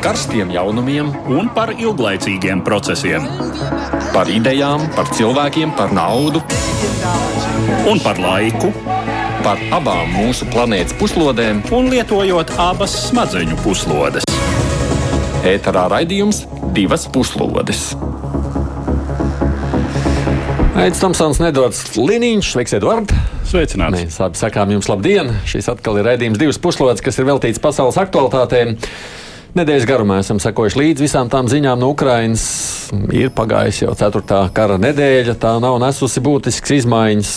karstiem 0.00 0.50
jaunumiem 0.54 1.10
un 1.28 1.48
par 1.54 1.72
ilglaicīgiem 1.76 2.62
procesiem. 2.64 3.26
Par 4.14 4.30
idejām, 4.32 4.86
par 4.96 5.10
cilvēkiem, 5.14 5.74
par 5.76 5.92
naudu 5.94 6.42
un 7.90 8.00
par 8.02 8.20
laiku. 8.20 8.72
Par 9.44 9.60
abām 9.72 10.10
mūsu 10.12 10.48
planētas 10.52 10.96
puslodēm, 11.00 11.62
un 11.72 11.88
lietojot 11.92 12.52
abas 12.60 12.96
smadzeņu 13.06 13.56
puslodes. 13.64 14.26
ēterā 15.44 15.86
raidījums 15.88 16.44
divas 16.76 17.06
puslodes. 17.08 17.94
Aizsmeļamies, 20.80 21.00
Tomsons, 21.00 21.40
Nedots 21.42 21.80
Liniņš, 21.96 22.52
Sveiks, 22.54 22.72
Edvards! 22.78 23.16
Sveicināts! 23.50 23.98
Mēs 23.98 24.20
abi 24.22 24.38
sakām 24.38 24.70
jums 24.72 24.88
labdien! 24.88 25.32
Šis 25.48 25.68
atkal 25.72 25.98
ir 26.00 26.06
raidījums 26.08 26.40
divas 26.40 26.60
puslodes, 26.62 27.02
kas 27.04 27.18
ir 27.20 27.26
veltīts 27.28 27.60
pasaules 27.60 27.98
aktualitātēm. 28.00 28.78
Nedēļas 29.50 29.82
garumā 29.88 30.20
esam 30.22 30.38
sekojuši 30.38 30.78
līdzi 30.78 31.02
visām 31.02 31.26
tām 31.30 31.48
ziņām 31.50 31.80
no 31.82 31.88
Ukrainas. 31.90 32.44
Ir 33.10 33.32
pagājusi 33.34 33.82
jau 33.82 33.96
ceturtā 33.98 34.44
kara 34.54 34.76
nedēļa, 34.78 35.34
tā 35.42 35.56
nav 35.62 35.80
nesusi 35.82 36.22
būtiskas 36.22 36.76
izmaiņas. 36.76 37.32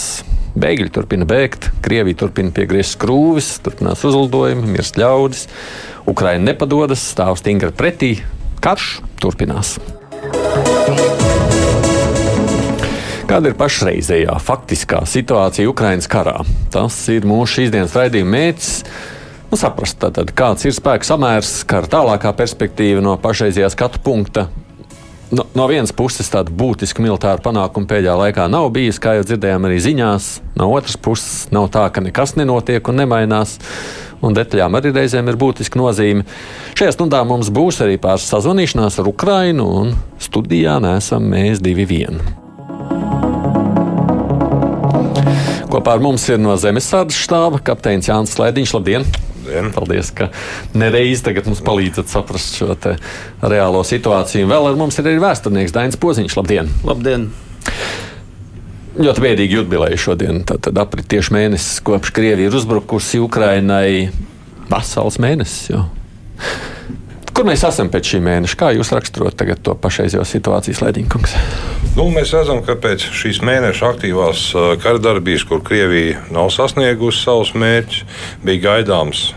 Bēgļi 0.54 0.92
turpina 0.94 1.26
bēgt, 1.26 1.72
Krievija 1.82 2.20
turpina 2.22 2.54
piegriezt 2.54 3.00
skrūvis, 3.00 3.48
turpinās 3.66 4.06
uzlidojumi, 4.06 4.76
mirst 4.76 5.00
ļaudis. 5.02 5.48
Ukraina 6.06 6.52
nepadodas, 6.52 7.02
stāv 7.16 7.40
stingri 7.42 7.74
pretī. 7.74 8.12
Karš 8.62 9.00
turpinās. 9.18 9.80
Kāda 13.26 13.50
ir 13.50 13.58
pašreizējā 13.58 14.38
faktiskā 14.38 15.02
situācija 15.10 15.74
Ukraiņas 15.74 16.14
karā? 16.14 16.38
Tas 16.70 17.02
ir 17.10 17.26
mūsu 17.26 17.58
šīsdienas 17.58 17.98
raidījuma 17.98 18.36
mērķis. 18.38 18.74
Nu, 19.54 19.58
saprast, 19.62 20.00
tātad, 20.02 20.32
kāds 20.34 20.66
ir 20.66 20.74
spēka 20.74 21.06
samērs, 21.06 21.60
kara 21.70 21.86
tālākā 21.86 22.32
perspektīva 22.34 23.04
no 23.06 23.12
pašreizējā 23.22 23.68
skatu 23.70 24.00
punkta. 24.02 24.48
No, 25.30 25.44
no 25.54 25.68
vienas 25.70 25.92
puses, 25.94 26.26
tāda 26.34 26.50
būtiska 26.50 27.04
militāra 27.06 27.38
panākuma 27.38 27.86
pēdējā 27.92 28.16
laikā 28.18 28.48
nav 28.50 28.72
bijis, 28.74 28.98
kā 28.98 29.12
jau 29.20 29.28
dzirdējām 29.28 29.68
arī 29.70 29.76
ziņās. 29.86 30.30
No 30.58 30.72
otras 30.74 30.98
puses, 30.98 31.52
nav 31.54 31.68
tā, 31.70 31.84
ka 31.94 32.02
nekas 32.02 32.34
nenotiek 32.34 32.90
un 32.90 32.98
nemainās. 33.04 33.60
Un 34.26 34.34
detaļām 34.34 34.74
arī 34.80 34.90
reizēm 34.96 35.30
ir 35.30 35.38
būtiska 35.38 35.78
nozīme. 35.78 36.26
Šajā 36.74 36.96
stundā 36.96 37.20
mums 37.22 37.52
būs 37.54 37.78
arī 37.86 38.00
pāris 38.02 38.26
sazvanīšanās 38.34 38.98
ar 39.04 39.10
Ukrajinu, 39.12 39.68
un 39.84 39.92
studijā 40.18 40.80
nesam 40.82 41.28
mēs 41.30 41.62
divi 41.62 41.86
vieni. 41.92 42.26
Kopā 45.70 45.94
ar 45.94 46.02
mums 46.02 46.26
ir 46.34 46.42
no 46.42 46.58
Zemesardas 46.58 47.22
štāba 47.22 47.62
kapteinis 47.62 48.10
Jānis 48.10 48.34
Slēdiņš. 48.34 48.76
Labdien! 48.80 49.08
Labdien. 49.44 49.72
Paldies, 49.76 50.12
ka 50.16 50.30
nereiz 50.78 51.24
tagad 51.26 51.48
mums 51.50 51.60
palīdzat 51.66 52.08
saprast 52.12 52.56
šo 52.56 52.76
reālo 53.44 53.82
situāciju. 53.84 54.48
Vēl 54.48 54.70
ar 54.70 54.78
mums 54.80 55.00
ir 55.00 55.10
arī 55.10 55.20
vēsturnieks 55.20 55.76
Dainis 55.76 56.00
Poziņš. 56.00 56.38
Labdien! 56.40 56.72
Labdien! 56.88 57.28
Ļoti 58.94 59.24
bēdīgi 59.26 59.58
jubilēja 59.58 60.00
šodien. 60.00 60.44
Tad, 60.48 60.62
tad 60.68 60.80
aprit 60.80 61.08
tieši 61.12 61.34
mēnesis, 61.34 61.82
kopš 61.84 62.14
Krievija 62.16 62.52
ir 62.52 62.56
uzbrukusi 62.56 63.20
Ukrainai. 63.24 64.12
Vesels 64.70 65.20
mēnesis. 65.20 65.74
Jo. 65.74 65.84
Kur 67.34 67.48
mēs 67.50 67.64
esam 67.66 67.88
pēc 67.90 68.12
šī 68.12 68.20
mēneša? 68.22 68.58
Kā 68.60 68.68
jūs 68.76 68.92
raksturot 68.94 69.40
to 69.66 69.74
pašreizējo 69.82 70.22
situāciju, 70.28 70.78
Slēdiņkungs? 70.78 71.32
Nu, 71.98 72.06
mēs 72.14 72.34
redzam, 72.36 72.62
ka 72.66 72.76
pēc 72.78 73.08
šīs 73.10 73.40
mēneša 73.42 73.90
aktīvās 73.90 74.44
karadarbības, 74.84 75.48
kur 75.50 75.64
Krievija 75.66 76.22
nav 76.34 76.52
sasniegusi 76.54 77.24
savus 77.26 77.56
mērķus, 77.58 78.04
bija 78.46 78.64
gaidāms 78.68 79.32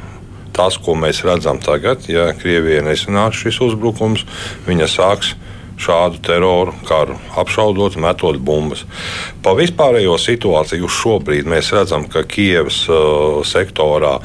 tas, 0.56 0.76
ko 0.76 0.92
mēs 0.96 1.22
redzam 1.24 1.56
tagad. 1.64 2.04
Ja 2.12 2.28
Krievijai 2.36 2.84
nesanāks 2.84 3.40
šis 3.46 3.62
uzbrukums, 3.64 4.28
viņa 4.68 4.92
sāks 4.92 5.32
šādu 5.80 6.20
teroru 6.24 6.72
karu, 6.88 7.16
apšaudot, 7.36 7.98
metot 8.00 8.38
bumbas. 8.40 8.84
Pa 9.44 9.52
vispārējo 9.56 10.16
situāciju 10.20 10.88
šobrīd 10.88 11.48
mēs 11.48 11.72
redzam, 11.76 12.06
ka 12.08 12.24
Kievas 12.28 12.82
uh, 12.88 13.42
sektorā 13.44 14.16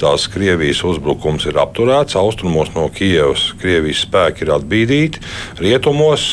tās 0.00 0.26
Krievijas 0.32 0.82
uzbrukums 0.86 1.46
ir 1.50 1.58
apturēts. 1.60 2.16
Austrumos 2.18 2.72
no 2.74 2.86
Kievas 2.94 3.50
Krievijas 3.60 4.04
spēki 4.06 4.46
ir 4.46 4.54
atbīdīti, 4.56 5.22
rietumos 5.60 6.26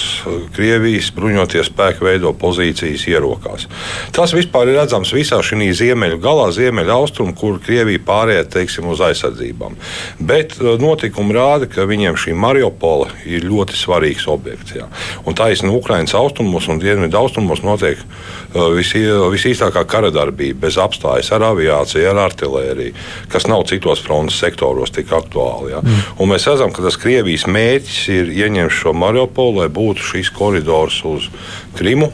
Krievijas 0.56 1.12
bruņotie 1.16 1.64
spēki 1.68 2.06
veido 2.08 2.34
pozīcijas 2.38 3.08
ierokās. 3.12 3.68
Tas 4.16 4.34
vispār 4.36 4.72
ir 4.72 4.80
redzams 4.82 5.14
visā 5.16 5.40
šī 5.44 5.70
ziemeļu 5.78 6.20
galā, 6.24 6.50
ziemeļu 6.56 6.94
austrumu, 6.94 7.36
kur 7.38 7.60
Krievija 7.64 8.04
pārējai 8.08 8.48
teiksim, 8.58 8.88
uz 8.92 9.02
aizsardzībām. 9.04 9.78
Bet 10.20 10.58
uh, 10.62 10.76
notikumi 10.82 11.36
rāda, 11.36 11.70
ka 11.72 11.88
viņiem 11.90 12.18
šī 12.20 12.36
Mariupola 12.38 13.10
ir 13.28 13.46
ļoti 13.48 13.78
svarīgs 13.78 14.28
objekts. 14.32 14.76
Jā. 14.78 14.88
Un 15.28 15.38
taisnība 15.38 15.80
Ukraiņas 15.82 16.16
austrumos 16.20 16.70
un 16.72 16.82
dienvidu 16.82 17.20
austrumos 17.20 17.64
notiek 17.66 18.02
uh, 18.02 18.76
visīstākā 18.78 19.84
kara 19.90 20.12
darbība, 20.14 20.66
bez 20.68 20.80
apstājas 20.82 21.32
ar 21.36 21.48
aviāciju, 21.52 22.08
ar 22.12 22.24
artēriju, 22.28 22.96
kas 23.34 23.48
nav 23.50 23.57
nav 23.58 23.66
citos 23.70 24.04
frontes 24.06 24.38
sektoros 24.40 24.94
tik 24.94 25.12
aktuāli. 25.18 25.74
Ja? 25.74 25.82
Mm. 25.82 26.30
Mēs 26.30 26.48
redzam, 26.50 26.72
ka 26.74 26.86
tas 26.86 27.00
Krievijas 27.02 27.48
mērķis 27.50 28.02
ir 28.14 28.34
ieņemt 28.46 28.74
šo 28.74 28.94
Mariupolu, 28.98 29.64
lai 29.64 29.70
būtu 29.74 30.14
šis 30.14 30.32
koridors 30.36 31.02
uz 31.08 31.32
Krimu. 31.78 32.12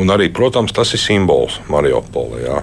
Un 0.00 0.08
arī, 0.08 0.30
protams, 0.32 0.72
tas 0.72 0.94
ir 0.96 1.00
simbols 1.02 1.58
Mariupolē. 1.68 2.44
Ja? 2.46 2.60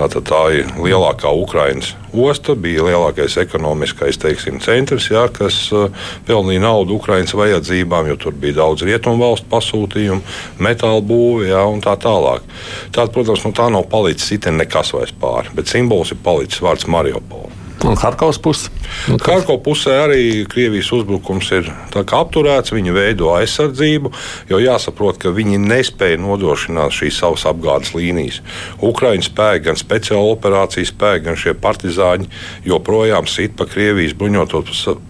Tātad 0.00 0.28
tā 0.30 0.40
ir 0.54 0.68
lielākā 0.78 1.32
Ukraiņas 1.42 1.90
osta, 2.14 2.54
bija 2.54 2.86
lielākais 2.86 3.34
ekonomiskais 3.42 4.18
teiksim, 4.22 4.60
centrs, 4.62 5.10
jā, 5.10 5.26
kas 5.34 5.58
uh, 5.76 5.90
pelnīja 6.28 6.62
naudu 6.62 6.96
Ukraiņas 6.96 7.34
vajadzībām, 7.36 8.08
jo 8.08 8.16
tur 8.22 8.36
bija 8.38 8.60
daudz 8.62 8.86
rietumu 8.86 9.20
valstu 9.20 9.50
pasūtījumu, 9.50 10.22
metāla 10.62 11.02
būvi 11.04 11.50
jā, 11.50 11.62
un 11.68 11.82
tā 11.84 11.98
tālāk. 12.00 12.46
Tātad, 12.94 13.12
protams, 13.16 13.44
no 13.44 13.52
tā 13.56 13.68
nav 13.74 13.90
palicis 13.92 14.38
itē 14.38 14.54
nekas 14.56 14.94
vairs 14.96 15.14
pāri, 15.20 15.52
bet 15.58 15.70
simbols 15.70 16.14
ir 16.14 16.22
palicis 16.24 16.62
vārds 16.64 16.88
Mariupola. 16.90 17.59
Un 17.80 17.96
Harkovas 17.96 18.36
pusē? 18.36 18.68
Harkovas 19.08 19.62
pusē 19.64 19.94
arī 20.02 20.24
Krievijas 20.50 20.90
uzbrukums 20.92 21.48
ir 21.56 21.70
apturēts. 21.96 22.74
Viņi 22.76 22.92
veido 22.92 23.30
aizsardzību, 23.32 24.12
jo 24.50 24.58
jāsaprot, 24.60 25.16
ka 25.22 25.32
viņi 25.32 25.56
nespēja 25.62 26.18
nodrošināt 26.20 26.92
šīs 26.92 27.22
savas 27.22 27.46
apgādes 27.48 27.94
līnijas. 27.96 28.42
Ukraiņu 28.84 29.24
spēki, 29.30 29.64
gan 29.70 29.80
speciāla 29.80 30.34
operācijas 30.34 30.92
spēki, 30.92 31.24
gan 31.30 31.40
šie 31.40 31.54
partizāņi 31.56 32.28
joprojām 32.68 33.28
sit 33.30 33.56
pa 33.56 33.64
Krievijas 33.70 34.12
bruņoto 34.18 34.62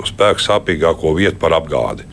spēku 0.06 0.46
sāpīgāko 0.46 1.16
vietu 1.18 1.40
par 1.42 1.58
apgādi. 1.58 2.06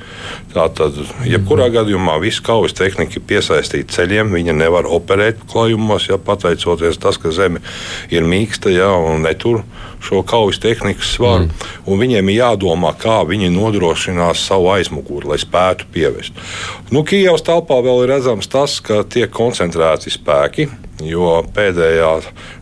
Tātad, 0.55 0.97
jebkurā 1.27 1.69
gadījumā, 1.75 2.17
visa 2.23 2.41
kaujas 2.41 2.73
tehnika 2.77 3.19
ir 3.19 3.27
piesaistīta 3.29 3.93
ceļiem. 3.99 4.33
Viņa 4.33 4.57
nevar 4.57 4.89
operēt 4.89 5.45
klājumos, 5.51 6.09
ja 6.09 6.17
pateicoties 6.17 6.97
tas, 7.03 7.21
ka 7.21 7.29
zeme 7.35 7.61
ir 8.09 8.25
mīksta 8.25 8.73
ja, 8.73 8.89
un 8.97 9.21
netur 9.27 9.61
šo 10.03 10.23
kaujas 10.27 10.59
tehnikas 10.63 11.13
svaru. 11.15 11.47
Mm. 11.47 11.99
Viņiem 12.01 12.31
ir 12.31 12.39
jādomā, 12.41 12.93
kā 12.99 13.19
viņi 13.27 13.51
nodrošinās 13.53 14.43
savu 14.49 14.71
aizmuguri, 14.75 15.31
lai 15.33 15.39
spētu 15.41 15.87
pievest. 15.93 16.37
Nu, 16.91 17.03
Kijavas 17.07 17.45
telpā 17.47 17.79
vēl 17.83 18.05
ir 18.05 18.13
redzams 18.15 18.49
tas, 18.51 18.79
ka 18.83 19.03
tiek 19.03 19.31
koncentrēti 19.33 20.13
spēki 20.13 20.69
jo 21.03 21.41
pēdējā 21.53 22.11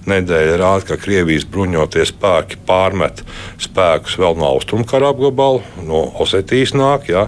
nedēļa 0.10 0.58
rāda, 0.60 0.86
ka 0.90 0.98
Krievijas 1.02 1.46
bruņotie 1.50 2.04
spēki 2.10 2.60
pārmet 2.68 3.24
spēkus 3.62 4.18
vēl 4.20 4.36
no 4.40 4.50
austrumkara 4.56 5.12
apgabala, 5.14 5.64
no 5.86 6.04
Osetijas 6.22 6.76
nāk. 6.76 7.10
Ja. 7.12 7.28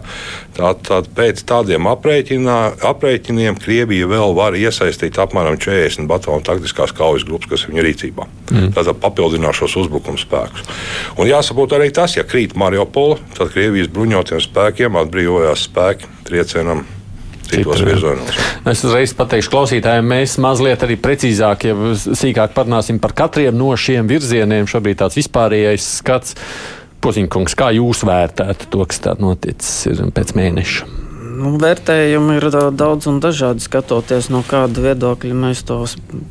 Tātad 0.58 1.10
pēc 1.16 1.44
tādiem 1.48 1.88
aprēķiniem 1.88 3.60
Krievija 3.62 4.10
vēl 4.10 4.36
var 4.38 4.58
iesaistīt 4.58 5.20
apmēram 5.22 5.60
40 5.62 6.10
bataljonu 6.10 6.46
taktiskās 6.48 6.96
kaujas 6.98 7.28
grupas, 7.28 7.52
kas 7.54 7.66
ir 7.66 7.74
viņa 7.74 7.88
rīcībā. 7.88 8.28
Mm. 8.52 8.74
Tātad 8.76 9.00
papildināt 9.02 9.58
šos 9.58 9.78
uzbrukuma 9.84 10.20
spēkus. 10.22 10.66
Un 11.18 11.30
jāsaprot 11.30 11.78
arī 11.78 11.92
tas, 11.94 12.18
ja 12.18 12.26
krīt 12.28 12.58
Mariupola, 12.58 13.20
tad 13.38 13.54
Krievijas 13.54 13.92
bruņotiem 13.94 14.44
spēkiem 14.44 15.00
atbrīvojās 15.04 15.68
spēki 15.70 16.10
triecienam 16.28 16.86
citos 17.52 17.84
virzienos. 17.86 18.42
Es 18.68 18.84
uzreiz 18.86 19.14
pateikšu 19.18 19.54
klausītājiem, 19.54 20.12
mēs 20.14 20.38
mazliet 20.44 20.84
arī 20.86 21.00
precīzāk, 21.02 21.68
ja 21.70 21.96
sīkāk 21.98 22.56
parunāsim 22.58 23.02
par 23.04 23.16
katriem 23.18 23.58
no 23.58 23.72
šiem 23.78 24.10
virzieniem. 24.10 24.70
Šobrīd 24.70 25.02
tāds 25.04 25.20
vispārējais 25.20 25.90
skats. 26.02 26.38
Poziņkungs, 27.04 27.54
kā 27.54 27.70
jūs 27.78 28.02
vērtētu 28.08 28.72
to, 28.74 28.86
kas 28.90 29.04
tāds 29.04 29.22
noticis 29.22 30.08
pēc 30.18 30.34
mēneša? 30.38 30.88
Nu, 31.38 31.52
vērtējumi 31.62 32.40
ir 32.40 32.48
daudz 32.74 33.06
un 33.12 33.20
dažādi. 33.22 33.62
Skatoties 33.62 34.32
no 34.34 34.42
kāda 34.48 34.82
viedokļa 34.88 35.36
mēs 35.38 35.62
to 35.70 35.84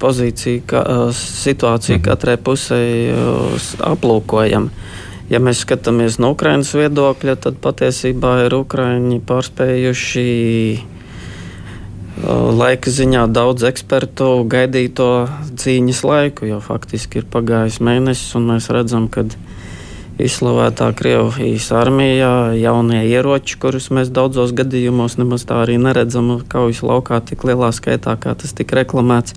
pozīciju, 0.03 0.65
ka, 0.67 0.83
situāciju 1.15 2.01
mhm. 2.01 2.05
katrai 2.09 2.37
pusē 2.43 2.81
aplūkojam. 3.87 4.71
Ja 5.31 5.41
mēs 5.43 5.63
skatāmies 5.63 6.21
no 6.23 6.33
Ukraiņas 6.35 6.75
viedokļa, 6.79 7.37
tad 7.47 7.59
patiesībā 7.63 8.37
ir 8.47 8.55
Ukraiņi 8.61 9.23
pārspējuši 9.27 10.27
Laika 12.17 12.89
ziņā 12.89 13.27
daudz 13.29 13.67
ekspertu 13.69 14.47
gaidīto 14.49 15.27
cīņas 15.61 15.99
laiku, 16.07 16.47
jo 16.49 16.63
faktiski 16.65 17.21
ir 17.21 17.27
pagājis 17.29 17.77
mēnesis, 17.85 18.31
un 18.39 18.49
mēs 18.55 18.71
redzam, 18.73 19.11
ka 19.13 19.27
izslavētā 20.17 20.89
Krievijas 20.97 21.69
armijā, 21.77 22.57
jaunie 22.57 23.03
ieroči, 23.05 23.59
kurus 23.61 23.91
mēs 23.93 24.09
daudzos 24.09 24.57
gadījumos 24.57 25.19
nemaz 25.21 25.45
tā 25.45 25.61
arī 25.67 25.77
neredzam 25.77 26.39
kaujas 26.49 26.81
laukā 26.81 27.21
tik 27.21 27.45
lielā 27.45 27.69
skaitā, 27.77 28.17
kā 28.17 28.33
tas 28.33 28.57
tika 28.57 28.81
reklamēts, 28.81 29.37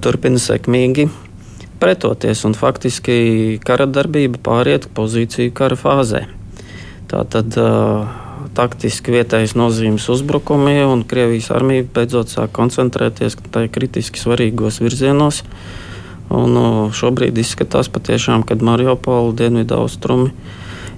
turpina 0.00 0.40
sekmīgi 0.40 1.10
pretoties, 1.76 2.46
un 2.48 2.56
faktiski 2.56 3.60
kara 3.60 3.84
darbība 3.84 4.40
pāriet 4.40 4.88
pozīciju 4.96 5.52
kara 5.52 5.76
fāzē. 5.76 6.24
Tā 7.12 7.20
tad 7.28 7.52
uh, 7.60 8.08
taktiski 8.56 9.14
vietējas 9.14 9.56
nozīmes 9.58 10.08
uzbrukumi, 10.12 10.78
un 10.88 11.04
Krievijas 11.08 11.50
armija 11.54 11.86
beidzot 11.96 12.32
sāk 12.32 12.54
koncentrēties 12.56 13.38
tajā 13.52 13.72
kritiski 13.72 14.22
svarīgos 14.22 14.80
virzienos. 14.82 15.42
Un, 16.26 16.56
uh, 16.58 16.78
šobrīd 16.90 17.36
izskatās 17.38 17.92
patiešām, 17.92 18.42
ka 18.42 18.56
Mariupola 18.58 19.36
dienvidu 19.38 19.76
austrumi 19.78 20.32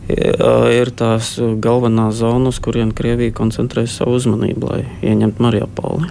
ir 0.09 0.91
tās 0.97 1.35
galvenās 1.61 2.17
zonas, 2.23 2.59
kurien 2.65 2.95
Krievija 2.97 3.35
koncentrē 3.37 3.85
savu 3.91 4.17
uzmanību, 4.17 4.71
lai 4.71 4.83
ieņemtu 5.05 5.45
Mariupoli. 5.45 6.09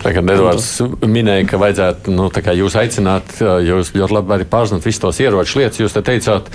Tagad 0.00 0.30
Edvards 0.32 0.70
minēja, 1.04 1.44
ka 1.50 1.60
vajadzētu 1.60 2.14
nu, 2.16 2.30
jūs 2.30 2.76
aicināt, 2.80 3.36
jūs 3.66 3.92
ļoti 3.96 4.16
labi 4.16 4.48
pārzināt 4.48 4.86
visus 4.86 5.02
tos 5.02 5.20
ieroču 5.20 5.60
lietas. 5.60 5.82
Jūs 5.82 5.96
te 5.96 6.04
teicāt, 6.06 6.48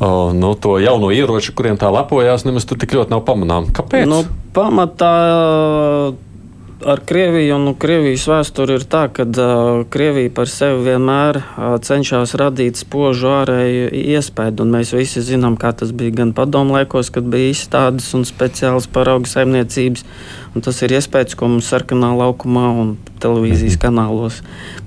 o, 0.00 0.32
nu, 0.36 0.52
to 0.60 0.76
jauno 0.82 1.10
ieroču, 1.14 1.54
kuriem 1.56 1.78
tā 1.80 1.90
lepojās, 1.94 2.46
nemaz 2.48 2.68
tik 2.68 2.96
ļoti 2.98 3.14
nav 3.14 3.24
pamanām. 3.28 3.70
Kāpēc? 3.76 4.08
Nu, 4.10 4.22
pamatā 4.56 5.12
ar 6.84 7.00
Krieviju 7.04 7.54
un 7.56 7.64
nu, 7.68 7.72
Krievijas 7.78 8.26
vēsturi 8.28 8.76
ir 8.76 8.84
tā, 8.90 9.06
ka 9.12 9.24
uh, 9.24 9.84
Krievija 9.92 10.32
par 10.36 10.50
sevi 10.50 10.84
vienmēr 10.90 11.38
uh, 11.40 11.76
cenšas 11.82 12.36
radīt 12.36 12.76
spožu 12.80 13.30
ārēju 13.32 13.88
iespēju. 14.16 14.66
Mēs 14.68 14.92
visi 14.96 15.24
zinām, 15.24 15.56
kā 15.60 15.72
tas 15.72 15.94
bija 15.96 16.18
gan 16.20 16.34
padomlaikos, 16.36 17.10
kad 17.14 17.28
bija 17.32 17.54
izstādes 17.54 18.10
un 18.18 18.26
speciālas 18.28 18.90
paraugu 18.92 19.30
saimniecības. 19.30 20.04
Un 20.56 20.64
tas 20.64 20.78
ir 20.84 20.96
iespējas, 20.96 21.36
ko 21.36 21.50
mums 21.52 21.68
sarkanā 21.72 22.12
laukumā 22.16 22.68
un 22.80 22.94
televīzijas 23.20 23.76
kanālos 23.80 24.40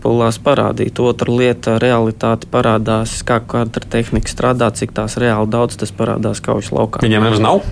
pulās 0.04 0.40
parādīt. 0.42 1.02
Otra 1.02 1.34
lieta- 1.34 1.78
realitāte 1.86 2.50
parādās, 2.50 3.20
kā 3.26 3.42
katra 3.42 3.86
tehnika 3.98 4.30
strādā, 4.30 4.72
cik 4.74 4.94
tās 4.94 5.18
reāli 5.18 5.50
daudz 5.50 5.78
tas 5.78 5.92
parādās 5.92 6.42
kaujas 6.42 6.70
laukā. 6.70 7.02
Viņiem 7.06 7.24
nemaz 7.24 7.40
nav. 7.40 7.64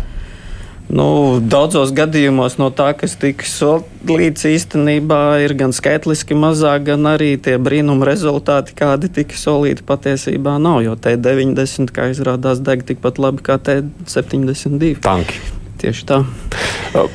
Nu, 0.87 1.39
daudzos 1.43 1.91
gadījumos 1.91 2.55
no 2.61 2.69
tā, 2.71 2.93
kas 2.95 3.17
tika 3.19 3.43
solīts, 3.43 4.45
īstenībā 4.47 5.19
ir 5.43 5.51
gan 5.59 5.75
skaitliski 5.75 6.37
mazāk, 6.39 6.85
gan 6.93 7.09
arī 7.11 7.33
tie 7.43 7.57
brīnuma 7.59 8.07
rezultāti, 8.07 8.75
kādi 8.77 9.11
tika 9.19 9.35
solīti, 9.35 9.83
patiesībā 9.87 10.55
nav. 10.63 10.79
Jo 10.85 10.95
T90, 10.95 11.91
kā 11.91 12.07
izrādās, 12.13 12.63
deg 12.63 12.87
tikpat 12.87 13.19
labi 13.19 13.43
kā 13.43 13.59
T72. 13.59 14.95
Tanki. 15.03 15.43
Tieši 15.77 16.07
tā. 16.09 16.23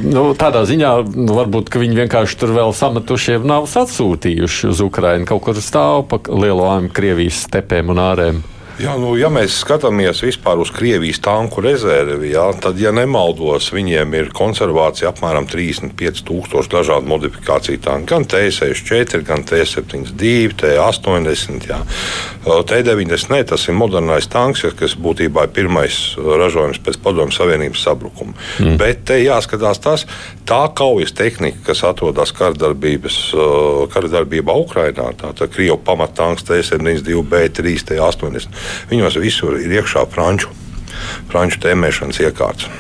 Nu, 0.05 0.29
tādā 0.39 0.63
ziņā 0.69 0.91
nu, 1.17 1.33
varbūt 1.35 1.73
viņi 1.73 1.97
vienkārši 2.05 2.39
tur 2.39 2.53
vēl 2.55 2.75
sametušie 2.77 3.41
nav 3.43 3.67
atsūtījuši 3.67 4.69
uz 4.71 4.83
Ukrajinu. 4.85 5.27
Kaut 5.27 5.43
kur 5.49 5.59
stāv 5.59 6.05
pa 6.13 6.21
lielo 6.29 6.69
āmu 6.71 6.93
Krievijas 6.95 7.41
stepēm 7.49 7.91
un 7.91 8.03
ārēm. 8.05 8.43
Jā, 8.83 8.97
nu, 8.99 9.13
ja 9.15 9.29
mēs 9.31 9.61
skatāmies 9.63 10.25
vispār 10.25 10.59
uz 10.59 10.73
Krievijas 10.75 11.21
tanku 11.23 11.63
rezervi, 11.63 12.33
jā, 12.33 12.49
tad, 12.59 12.81
ja 12.83 12.91
nemaldos, 12.95 13.69
viņiem 13.71 14.15
ir 14.19 14.31
konservācija 14.35 15.13
apmēram 15.13 15.47
35,000 15.47 16.67
dažādu 16.73 17.07
modifikāciju 17.13 17.79
tanku. 17.85 18.09
Gan 18.11 18.27
T64, 18.27 19.23
gan 19.29 19.45
T72, 19.47 20.57
T80, 20.59 21.69
jā. 21.71 21.79
T90, 22.43 23.31
ne, 23.31 23.45
tas 23.47 23.69
ir 23.71 23.79
modernais 23.79 24.27
tanks, 24.33 24.67
kas 24.75 24.99
būtībā 24.99 25.47
ir 25.47 25.55
pirmais 25.55 26.01
ražojums 26.19 26.83
pēc 26.83 26.99
Padomju 27.05 27.39
Savienības 27.39 27.87
sabrukuma. 27.87 28.35
Mm. 28.59 28.81
Bet 28.83 29.07
te 29.13 29.21
jāskatās 29.23 29.79
tas, 29.85 30.07
tā 30.49 30.65
kaujas 30.75 31.15
tehnika, 31.15 31.63
kas 31.71 31.85
atrodas 31.87 32.35
karadarbībā 32.35 34.59
Ukrainā, 34.67 35.07
tā, 35.23 35.31
tā 35.39 35.47
Krievu 35.47 35.79
pamattanks 35.87 36.43
T72, 36.51 37.23
B3, 37.31 37.79
T80 37.93 38.72
Viņos 38.93 39.19
visur 39.23 39.59
ir 39.61 39.79
iekšā 39.81 40.07
franču, 40.13 40.53
franču 41.33 41.61
tēmēšanas 41.65 42.23
iekārts. 42.25 42.71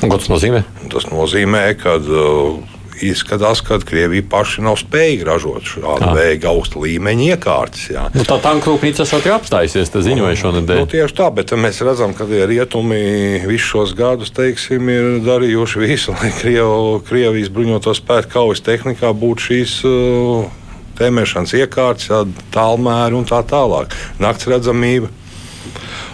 Ko 0.00 0.16
tas 0.16 0.30
nozīmē? 0.32 0.64
Tas 0.90 1.10
nozīmē, 1.12 1.64
ka 1.78 1.98
uh, 2.00 2.60
izskatās, 3.02 3.60
ka 3.64 3.78
Krievija 3.84 4.24
paši 4.30 4.64
nav 4.64 4.78
spējīga 4.80 5.26
ražot 5.28 5.66
šādu 5.68 6.06
ah. 6.08 6.14
veidu 6.16 6.48
augsta 6.50 6.80
līmeņa 6.82 7.26
iekārtas. 7.34 7.86
Jā. 7.92 8.06
Nu, 8.14 8.24
tā 8.28 8.38
tanka 8.42 8.70
rūpnīca 8.70 9.04
esot 9.06 9.28
apstājusies, 9.34 9.92
tas 9.92 10.04
ziņoja 10.06 10.38
šonadēļ. 10.40 10.82
Nu, 10.82 10.90
tieši 10.90 11.16
tā, 11.20 11.30
bet 11.34 11.54
mēs 11.56 11.80
redzam, 11.86 12.14
ka 12.16 12.28
tie 12.30 12.44
rietumi 12.50 13.00
visus 13.46 13.68
šos 13.70 13.94
gadus 13.98 14.32
teiksim, 14.36 14.88
ir 14.92 15.10
darījuši 15.26 15.84
visu, 15.84 16.16
lai 16.16 16.32
Kriev, 16.40 17.02
Krievijas 17.08 17.52
bruņoto 17.54 17.94
spēku 17.96 18.34
kaujas 18.36 18.64
tehnikā 18.66 19.12
būtu 19.16 19.50
šīs. 19.50 19.76
Uh, 19.88 20.59
tēmēšanas 21.00 21.56
iekārtas, 21.62 22.28
tālmēri 22.54 23.18
un 23.18 23.26
tā 23.28 23.40
tālāk. 23.48 23.96
Nakts 24.22 24.50
redzamība. 24.50 25.10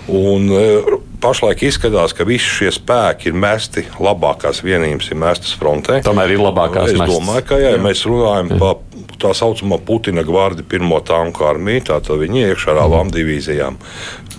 Un, 0.07 0.47
e, 0.55 0.99
pašlaik 1.23 1.65
izskatās, 1.67 2.15
ka 2.15 2.27
visi 2.29 2.47
šie 2.47 2.71
spēki 2.75 3.33
ir 3.33 3.39
mesti, 3.43 3.87
labākās 4.03 4.63
vienības 4.63 5.11
ir 5.11 5.19
mestas 5.19 5.55
frontē. 5.59 5.99
Tomēr 6.07 6.37
ir 6.37 6.43
labākās. 6.45 6.93
Es 6.93 7.01
mestas. 7.01 7.15
domāju, 7.17 7.47
ka 7.49 7.59
jā, 7.63 7.73
ja 7.75 7.83
mēs 7.83 8.05
runājam 8.07 8.53
jā. 8.55 8.61
par 8.63 8.86
tā 9.21 9.33
saucamo 9.37 9.79
Putina 9.87 10.25
gvardi 10.27 10.65
pirmo 10.67 11.01
tanku 11.05 11.47
armiju, 11.49 11.85
tad 11.91 12.11
viņi 12.11 12.47
iekšā 12.51 12.75
ar 12.75 12.85
abām 12.87 13.13
divīzijām. 13.15 13.79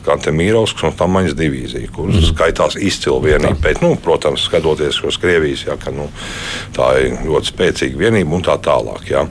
Kantemīrovskas 0.08 0.88
un 0.88 0.96
Tamaņas 0.96 1.36
divīzija, 1.36 1.90
kuras 1.92 2.22
mm. 2.22 2.28
skaitās 2.30 2.78
izcili 2.80 3.34
vienība. 3.34 3.58
Bet, 3.64 3.82
nu, 3.84 3.96
protams, 4.00 4.46
skatoties 4.48 5.02
uz 5.04 5.18
Krievijas, 5.20 5.66
jā, 5.68 5.76
ka, 5.82 5.92
nu, 5.92 6.08
tā 6.78 6.94
ir 7.04 7.18
ļoti 7.28 7.52
spēcīga 7.52 8.04
vienība 8.06 8.38
un 8.38 8.46
tā 8.48 8.56
tālāk. 8.64 9.04
Jā. 9.12 9.26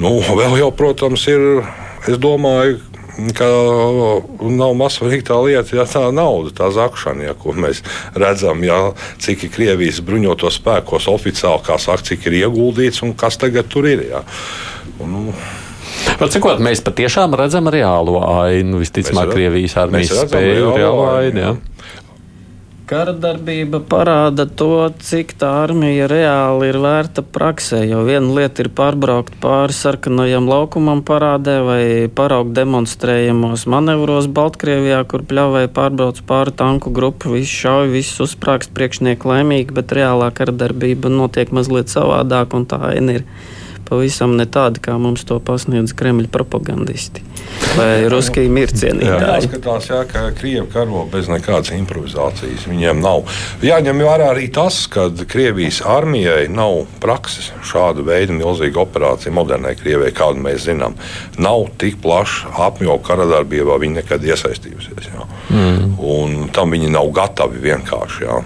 Nu, 0.00 0.16
vēl 0.24 0.56
jau, 0.62 0.70
protams, 0.72 1.26
ir, 1.28 1.60
es 2.08 2.16
domāju, 2.22 2.80
ka 3.36 3.48
nav 4.40 4.74
mazsvarīga 4.78 5.28
tā 5.30 5.38
lieta, 5.42 5.76
ja 5.78 5.86
tā 5.90 6.04
nauda, 6.14 6.52
tā 6.54 6.70
zakšana, 6.74 7.28
ja, 7.30 7.36
ko 7.38 7.54
mēs 7.56 7.82
redzam, 8.16 8.62
ja, 8.66 8.80
cik 9.22 9.48
ir 9.48 9.54
Krievijas 9.54 10.02
bruņoto 10.06 10.50
spēkos 10.54 11.08
oficiāli, 11.10 11.64
kā 11.66 11.78
saka, 11.82 12.06
cik 12.12 12.28
ir 12.30 12.42
ieguldīts 12.44 13.02
un 13.06 13.16
kas 13.18 13.40
tagad 13.40 13.70
tur 13.72 13.88
ir. 13.90 14.06
Ja. 14.12 14.22
Un, 15.02 15.16
nu, 15.16 15.38
Var 16.18 16.30
cikot, 16.30 16.60
mēs 16.62 16.80
patiešām 16.84 17.34
redzam 17.38 17.68
reālo 17.72 18.20
ainu, 18.22 18.80
visticamāk, 18.82 19.32
Krievijas 19.34 19.74
armijas 19.82 20.14
spēju 20.28 20.72
reālo 20.76 21.08
ainu. 21.16 21.42
Ja? 21.42 21.56
Kara 22.88 23.12
darbība 23.12 23.82
parāda 23.84 24.46
to, 24.48 24.86
cik 25.04 25.34
tā 25.36 25.48
armija 25.66 26.06
reāli 26.08 26.70
ir 26.70 26.78
vērta 26.80 27.20
praksē. 27.20 27.82
Jo 27.84 27.98
viena 28.06 28.30
lieta 28.38 28.64
ir 28.64 28.70
pārbraukt 28.72 29.34
pāri 29.42 29.76
sarkanajam 29.76 30.48
laukumam 30.48 31.02
parādē 31.04 31.58
vai 31.66 31.82
paraugt 32.08 32.54
demonstrējamos 32.56 33.66
manevros 33.68 34.30
Baltkrievijā, 34.32 35.02
kur 35.10 35.26
pļāvēja 35.28 35.68
pārbrauc 35.76 36.22
pāri 36.32 36.56
tanku 36.62 36.94
grupu, 36.96 37.34
visu 37.36 37.52
šauj, 37.66 37.92
visu 37.92 38.24
uzsprāgst 38.24 38.72
priekšnieku 38.72 39.34
laimīgi, 39.34 39.76
bet 39.76 39.92
reālā 39.92 40.30
kara 40.32 40.56
darbība 40.64 41.12
notiek 41.12 41.52
mazliet 41.52 41.92
savādāk 41.92 42.56
un 42.56 42.64
tā 42.72 42.80
aina 42.94 43.20
ir 43.20 43.28
pavisam 43.88 44.36
ne 44.38 44.46
tādi, 44.46 44.82
kā 44.84 44.98
mums 45.00 45.24
to 45.28 45.40
pasniedz 45.42 45.94
Kremļa 45.96 46.30
propagandisti 46.32 47.24
vai 47.78 48.04
ruskie 48.12 48.46
mircienītāji. 48.52 49.24
Jā, 49.24 49.38
skatās, 49.44 49.88
jā, 49.90 50.02
ka 50.08 50.24
Krievi 50.36 50.66
karo 50.72 51.04
bez 51.10 51.30
nekādas 51.30 51.72
improvizācijas. 51.76 52.66
Viņiem 52.70 53.02
nav. 53.02 53.24
Jāņem 53.64 54.02
vērā 54.04 54.30
arī 54.34 54.48
tas, 54.54 54.80
ka 54.92 55.08
Krievijas 55.28 55.80
armijai 55.86 56.46
nav 56.52 56.84
prakses 57.02 57.50
šāda 57.68 58.04
veida 58.06 58.36
milzīga 58.36 58.82
operācija 58.84 59.34
modernai 59.34 59.74
Krievijai, 59.78 60.14
kādu 60.16 60.44
mēs 60.44 60.66
zinām. 60.68 60.96
Nav 61.40 61.68
tik 61.80 62.00
plaša 62.04 62.54
apjoma 62.68 63.02
kara 63.04 63.28
darbībā, 63.30 63.78
viņi 63.80 64.00
nekad 64.02 64.24
iesaistījusies. 64.28 65.12
Jā. 65.12 65.28
Mm. 65.52 65.92
Un 65.98 66.48
tam 66.54 66.74
viņi 66.74 66.92
nav 66.94 67.12
gatavi 67.16 67.62
vienkārši. 67.68 68.26
Jā. 68.28 68.42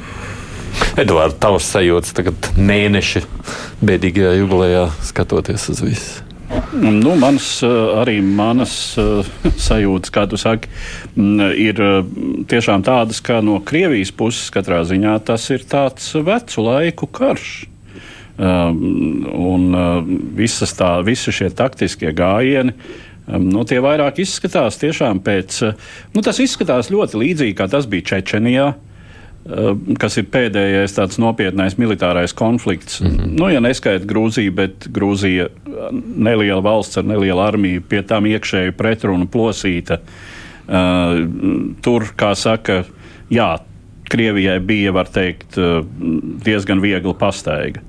Edvards, 1.00 1.38
tavs 1.41 1.71
sajūtas 1.73 2.12
tagad 2.17 2.50
mēneša 2.59 3.23
bēdīgajā 3.85 4.37
jubilejā 4.43 4.85
skatoties 5.05 5.71
uz 5.73 5.81
visu. 5.85 6.29
Nu, 6.76 7.14
manas, 7.17 7.47
arī 7.64 8.19
manas 8.21 8.75
sajūtas, 9.69 10.12
kā 10.12 10.26
tu 10.29 10.37
saki, 10.41 10.69
ir 11.57 11.81
tiešām 12.49 12.85
tādas, 12.85 13.23
ka 13.25 13.41
no 13.45 13.59
Krievijas 13.64 14.12
puses 14.12 14.52
katrā 14.52 14.83
ziņā 14.88 15.17
tas 15.29 15.49
ir 15.55 15.64
tāds 15.69 16.11
vecu 16.12 16.67
laiku 16.67 17.09
karš. 17.09 17.49
Un 18.43 19.67
visas 20.37 20.73
tā, 20.76 20.95
visi 21.05 21.33
šie 21.33 21.50
taktiskie 21.57 22.12
gājieni, 22.17 22.76
nu, 23.41 23.64
tie 23.69 23.81
vairāk 23.85 24.23
izskatās 24.25 24.81
tiešām 24.81 25.21
pēc, 25.25 25.61
nu, 26.12 26.25
tas 26.25 26.41
izskatās 26.43 26.91
ļoti 26.93 27.21
līdzīgi, 27.21 27.59
kā 27.61 27.69
tas 27.71 27.88
bija 27.88 28.12
Čečenijā. 28.12 28.73
Eh, 28.73 28.92
kas 29.99 30.17
ir 30.21 30.29
pēdējais 30.31 30.95
tāds 30.95 31.19
nopietnais 31.19 31.75
militārais 31.79 32.35
konflikts. 32.35 33.01
Mm 33.01 33.09
-hmm. 33.11 33.33
Nu, 33.39 33.49
ja 33.51 33.61
neskaita 33.61 34.07
Grūziju, 34.07 34.51
bet 34.55 34.87
Grūzija 34.93 35.49
neliela 36.17 36.63
valsts 36.63 36.99
ar 36.99 37.05
nelielu 37.05 37.41
armiju, 37.41 37.83
pie 37.89 38.03
tam 38.03 38.27
iekšēju 38.27 38.73
pretrunu 38.73 39.27
plosīta. 39.27 39.99
Tur, 41.83 42.03
kā 42.17 42.35
saka, 42.35 42.85
jā, 43.31 43.59
Krievijai 44.09 44.61
bija, 44.61 44.93
var 44.93 45.09
teikt, 45.09 45.57
diezgan 46.45 46.81
viegla 46.81 47.15
pastaiga. 47.15 47.81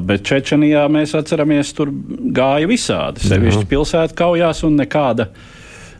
Bet 0.00 0.22
Čečenijā 0.22 0.88
mēs 0.88 1.14
atceramies, 1.18 1.72
tur 1.72 1.90
gāja 2.34 2.66
visādi. 2.66 3.20
Sevišķi 3.20 3.66
pilsētu 3.66 4.14
kaujās 4.14 4.64
un 4.64 4.76
nekāda, 4.76 5.28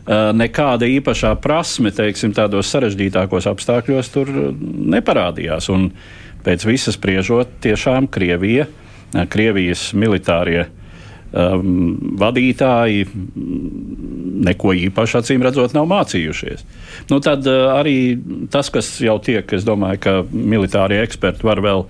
nekāda 0.07 0.85
īpašā 0.85 1.33
prasme, 1.41 1.91
teiksim, 1.95 2.33
tādos 2.37 2.69
sarežģītākos 2.73 3.47
apstākļos 3.49 4.11
tur 4.13 4.31
neparādījās. 4.95 5.69
Un 5.73 5.89
pēc 6.45 6.65
visas 6.67 6.97
spriežot, 6.99 7.57
tiešām 7.65 8.09
Krievija, 8.11 8.67
Krievijas 9.31 9.93
militārie 9.97 10.67
um, 11.35 11.95
vadītāji 12.19 13.05
neko 14.45 14.73
īpaši 14.87 15.17
acīm 15.19 15.43
redzot 15.45 15.75
nav 15.75 15.87
mācījušies. 15.89 16.63
Nu, 17.11 17.19
tad 17.23 17.45
uh, 17.49 17.75
arī 17.75 18.15
tas, 18.51 18.69
kas 18.73 18.89
jau 19.03 19.17
tiek, 19.23 19.47
es 19.55 19.65
domāju, 19.67 20.01
ka 20.01 20.15
militārie 20.31 21.01
eksperti 21.03 21.45
var 21.45 21.61
vēl 21.63 21.85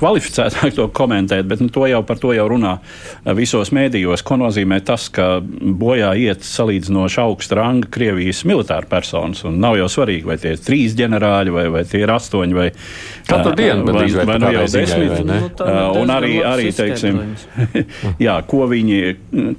kvalificētāk 0.00 0.74
to 0.76 0.88
komentēt, 0.96 1.48
bet 1.48 1.62
nu, 1.64 1.70
to 1.72 1.86
jau 1.88 2.02
par 2.06 2.20
to 2.22 2.34
jau 2.36 2.46
runā 2.50 2.76
uh, 2.80 3.32
visos 3.36 3.72
mēdījos. 3.76 4.24
Ko 4.26 4.38
nozīmē 4.40 4.80
tas, 4.86 5.08
ka 5.12 5.38
bojā 5.40 6.12
iet 6.20 6.44
salīdzinoši 6.46 7.22
augsta 7.24 7.60
ranga 7.60 7.90
Krievijas 7.92 8.44
militāra 8.48 8.88
personas? 8.90 9.44
Un 9.48 9.60
nav 9.62 9.78
jau 9.80 9.88
svarīgi, 9.92 10.28
vai 10.28 10.38
tie 10.40 10.54
ir 10.56 10.64
trīs 10.64 10.96
ģenerāļi 10.98 11.56
vai, 11.56 11.66
vai 11.72 11.84
tie 11.88 12.04
ir 12.04 12.14
astoņi 12.16 12.56
vai 12.56 12.68
katru 13.28 13.54
dienu, 13.58 13.86
vai, 13.88 14.06
vai, 14.08 14.26
vai 14.28 14.38
nu 14.40 14.52
jau 14.56 14.66
desmit. 14.74 15.16
Nu, 15.26 15.38
Un 16.00 16.12
arī, 16.12 16.36
arī 16.46 16.70
teiksim. 16.74 17.18
jā, 18.20 18.36
ko, 18.48 18.66
viņi, 18.70 19.00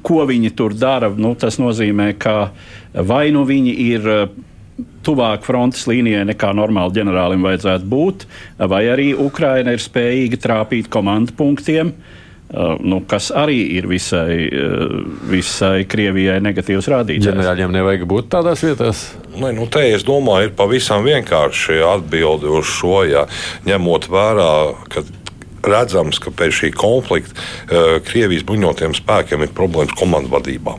ko 0.05 0.23
viņi 0.29 0.53
tur 0.57 0.75
dara, 0.77 1.11
nu, 1.15 1.33
tas 1.39 1.59
nozīmē, 1.61 2.13
ka 2.21 2.51
vai 2.93 3.27
nu 3.35 3.43
viņi 3.47 3.75
ir 3.87 4.09
eh, 4.13 4.23
tuvāk 5.05 5.45
frontes 5.45 5.85
līnijai 5.89 6.25
nekā 6.31 6.53
normāli 6.57 6.99
ģenerālim 6.99 7.45
vajadzētu 7.45 7.91
būt, 7.91 8.25
vai 8.71 8.85
arī 8.91 9.11
Ukraina 9.17 9.75
ir 9.75 9.83
spējīga 9.83 10.41
trāpīt 10.41 10.91
komandu 10.93 11.37
punktiem. 11.37 11.95
Uh, 12.51 12.73
nu, 12.83 12.97
kas 13.07 13.29
arī 13.31 13.61
ir 13.77 13.85
visai, 13.87 14.33
uh, 14.51 14.97
visai 15.31 15.85
Krievijai 15.87 16.41
negatīvs 16.43 16.89
rādītājs. 16.91 17.29
Ģenerāļiem 17.29 17.71
nevajag 17.71 18.03
būt 18.11 18.27
tādās 18.33 18.59
vietās. 18.65 19.05
Ne, 19.39 19.53
nu 19.55 19.69
te, 19.71 19.85
es 19.95 20.03
domāju, 20.03 20.49
ir 20.49 20.57
pavisam 20.59 21.05
vienkārši 21.07 21.79
atbildi 21.93 22.51
uz 22.51 22.67
šo, 22.67 23.05
ja 23.07 23.23
ņemot 23.69 24.09
vērā, 24.11 24.51
ka 24.91 25.05
redzams, 25.67 26.19
ka 26.21 26.33
pēc 26.33 26.57
šī 26.61 26.71
konflikta 26.77 27.35
uh, 27.35 27.99
Krievijas 28.05 28.45
bruņotiem 28.47 28.95
spēkiem 28.97 29.45
ir 29.45 29.55
problēmas 29.57 29.97
komandu 29.99 30.33
vadībā. 30.33 30.77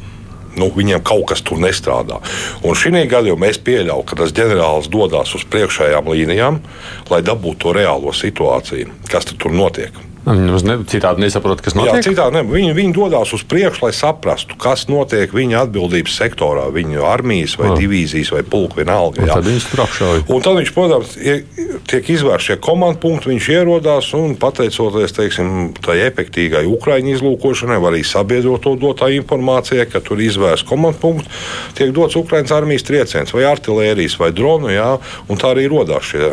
Nu, 0.59 0.69
viņiem 0.69 1.01
kaut 1.07 1.25
kas 1.31 1.41
tur 1.41 1.61
nestrādā. 1.63 2.19
Un 2.61 2.77
šī 2.77 3.07
gadījumā 3.09 3.49
es 3.49 3.61
pieļauju, 3.65 4.05
ka 4.09 4.21
tas 4.21 4.35
ģenerālis 4.37 4.91
dodas 4.93 5.33
uz 5.39 5.47
priekšējām 5.49 6.13
līnijām, 6.13 6.61
lai 7.09 7.23
dabūtu 7.25 7.65
to 7.65 7.77
reālo 7.79 8.13
situāciju, 8.13 8.93
kas 9.09 9.33
tur 9.33 9.55
notiek. 9.57 9.97
Viņi 10.23 10.45
nemaz 10.47 10.63
ne, 10.63 10.77
citādi 10.87 11.19
nesaprot, 11.25 11.61
kas 11.65 11.75
Jā, 11.75 11.81
notiek. 11.83 12.05
citādi 12.07 12.37
ne. 12.37 12.43
Viņi, 12.47 12.75
viņi 12.77 12.93
dodas 12.95 13.33
uz 13.35 13.43
priekšu, 13.43 13.83
lai 13.83 13.93
saprastu, 13.93 14.55
kas 14.61 14.85
notiek 14.87 15.33
viņa 15.35 15.65
atbildības 15.67 16.15
sektorā, 16.15 16.69
viņu 16.71 17.03
armijas 17.03 17.57
vai 17.59 17.73
Ah. 17.73 17.77
divīzijas 17.77 18.31
vai 18.31 18.43
pulka 18.47 18.79
vienalga. 18.79 19.19
Jā. 19.27 19.35
Tad 19.35 19.45
viņus 19.51 19.67
tur 19.73 19.81
apšauja. 19.83 20.23
Un 20.31 20.41
tad 20.47 20.55
viņš, 20.61 20.71
protams, 20.77 21.17
ie- 21.19 21.43
tiek 21.91 22.07
izvērsts 22.15 22.47
šie 22.53 22.57
komandu 22.63 23.01
punkti, 23.03 23.31
viņš 23.35 23.49
ierodās 23.51 24.13
un 24.15 24.37
pateicoties 24.37 25.13
teiksim, 25.13 25.75
tai 25.83 25.99
efektīgai 26.07 26.65
Ukraiņu 26.71 27.17
izlūkošanai, 27.19 27.81
var 27.83 27.93
arī 27.93 28.05
sabiedroto 28.07 28.77
dotā 28.79 29.11
informācija, 29.11 29.91
ka 29.91 29.99
tur 30.01 30.19
izvērsts 30.23 30.69
komandu 30.69 30.99
punkts, 31.03 31.29
tiek 31.75 31.91
dots 31.93 32.15
Ukraiņas 32.15 32.53
armijas 32.55 32.83
trieciens 32.87 33.33
vai 33.35 33.43
artilērijas 33.43 34.17
vai 34.23 34.31
dronu, 34.31 34.69
jā, 34.71 35.01
un 35.29 35.37
tā 35.37 35.51
arī 35.57 35.67
rodās 35.69 36.03
šie 36.15 36.31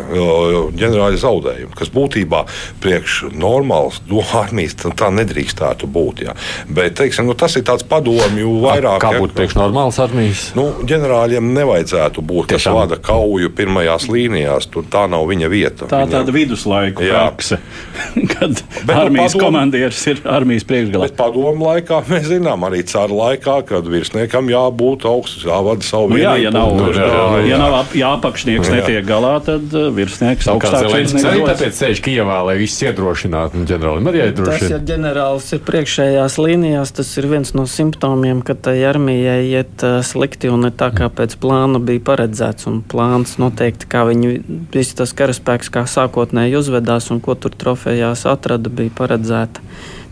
ģenerāļa 0.78 1.18
zaudējumi, 1.26 1.74
kas 1.74 1.90
būtībā 1.90 2.44
priekš 2.80 3.32
normāls 3.80 4.00
do 4.08 4.20
armijas 4.38 4.74
tā, 4.76 5.08
nedrīkstētu 5.14 5.88
būt. 5.90 6.22
Jā. 6.26 6.34
Bet 6.68 6.96
teiksim, 6.98 7.26
nu, 7.28 7.34
tas 7.38 7.56
ir 7.56 7.64
tāds 7.66 7.84
padomju 7.88 8.60
vairāk. 8.62 9.00
Kā 9.02 9.12
būtu 9.18 9.36
priekš 9.36 9.56
normālas 9.58 9.98
armijas? 10.02 10.50
Nu, 10.56 10.68
ģenerāļiem 10.86 11.52
nevajadzētu 11.56 12.22
būt, 12.22 12.50
kas 12.54 12.66
vada 12.70 12.98
kauju 13.00 13.50
pirmajās 13.56 14.08
līnijās. 14.10 14.68
Tur 14.70 14.84
tā 14.90 15.06
nav 15.10 15.26
viņa 15.30 15.50
vieta. 15.50 15.88
Tā 15.90 16.02
ir 16.04 16.12
tāda 16.12 16.34
viduslaiku 16.34 17.04
Jā. 17.06 17.24
prakse, 17.30 17.58
kad 18.34 18.60
Bet, 18.84 18.94
nu, 18.94 18.98
armijas 19.00 19.34
padomu- 19.34 19.44
komandieris 19.46 20.02
ir 20.12 20.22
armijas 20.24 20.66
priekšgalā. 20.68 21.08
Bet 21.08 21.16
padomu 21.18 21.68
laikā 21.70 22.02
mēs 22.10 22.28
zinām, 22.30 22.66
arī 22.68 22.82
cara 22.90 23.12
laikā, 23.22 23.60
kad 23.70 23.88
virsniekam 23.90 24.50
jābūt 24.52 25.06
augsts, 25.10 25.44
jāvada 25.48 25.86
savu 25.86 26.10
Nu, 26.10 26.18
jā, 26.20 26.34
ja 26.42 26.50
nav, 26.54 26.72
vienību. 26.74 26.96
jā, 26.98 27.08
jā, 27.10 27.42
ja 27.52 27.58
nav 27.60 27.74
ap, 27.82 27.92
ja 27.96 28.12
apakšnieks 28.16 28.66
Jā. 28.70 28.80
netiek 28.80 29.04
galā, 29.06 29.36
tad 29.46 29.70
uh, 29.76 29.88
virsnieks 29.94 30.48
nedodas. 30.50 31.60
tāpēc 31.60 31.76
sēž 31.78 32.00
Kijavā, 32.02 32.40
lai 32.48 32.56
visus 32.60 32.82
iedrošinātu. 32.88 33.62
Ģenerālim 33.70 34.10
arī 34.10 34.22
Tas, 34.36 34.64
ja 34.70 34.78
ģenerālis 34.90 35.48
ir 35.56 35.62
priekšējās 35.66 36.36
līnijās, 36.42 36.92
tas 36.98 37.10
ir 37.20 37.28
viens 37.30 37.54
no 37.56 37.64
simptomiem, 37.70 38.42
ka 38.46 38.54
tai 38.54 38.76
armijai 38.88 39.40
iet 39.50 39.84
uh, 39.86 40.00
slikti 40.06 40.50
un 40.52 40.66
ne 40.66 40.70
tā 40.74 40.90
kā 40.96 41.08
pēc 41.08 41.36
plāna 41.42 41.80
bija 41.82 42.02
paredzēts. 42.10 42.66
Un 42.70 42.80
plāns 42.82 43.36
noteikti, 43.42 43.88
kā 43.90 44.04
viņi 44.10 44.34
visi 44.74 44.96
tas 45.00 45.14
karaspēks, 45.16 45.70
kā 45.74 45.86
sākotnēji 45.90 46.58
uzvedās 46.60 47.10
un 47.14 47.20
ko 47.24 47.34
tur 47.38 47.54
trofejās 47.54 48.26
atrada, 48.30 48.70
bija 48.70 48.90
paredzēta 48.98 49.62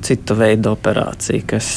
cita 0.06 0.34
veida 0.38 0.70
operācija, 0.76 1.42
kas 1.50 1.72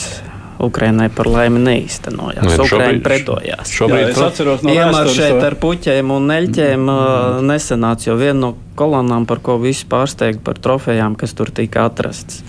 Ukrainai 0.62 1.08
par 1.10 1.26
laimi 1.26 1.58
neīstenojās. 1.58 2.44
Nu, 2.46 2.52
šobrīd- 2.54 2.76
Ukraina 2.76 3.02
pretojās. 3.08 3.66
Jā, 3.66 3.78
Šobrīd 3.80 4.10
es 4.12 4.20
atceros 4.22 4.62
no 4.62 4.70
Iemaršēt 4.76 5.32
vēstures. 5.34 5.46
ar 5.48 5.56
puķiem 5.64 6.12
un 6.14 6.28
neļķiem 6.30 6.92
uh, 6.94 7.40
nesenāca, 7.50 8.12
jo 8.12 8.18
viena 8.20 8.40
no 8.44 8.52
kolonām, 8.78 9.26
par 9.30 9.42
ko 9.44 9.58
visi 9.62 9.86
pārsteigti 9.90 10.44
par 10.46 10.60
trofejām, 10.62 11.16
kas 11.20 11.36
tur 11.38 11.52
tika 11.54 11.86
atrastas. 11.90 12.42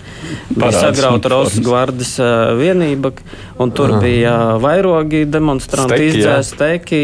Bija 0.49 0.71
sagrauta. 0.75 1.31
Rosgvardas 1.33 2.15
uh, 2.21 2.53
vienība, 2.59 3.13
un 3.61 3.71
tur 3.75 3.95
Aha. 3.95 4.01
bija 4.03 4.35
vairogi 4.61 5.23
demonstranti, 5.29 5.97
Steki, 5.97 6.07
jā. 6.07 6.19
izdzēsti 6.19 6.57
steki, 6.57 7.01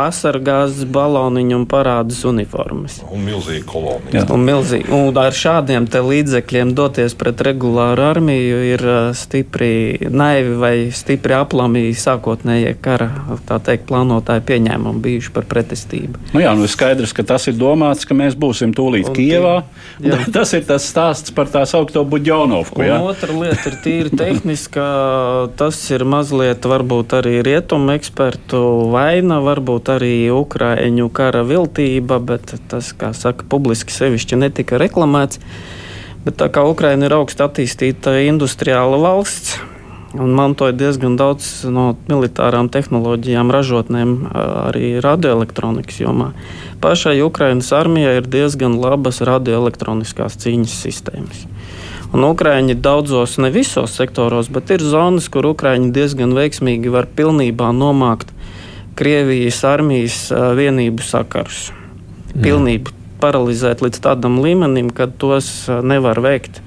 asargāzes 0.00 0.88
baloniņi 0.92 1.56
un 1.56 1.66
parādas 1.70 2.20
uniformas. 2.28 2.98
Un 3.12 3.24
milzīgi 3.26 3.64
kolonija. 3.68 4.24
Un, 4.34 4.44
milzīgi, 4.46 4.88
un 4.94 5.16
ar 5.18 5.36
šādiem 5.36 5.88
līdzekļiem 5.88 6.74
doties 6.76 7.16
pret 7.18 7.40
regulāru 7.48 8.04
armiju 8.08 8.60
ir 8.72 8.84
stipri 9.18 10.08
naivi 10.10 10.56
vai 10.60 10.74
stipri 10.94 11.36
aplami 11.38 11.88
sākotnējie 11.96 12.74
kara 12.82 13.10
tā 13.48 13.58
teikt, 13.64 13.86
plānotāji 13.88 14.44
pieņēmumi 14.48 15.02
bijuši 15.04 15.32
par 15.34 15.46
pretestību. 15.50 16.22
Nu 16.34 16.42
jā, 16.42 16.52
nu 16.56 16.66
ir 16.66 16.72
skaidrs, 16.72 17.14
ka 17.16 17.24
tas 17.26 17.48
ir 17.50 17.56
domāts, 17.58 18.06
ka 18.08 18.16
mēs 18.16 18.36
būsim 18.38 18.67
tūlīt 18.76 19.08
Un 19.10 19.14
Kijevā. 19.16 19.54
tie- 20.00 20.10
jā. 20.10 20.18
Tas 20.36 20.52
ir 20.54 20.64
tas 20.68 20.84
stāsts 20.88 21.32
par 21.34 21.46
tā 21.52 21.62
saucamo 21.66 22.04
Buģonovku. 22.08 22.82
Jā. 22.86 22.98
otra 23.02 23.32
lieta 23.36 23.70
ir 23.70 23.76
tīri 23.84 24.12
tehniska. 24.16 24.84
Tas 25.56 25.78
ir 25.90 26.04
mazliet 26.08 26.60
varbūt 26.68 27.16
arī 27.20 27.38
rietumu 27.46 27.94
ekspertu 27.96 28.90
vaina, 28.92 29.40
varbūt 29.44 29.92
arī 29.98 30.12
Ukraiņu 30.34 31.08
kara 31.12 31.42
viltība, 31.48 32.20
bet 32.24 32.54
tas, 32.68 32.92
kā 32.92 33.12
saka, 33.14 33.44
publiski 33.48 33.92
sevišķi 33.94 34.36
netika 34.44 34.78
reklamēts. 34.78 35.38
Bet 36.24 36.36
tā 36.36 36.48
kā 36.52 36.64
Ukraina 36.68 37.06
ir 37.06 37.14
augsti 37.16 37.44
attīstīta 37.44 38.16
industriāla 38.26 38.98
valsts 39.00 39.58
un 40.16 40.32
mantoja 40.32 40.72
diezgan 40.72 41.18
daudz 41.20 41.66
no 41.68 41.90
militārām 42.08 42.70
tehnoloģijām, 42.72 43.50
ražotnēm, 43.52 44.14
arī 44.68 44.96
radioelektronikas 45.04 46.00
jomā, 46.00 46.30
pašai 46.80 47.18
Ukrainas 47.24 47.70
armijai 47.76 48.16
ir 48.20 48.30
diezgan 48.30 48.78
labas 48.80 49.20
radioelektroniskās 49.26 50.38
cīņas 50.40 50.78
sistēmas. 50.86 51.44
Un 52.16 52.24
Ukrāņi 52.24 52.78
daudzos, 52.80 53.36
ne 53.36 53.50
visos 53.52 53.92
sektoros, 53.98 54.48
bet 54.48 54.70
ir 54.72 54.80
zonas, 54.80 55.28
kur 55.28 55.50
Ukrāņi 55.50 55.90
diezgan 55.92 56.32
veiksmīgi 56.36 56.92
var 56.92 57.10
pilnībā 57.18 57.68
nomākt 57.76 58.32
Krievijas 58.96 59.60
armijas 59.68 60.22
vienību 60.32 61.04
sakarus. 61.04 61.68
Pilnībā 62.32 62.94
paralizēt 63.20 63.82
līdz 63.82 64.00
tādam 64.02 64.38
līmenim, 64.42 64.88
ka 64.94 65.08
tos 65.20 65.68
nevar 65.68 66.20
veikt 66.22 66.62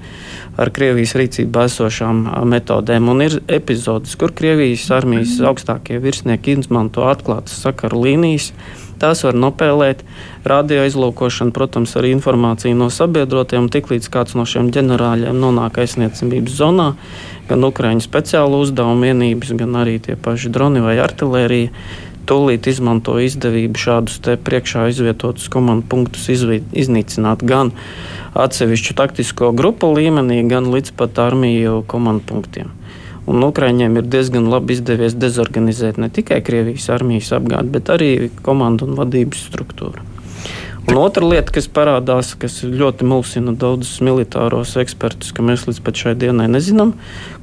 ar 0.60 0.70
Krievijas 0.74 1.14
rīcībā 1.16 1.66
esošām 1.68 2.24
metodēm. 2.48 3.08
Un 3.12 3.24
ir 3.24 3.38
epizodes, 3.48 4.14
kur 4.20 4.34
Krievijas 4.36 4.88
armijas 4.92 5.38
augstākie 5.40 6.00
virsnieki 6.02 6.58
izmanto 6.58 7.06
atklātas 7.08 7.60
sakaru 7.64 8.04
līnijas. 8.06 8.52
Tās 9.02 9.24
var 9.26 9.34
nopēlēt, 9.34 10.04
radio 10.46 10.84
izlūkošana, 10.86 11.50
protams, 11.56 11.96
arī 11.98 12.12
informācija 12.14 12.76
no 12.78 12.86
sabiedrotiem. 12.92 13.66
Tiklīdz 13.72 14.06
kāds 14.12 14.36
no 14.38 14.44
šiem 14.46 14.68
ģenerāļiem 14.74 15.40
nonāk 15.42 15.80
aizsniedzamības 15.82 16.54
zonā, 16.60 16.92
gan 17.48 17.66
Ukrāņu 17.66 18.04
speciālo 18.04 18.62
uzdevumu 18.62 19.08
vienības, 19.08 19.56
gan 19.58 19.74
arī 19.82 19.96
tie 20.04 20.14
paši 20.14 20.52
droni 20.54 20.84
vai 20.84 21.00
artilērija, 21.02 21.72
tūlīt 22.28 22.68
izmanto 22.70 23.16
izdevību 23.22 23.80
šādus 23.80 24.20
priekšā 24.46 24.88
izvietotus 24.92 25.48
komandu 25.52 25.86
punktus 25.88 26.28
iznīcināt 26.32 27.44
gan 27.46 27.72
atsevišķu 28.38 28.96
taktisko 28.98 29.52
grupu 29.56 29.92
līmenī, 29.96 30.42
gan 30.48 30.70
līdz 30.72 30.94
pat 30.96 31.18
armiju 31.22 31.82
komandu 31.88 32.24
punktiem. 32.30 32.70
Un 33.26 33.44
Ukraiņiem 33.46 34.00
ir 34.00 34.08
diezgan 34.10 34.48
labi 34.50 34.74
izdevies 34.74 35.14
dezorganizēt 35.14 36.00
ne 36.02 36.08
tikai 36.10 36.40
Krievijas 36.42 36.88
armijas 36.90 37.30
apgādi, 37.36 37.70
bet 37.76 37.92
arī 37.94 38.10
komandu 38.42 38.88
un 38.88 38.98
vadības 38.98 39.46
struktūru. 39.52 40.08
Un 40.90 40.98
otra 40.98 41.22
lieta, 41.22 41.52
kas 41.54 41.68
parādās, 41.70 42.32
kas 42.34 42.58
ļoti 42.66 43.06
mulsina 43.06 43.54
daudzus 43.54 44.00
militāros 44.02 44.74
ekspertus, 44.82 45.30
ka 45.30 45.44
mēs 45.46 45.68
līdz 45.68 45.78
šai 46.00 46.16
dienai 46.18 46.48
nezinām, 46.50 46.96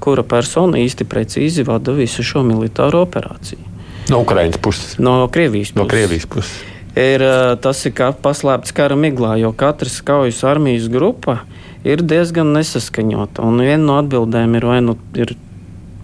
kura 0.04 0.26
persona 0.28 0.82
īsti 0.84 1.08
precīzi 1.08 1.64
vada 1.64 1.96
visu 1.96 2.26
šo 2.26 2.44
militāro 2.44 3.06
operāciju. 3.08 3.79
No 4.10 4.24
Ukraiņas 4.26 4.60
puses. 4.62 4.98
No 5.00 5.22
Krievijas 5.32 5.72
puses. 5.74 5.80
No 5.80 5.88
Krievijas 5.90 6.28
puses. 6.30 6.56
Ir, 7.00 7.24
tas 7.64 7.84
ir 7.86 7.94
kā 7.96 8.10
paslēpts 8.12 8.74
kara 8.76 8.98
miglā, 9.00 9.36
jo 9.40 9.54
katras 9.56 10.00
kaujas 10.04 10.42
armijas 10.48 10.90
grupa 10.92 11.44
ir 11.88 12.02
diezgan 12.02 12.50
nesaskaņota. 12.58 13.46
Un 13.46 13.62
viena 13.64 13.84
no 13.84 14.00
atbildēm 14.02 14.58
ir 14.58 14.68
vai 14.68 14.80
nu 14.84 14.98
ir 15.16 15.36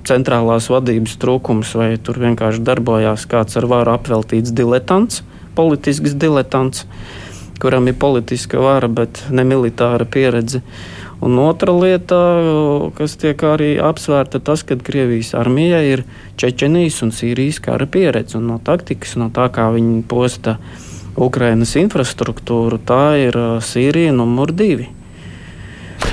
centrālās 0.06 0.70
vadības 0.70 1.18
trūkums, 1.20 1.74
vai 1.76 1.96
tur 1.98 2.22
vienkārši 2.22 2.62
darbojās 2.64 3.26
kāds 3.28 3.58
ar 3.58 3.66
varu 3.72 3.96
apveltīts 3.98 4.54
diletants, 4.56 5.24
politisks 5.58 6.14
diletants. 6.22 6.86
Uh, 6.86 7.24
kuram 7.60 7.88
ir 7.88 7.96
politiska 8.00 8.60
vara, 8.60 8.88
bet 8.88 9.24
ne 9.32 9.44
militāra 9.48 10.06
pieredze. 10.06 10.62
Un 11.26 11.40
otra 11.42 11.74
lieta, 11.74 12.18
kas 12.94 13.16
tiek 13.18 13.42
arī 13.50 13.72
apsvērta, 13.82 14.38
tas, 14.46 14.62
ka 14.62 14.78
Krievijas 14.78 15.34
armijai 15.34 15.84
ir 15.90 16.04
Čečenijas 16.38 17.02
un 17.02 17.14
Sīrijas 17.16 17.58
kara 17.66 17.88
pieredze. 17.90 18.38
No 18.38 18.60
taktikas, 18.62 19.16
no 19.18 19.32
tā 19.34 19.48
kā 19.54 19.66
viņi 19.74 20.04
posta 20.06 20.60
Ukrainas 21.18 21.74
infrastruktūru, 21.82 22.78
tā 22.78 23.16
ir 23.24 23.40
Sīrija 23.66 24.14
numur 24.14 24.54
divi. 24.54 24.92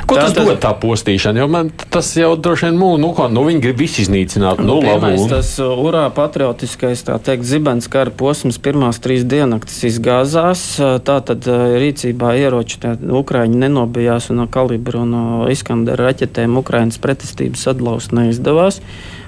Ko 0.07 0.19
tas 0.19 0.35
dod 0.37 0.53
tā 0.63 0.73
postīšana? 0.79 1.43
Jo 1.43 1.49
man 1.51 1.71
tas 1.93 2.11
jau 2.17 2.33
droši 2.37 2.69
vien 2.69 2.79
mūžā, 2.81 3.01
nu, 3.03 3.11
ko, 3.17 3.29
nu 3.33 3.45
viņi 3.47 3.63
grib 3.65 3.81
visu 3.83 4.03
iznīcināt. 4.05 4.63
Nu, 4.63 4.79
nu, 4.79 4.81
pirmais, 4.85 5.25
tas 5.31 5.55
uh, 5.63 5.73
urā 5.81 6.05
patriotiskais, 6.15 7.05
tā 7.07 7.19
teikt, 7.23 7.47
zibens 7.49 7.89
kara 7.93 8.13
posms 8.15 8.61
pirmās 8.63 9.01
trīs 9.03 9.27
diennaktis 9.29 9.81
izgāzās. 9.93 10.65
Uh, 10.81 10.99
tā 11.05 11.21
tad 11.27 11.49
uh, 11.51 11.77
rīcībā 11.83 12.35
ieroči 12.41 12.81
Ukraiņi 13.23 13.65
nenobijās 13.65 14.31
un 14.33 14.43
no 14.43 14.49
kalibra 14.53 15.03
un 15.05 15.17
no 15.17 15.25
Iskandera 15.53 16.11
raķetēm 16.11 16.61
Ukraiņas 16.63 17.01
pretestības 17.03 17.69
atlaust 17.75 18.15
neizdevās. 18.17 18.83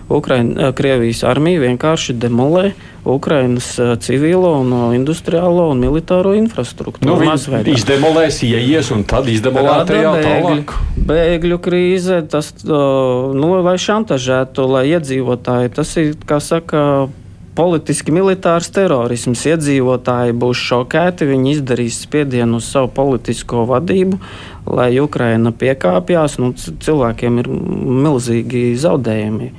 Ukraina, 0.08 0.73
Krievijas 0.76 1.23
armija 1.25 1.62
vienkārši 1.62 2.12
demolē 2.20 2.73
Ukrainas 3.08 3.70
civilo, 4.04 4.50
un 4.61 4.73
industriālo 4.96 5.70
un 5.73 5.80
militāro 5.80 6.34
infrastruktūru. 6.37 7.08
Nu, 7.08 7.16
viņi 7.20 7.73
izdemolēs, 7.73 8.42
ieies 8.44 8.92
un 8.92 9.04
tad 9.08 9.28
izdemolēt 9.32 9.92
arī 9.94 10.04
tālāk. 10.26 10.76
Bēgļu 11.08 11.61
krīze, 11.64 12.23
tas, 12.28 12.52
nu, 12.64 13.50
lai 13.64 13.76
šantažētu, 13.80 14.68
lai 14.76 14.87
iedzīvotāji, 14.92 15.75
tas 15.76 15.96
ir, 16.00 16.16
kā 16.28 16.40
saka, 16.40 16.84
politiski 17.54 18.12
militārs 18.14 18.68
terorisms. 18.75 19.44
Iedzīvotāji 19.46 20.34
būs 20.37 20.61
šokēti, 20.68 21.28
viņi 21.30 21.52
izdarīs 21.58 22.00
spiedienu 22.04 22.58
uz 22.61 22.68
savu 22.73 22.90
politisko 22.96 23.64
vadību, 23.70 24.18
lai 24.75 24.90
Ukraina 25.02 25.54
piekāpjas. 25.54 26.38
Nu, 26.42 26.52
cilvēkiem 26.56 27.40
ir 27.42 27.50
milzīgi 28.04 28.66
zaudējumi 28.80 29.52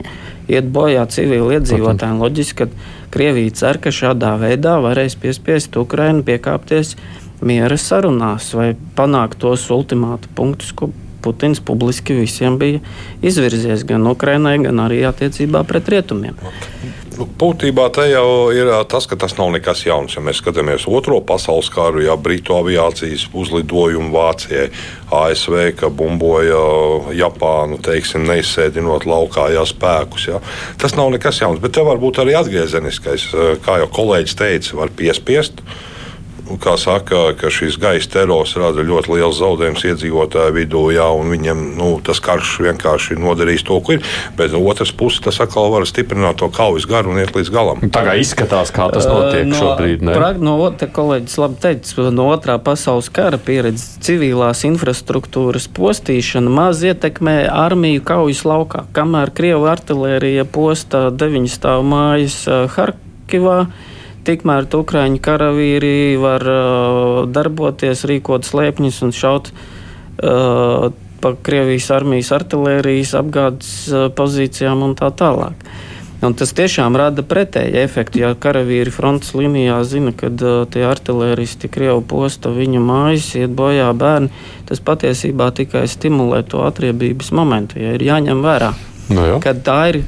iet 0.51 0.67
bojā 0.73 1.05
civili 1.11 1.57
iedzīvotāji. 1.57 2.19
Loģiski, 2.21 2.65
ka 2.65 3.11
Krievija 3.15 3.55
cer, 3.55 3.79
ka 3.81 3.93
šādā 3.93 4.35
veidā 4.41 4.77
varēs 4.83 5.17
piespiest 5.21 5.77
Ukrainu 5.79 6.25
piekāpties 6.27 6.95
miera 7.45 7.77
sarunās 7.79 8.51
vai 8.57 8.73
panākt 8.97 9.39
tos 9.43 9.65
ultimātu 9.73 10.31
punktus, 10.35 10.71
ko 10.75 10.91
Putins 11.25 11.57
publiski 11.57 12.13
visiem 12.13 12.59
bija 12.61 12.83
izvirzies 13.25 13.81
gan 13.89 14.05
Ukrainai, 14.05 14.59
gan 14.61 14.83
arī 14.83 15.01
attiecībā 15.09 15.63
pret 15.65 15.89
rietumiem. 15.89 16.37
Nu, 17.15 17.25
būtībā 17.39 17.85
te 17.95 18.03
jau 18.09 18.51
ir 18.51 18.67
tas, 18.91 19.05
ka 19.07 19.15
tas 19.19 19.37
nav 19.37 19.53
nekas 19.53 19.85
jauns. 19.85 20.17
Ja 20.17 20.23
mēs 20.25 20.41
skatāmies 20.41 20.87
Otro 20.91 21.21
pasaules 21.23 21.69
karu, 21.71 22.01
ja 22.03 22.17
Britu 22.19 22.57
aviācijas 22.57 23.29
uzlidojumu 23.31 24.11
Vācijai, 24.11 24.67
ASV, 25.15 25.55
ka 25.79 25.89
bumboja 25.89 26.59
Japānu, 27.15 27.79
teiksim, 27.85 28.27
neizsēdinot 28.27 29.07
laukā 29.07 29.47
jā, 29.55 29.63
spēkus. 29.69 30.27
Ja. 30.33 30.43
Tas 30.81 30.97
nav 30.99 31.13
nekas 31.15 31.39
jauns, 31.39 31.63
bet 31.63 31.77
te 31.77 31.85
var 31.87 32.01
būt 32.03 32.19
arī 32.25 32.35
atgriezeniskais, 32.35 33.29
kā 33.63 33.79
jau 33.83 33.91
kolēģis 34.01 34.39
teica, 34.41 34.79
var 34.83 34.95
piespiest 34.99 35.63
kā 36.61 36.75
saka, 36.79 37.33
ka 37.39 37.49
šis 37.53 37.77
gaisa 37.81 38.09
terors 38.17 38.55
rada 38.59 38.83
ļoti 38.85 39.15
liels 39.15 39.39
zaudējums 39.39 39.85
iedzīvotāju 39.89 40.55
vidū, 40.55 40.83
jā, 40.95 41.07
un 41.17 41.31
viņam 41.33 41.63
nu, 41.79 41.89
tas 42.05 42.21
karš 42.23 42.57
vienkārši 42.65 43.17
nodarīs 43.19 43.65
to, 43.65 43.79
ko 43.81 43.97
ir. 43.97 44.05
Bet 44.37 44.53
no 44.53 44.61
otras 44.69 44.93
puses, 44.95 45.23
tas 45.25 45.41
atkal 45.43 45.71
var 45.73 45.87
stiprināt 45.89 46.39
to 46.41 46.49
kaujas 46.53 46.87
garu 46.89 47.13
un 47.13 47.21
iet 47.21 47.33
līdz 47.35 47.51
galam. 47.53 47.83
Tā 47.89 48.03
kā 48.05 48.15
izskatās, 48.21 48.73
kā 48.75 48.87
tas 48.93 49.07
notiek 49.09 49.47
no, 49.49 49.59
šobrīd. 49.59 50.05
Ne? 50.05 50.15
Prag, 50.17 50.41
no 50.43 50.57
otra 50.63 50.89
kolēģis 50.91 51.39
labi 51.41 51.59
teica, 51.65 52.07
no 52.15 52.29
otrā 52.33 52.57
pasaules 52.61 53.09
kara 53.13 53.39
pieredze 53.41 53.99
civilās 54.05 54.63
infrastruktūras 54.67 55.67
postīšana 55.75 56.51
maz 56.51 56.83
ietekmē 56.85 57.37
armiju 57.49 58.05
kaujas 58.05 58.45
laukā. 58.47 58.85
Kamēr 58.95 59.33
Krievu 59.35 59.67
artilērija 59.71 60.45
posta 60.45 61.07
deviņu 61.09 61.51
stāvu 61.51 61.85
mājas 61.89 62.43
Harkivā, 62.75 63.65
Tikmēr 64.25 64.67
Ukrāņu 64.73 65.21
karavīri 65.21 66.17
var 66.21 66.45
uh, 66.49 67.23
darboties, 67.29 68.05
rīkot 68.09 68.47
slēpņus 68.47 69.01
un 69.05 69.13
šaut 69.15 69.51
uh, 69.53 70.87
pa 71.21 71.33
Krievijas 71.45 71.91
armijas 71.93 72.31
artērijas 72.35 73.13
apgādes 73.17 73.69
uh, 73.91 74.07
pozīcijām 74.15 74.81
un 74.85 74.95
tā 74.97 75.11
tālāk. 75.13 75.67
Un 76.25 76.33
tas 76.33 76.53
tiešām 76.57 76.95
rada 76.97 77.21
pretēju 77.27 77.75
efektu. 77.83 78.21
Ja 78.23 78.31
karavīri 78.39 78.93
frontes 78.93 79.35
līnijā 79.37 79.77
zina, 79.85 80.13
ka 80.15 80.31
uh, 80.31 80.65
tie 80.71 80.85
artēristi 80.87 81.69
Krievu 81.69 82.01
posta 82.09 82.49
viņu 82.53 82.81
mājas, 82.81 83.29
iet 83.37 83.53
bojā 83.53 83.91
bērni, 83.93 84.31
tas 84.65 84.81
patiesībā 84.81 85.51
tikai 85.57 85.85
stimulē 85.91 86.41
to 86.49 86.65
atriebības 86.65 87.33
momentu. 87.35 87.81
Ja 87.83 87.93
ir 87.97 88.05
jāņem 88.05 88.41
vērā, 88.45 88.71
no 89.13 89.27
nu 89.35 89.41
ka 89.43 89.53
tā 89.53 89.81
ir 89.93 90.01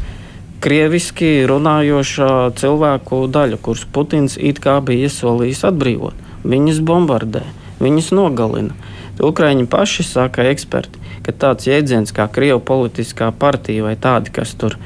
krieviski 0.63 1.45
runājošā 1.49 2.31
cilvēku 2.59 3.25
daļa, 3.31 3.59
kurus 3.61 3.85
Putins 3.93 4.37
it 4.37 4.61
kā 4.63 4.79
bija 4.85 5.07
iesolījis 5.07 5.65
atbrīvot. 5.69 6.25
Viņus 6.47 6.79
bombardē, 6.85 7.43
viņus 7.83 8.13
nogalina. 8.15 8.77
Ukraiņi 9.23 9.65
paši 9.69 10.05
saka, 10.05 10.45
eksperti, 10.51 11.01
ka 11.25 11.33
tāds 11.33 11.67
jēdziens 11.67 12.13
kā 12.13 12.27
Krievijas 12.29 12.65
politiskā 12.67 13.31
partija 13.33 13.87
vai 13.87 13.95
tādi, 13.97 14.33
kas 14.33 14.53
tur 14.59 14.77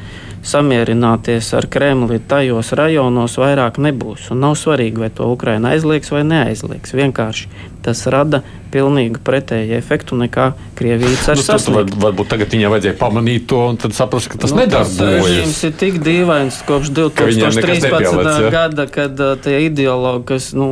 samierināties 0.48 1.52
ar 1.54 1.68
Kremli 1.70 2.20
tajos 2.32 2.72
rajonos 2.78 3.38
vairāk 3.38 3.78
nebūs. 3.84 4.32
Un 4.34 4.42
nav 4.46 4.56
svarīgi, 4.60 5.04
vai 5.04 5.12
to 5.14 5.28
Ukraina 5.30 5.76
aizliegs 5.76 6.12
vai 6.14 6.24
neaizliegs. 6.26 6.96
Vienkārši 6.98 7.50
tas 7.86 8.04
rada 8.12 8.42
pilnīgi 8.72 9.20
pretēju 9.26 9.76
efektu 9.78 10.18
nekā 10.20 10.52
Krievija 10.80 11.18
cer 11.26 11.40
nu, 11.40 11.46
sasniegt. 11.46 11.96
Var, 11.96 12.04
varbūt 12.06 12.32
tagad 12.34 12.54
viņai 12.56 12.72
vajadzēja 12.74 12.98
pamanīt 13.00 13.48
to 13.52 13.64
un 13.72 13.80
tad 13.82 13.96
saprast, 13.98 14.32
ka 14.32 14.42
tas 14.42 14.54
nu, 14.56 14.62
nedarbojas. 14.64 15.42
Tas 15.48 15.64
ir 15.68 15.74
tik 15.82 16.00
dīvains 16.06 16.62
kopš 16.68 16.94
2013. 17.02 18.48
gada, 18.54 18.88
kad 18.92 19.20
uh, 19.20 19.34
tie 19.42 19.66
ideologi, 19.68 20.28
kas, 20.34 20.52
nu, 20.58 20.70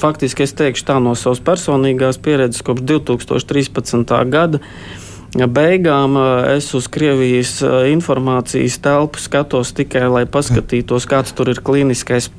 faktiski 0.00 0.46
es 0.46 0.56
teikšu 0.58 0.88
tā 0.90 0.98
no 1.02 1.14
savas 1.18 1.42
personīgās 1.44 2.18
pieredzes, 2.22 2.64
kopš 2.66 2.84
2013. 2.94 4.18
gada 4.32 4.64
beigām 5.30 6.16
es 6.50 6.72
uz 6.74 6.88
Krievijas 6.90 7.60
informācijas 7.92 8.80
telpu 8.82 9.20
skatos 9.22 9.70
tikai, 9.72 10.08
lai 10.10 10.24
paskatītos, 10.26 11.06
kāds 11.06 11.30
tur 11.36 11.52
ir 11.52 11.60
klīniskais 11.62 12.30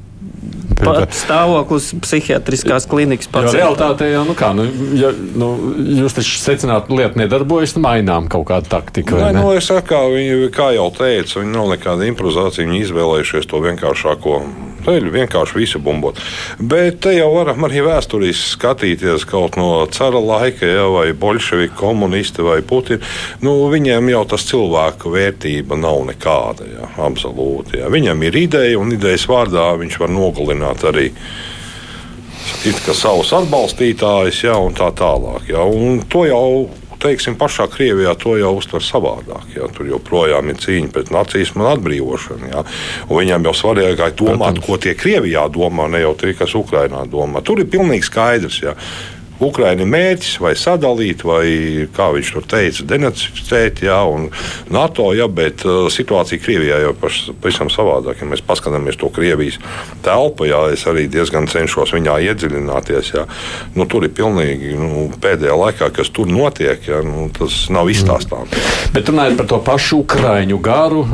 stāvoklis 1.16 1.92
psihiatriskās 2.02 2.88
klīnikas 2.90 3.30
pacientiem. 3.32 3.62
Realtātē 3.62 4.10
jau, 4.12 4.24
nu 4.28 4.36
kā, 4.38 4.52
nu, 4.58 4.66
ja, 4.98 5.12
nu, 5.14 5.52
jūs 6.02 6.16
taču 6.18 6.40
secināt, 6.42 6.90
lieta 6.94 7.20
nedarbojas, 7.22 7.76
nu, 7.78 7.84
mainām 7.86 8.30
kaut 8.32 8.48
kādu 8.50 8.72
taktiku. 8.72 9.20
Nē, 9.22 9.32
nu, 9.38 9.46
es 9.58 9.70
saku, 9.70 9.86
kā, 9.94 10.02
viņi, 10.12 10.50
kā 10.56 10.72
jau 10.78 10.90
teicu, 10.96 11.42
viņi 11.42 11.56
nav 11.56 11.72
nekāda 11.76 12.08
improvizācija, 12.10 12.68
viņi 12.68 12.84
izvēlējušies 12.88 13.50
to 13.52 13.62
vienkāršāko 13.68 14.38
ceļu, 14.86 15.12
vienkārši 15.14 15.58
visu 15.58 15.82
bumbot. 15.84 16.20
Bet 16.60 17.02
te 17.06 17.14
jau 17.16 17.30
varam 17.36 17.68
arī 17.68 17.84
vēsturiski 17.86 18.56
skatīties 18.56 19.26
kaut 19.30 19.58
no 19.60 19.86
cara 19.94 20.22
laika, 20.22 20.68
ja, 20.68 20.88
vai 20.92 21.12
bolševiku 21.18 21.78
komunisti 21.80 22.46
vai 22.46 22.60
Putina. 22.66 23.02
Nu, 23.46 23.56
viņiem 23.72 24.12
jau 24.14 24.26
tas 24.34 24.46
cilvēku 24.50 25.14
vērtība 25.14 25.78
nav 25.80 26.04
nekāda, 26.12 26.68
ja, 26.68 26.92
absolūti. 27.06 27.80
Ja. 27.82 27.90
Viņam 27.94 28.28
ir 28.28 28.42
ideja, 28.46 28.78
un 28.80 28.94
idejas 28.96 29.28
vārdā 29.30 29.72
viņš 29.82 30.00
var 30.02 30.14
nogalināt 30.14 30.86
arī 30.90 31.10
savus 32.98 33.32
atbalstītājus, 33.38 34.44
ja, 34.46 34.58
tā 34.78 34.90
tālāk. 34.98 35.50
Ja, 35.54 35.66
un 35.66 36.02
to 36.10 36.26
jau 36.26 36.70
teiksim, 37.02 37.38
pašā 37.40 37.68
Krievijā 37.72 38.14
to 38.20 38.36
jau 38.40 38.54
uztver 38.58 38.84
savādāk. 38.86 39.48
Jā. 39.56 39.70
Tur 39.76 39.90
joprojām 39.90 40.52
ir 40.52 40.60
cīņa 40.62 40.92
pret 40.94 41.14
nacismu 41.14 41.66
un 41.66 41.72
atbrīvošanu. 41.74 42.52
Jā. 42.52 42.66
Un 43.08 43.22
viņam 43.22 43.50
jau 43.50 43.56
svarīgāk 43.64 44.18
domāt, 44.20 44.62
ko 44.66 44.78
tie 44.82 44.96
Krievijā 44.98 45.48
domā, 45.54 45.90
ne 45.92 46.04
jau 46.04 46.14
tie, 46.20 46.36
kas 46.38 46.56
Ukrainā 46.58 47.06
domā. 47.10 47.44
Tur 47.46 47.64
ir 47.64 47.72
pilnīgi 47.72 48.08
skaidrs. 48.08 48.62
Jā. 48.66 48.76
Ukraiņa 49.42 49.88
mērķis 49.90 50.38
vai 50.44 50.54
sadalīt, 50.60 51.26
vai 51.28 51.88
kā 51.96 52.12
viņš 52.16 52.32
to 52.36 52.44
teica, 52.54 52.86
denacificēt, 52.92 53.84
jā, 53.88 53.98
un 54.06 54.30
NATO, 54.74 55.10
jā, 55.18 55.28
bet 55.32 55.66
uh, 55.66 55.88
situācija 55.92 56.42
Krievijā 56.42 56.82
jau 56.84 56.94
pavisam 57.02 57.72
savādāk. 57.74 58.22
Ja 58.22 58.30
mēs 58.30 58.44
paskatāmies 58.46 59.00
to 59.02 59.10
Krievijas 59.14 59.58
telpu, 60.06 60.48
jā, 60.50 60.62
es 60.76 60.86
arī 60.90 61.08
diezgan 61.12 61.50
cenšos 61.52 61.94
viņā 61.96 62.20
iedziļināties. 62.30 63.14
Jā, 63.16 63.26
nu, 63.78 63.88
tur 63.90 64.06
ir 64.08 64.14
pilnīgi 64.18 64.76
nu, 64.78 65.08
pēdējā 65.22 65.58
laikā, 65.58 65.92
kas 65.96 66.12
tur 66.14 66.30
notiek, 66.32 66.86
jā, 66.88 67.02
nu, 67.06 67.28
tas 67.36 67.64
nav 67.74 67.90
izstāstāms. 67.92 68.54
Mm. 68.54 68.94
Bet 68.96 69.12
runājot 69.12 69.40
par 69.42 69.50
to 69.52 69.62
pašu 69.66 70.02
Ukraiņu 70.06 70.62
garu, 70.64 71.06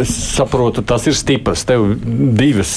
es 0.00 0.12
saprotu, 0.34 0.84
tas 0.86 1.04
ir 1.10 1.16
stiprs. 1.18 1.66
Tev 1.68 1.86
divas 2.38 2.72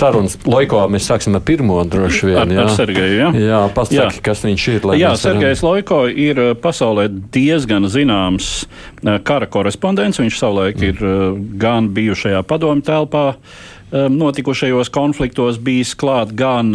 sarunas 0.00 0.36
laikā 0.48 0.84
mēs 0.92 1.08
sāksim 1.10 1.36
ar 1.36 1.44
pirmo 1.44 1.80
droši 1.84 2.30
vien. 2.30 2.54
Jā, 2.54 2.64
ar, 2.64 2.70
ar 2.70 2.76
Sergeju, 2.76 3.16
jā. 3.18 3.30
jā 3.36 3.60
pasaki, 3.76 4.22
kas 4.24 4.44
viņš 4.50 4.66
ir. 4.74 4.86
Jā, 5.00 5.14
Sergejs 5.18 5.64
Loiko 5.64 6.04
ir 6.10 6.40
uh, 6.40 6.52
pasaulē 6.58 7.08
diezgan 7.32 7.88
zināms 7.90 8.52
uh, 8.64 9.18
kara 9.26 9.48
korespondents. 9.50 10.20
Viņš 10.20 10.38
savulaik 10.40 10.80
mm. 10.80 10.88
ir 10.90 11.04
uh, 11.04 11.36
gan 11.60 11.90
bijušajā 11.96 12.42
padomju 12.48 12.86
telpā 12.86 13.26
notikušajos 13.90 14.86
konfliktos 14.94 15.56
bijis 15.58 15.96
klāt 15.98 16.30
gan 16.38 16.68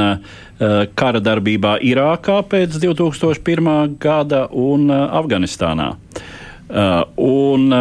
kara 0.99 1.21
darbībā 1.23 1.77
Irākā 1.79 2.41
pēc 2.51 2.75
2001. 2.83 3.93
gada 4.03 4.41
un 4.51 4.91
Afganistānā. 4.91 5.93
Un, 7.15 7.71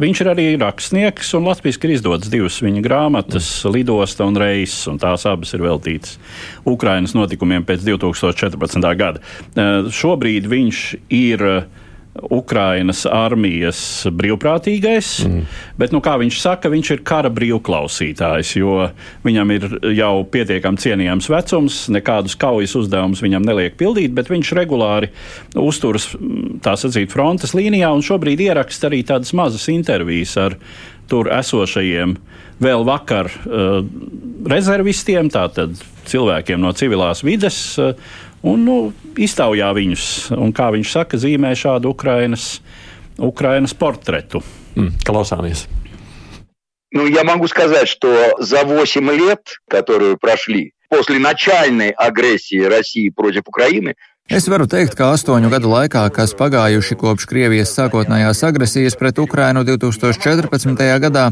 viņš 0.00 0.22
ir 0.22 0.30
arī 0.32 0.46
rakstnieks, 0.60 1.32
un 1.38 1.46
Latvijas 1.48 1.78
ir 1.82 1.94
izdodas 1.96 2.32
divas 2.32 2.58
viņa 2.64 2.82
grāmatas, 2.84 3.48
mm. 3.62 3.74
Lidosta 3.74 4.26
un 4.28 4.38
Reis, 4.40 4.76
un 4.90 4.98
tās 5.02 5.26
abas 5.30 5.54
ir 5.56 5.64
veltītas 5.64 6.18
Ukrainas 6.68 7.14
notikumiem 7.16 7.66
pēc 7.66 7.86
2014. 7.86 8.90
gada. 8.98 9.22
Uh, 9.54 9.90
šobrīd 9.94 10.48
viņš 10.50 10.84
ir 11.14 11.46
uh, 11.48 11.83
Ukrainas 12.14 13.02
armijas 13.10 13.78
brīvprātīgais, 14.14 15.08
mm. 15.26 15.54
bet, 15.80 15.90
nu, 15.94 15.98
kā 16.04 16.14
viņš 16.20 16.38
saka, 16.38 16.70
viņš 16.70 16.90
ir 16.94 17.02
kara 17.06 17.30
brīvklausītājs, 17.34 18.52
jo 18.60 18.76
viņam 19.26 19.50
ir 19.56 19.66
jau 19.96 20.12
pietiekami 20.30 20.78
cienījams 20.84 21.30
vecums, 21.32 21.80
nekādus 21.94 22.38
kaujas 22.38 22.76
uzdevumus 22.78 23.22
viņam 23.24 23.46
neliek 23.48 23.74
pildīt, 23.80 24.14
bet 24.14 24.30
viņš 24.30 24.54
regulāri 24.60 25.10
uzturas, 25.58 26.12
tā 26.62 26.76
sacīt, 26.78 27.10
frontes 27.10 27.56
līnijā 27.58 27.90
un 27.90 28.04
šobrīd 28.06 28.46
ieraksta 28.46 28.92
arī 28.92 29.02
tādas 29.06 29.34
mazas 29.34 29.66
intervijas 29.72 30.36
ar 30.38 30.58
tur 31.10 31.28
esošajiem 31.34 32.14
vēl 32.62 32.86
vakar 32.86 33.26
uh, 33.26 33.82
rezervistiem, 34.48 35.28
tātad 35.34 35.74
cilvēkiem 36.06 36.62
no 36.62 36.70
civilās 36.76 37.24
vides. 37.26 37.58
Uh, 37.80 37.98
un 38.43 38.63
nu, 38.65 38.77
iztaujā 39.19 39.71
viņus. 39.75 40.05
Un, 40.37 40.53
kā 40.55 40.69
viņš 40.75 40.93
saka, 40.95 41.19
zīmē 41.19 41.53
šādu 41.57 41.93
Ukrainas, 41.93 42.59
Украиnas 43.17 43.73
портрету. 43.73 44.43
Mm, 44.75 44.95
klausāmies. 45.05 45.67
Ну, 46.91 47.05
я 47.05 47.23
могу 47.23 47.47
сказать, 47.47 47.87
что 47.87 48.35
за 48.39 48.63
8 48.63 49.11
лет, 49.11 49.59
которые 49.69 50.17
прошли 50.17 50.73
после 50.89 51.19
начальной 51.19 51.91
агрессии 51.91 52.61
России 52.61 53.09
против 53.09 53.43
Украины, 53.45 53.95
Es 54.32 54.46
varu 54.48 54.64
teikt, 54.64 54.94
ka 54.96 55.10
astoņu 55.12 55.50
gadu 55.52 55.68
laikā, 55.68 56.06
kas 56.16 56.30
pagājuši 56.38 56.96
kopš 56.96 57.26
Krievijas 57.28 57.74
sākotnējās 57.76 58.38
agresijas 58.48 58.94
pret 58.96 59.18
Ukrainu 59.20 59.60
2014. 59.68 60.80
gadā, 61.02 61.26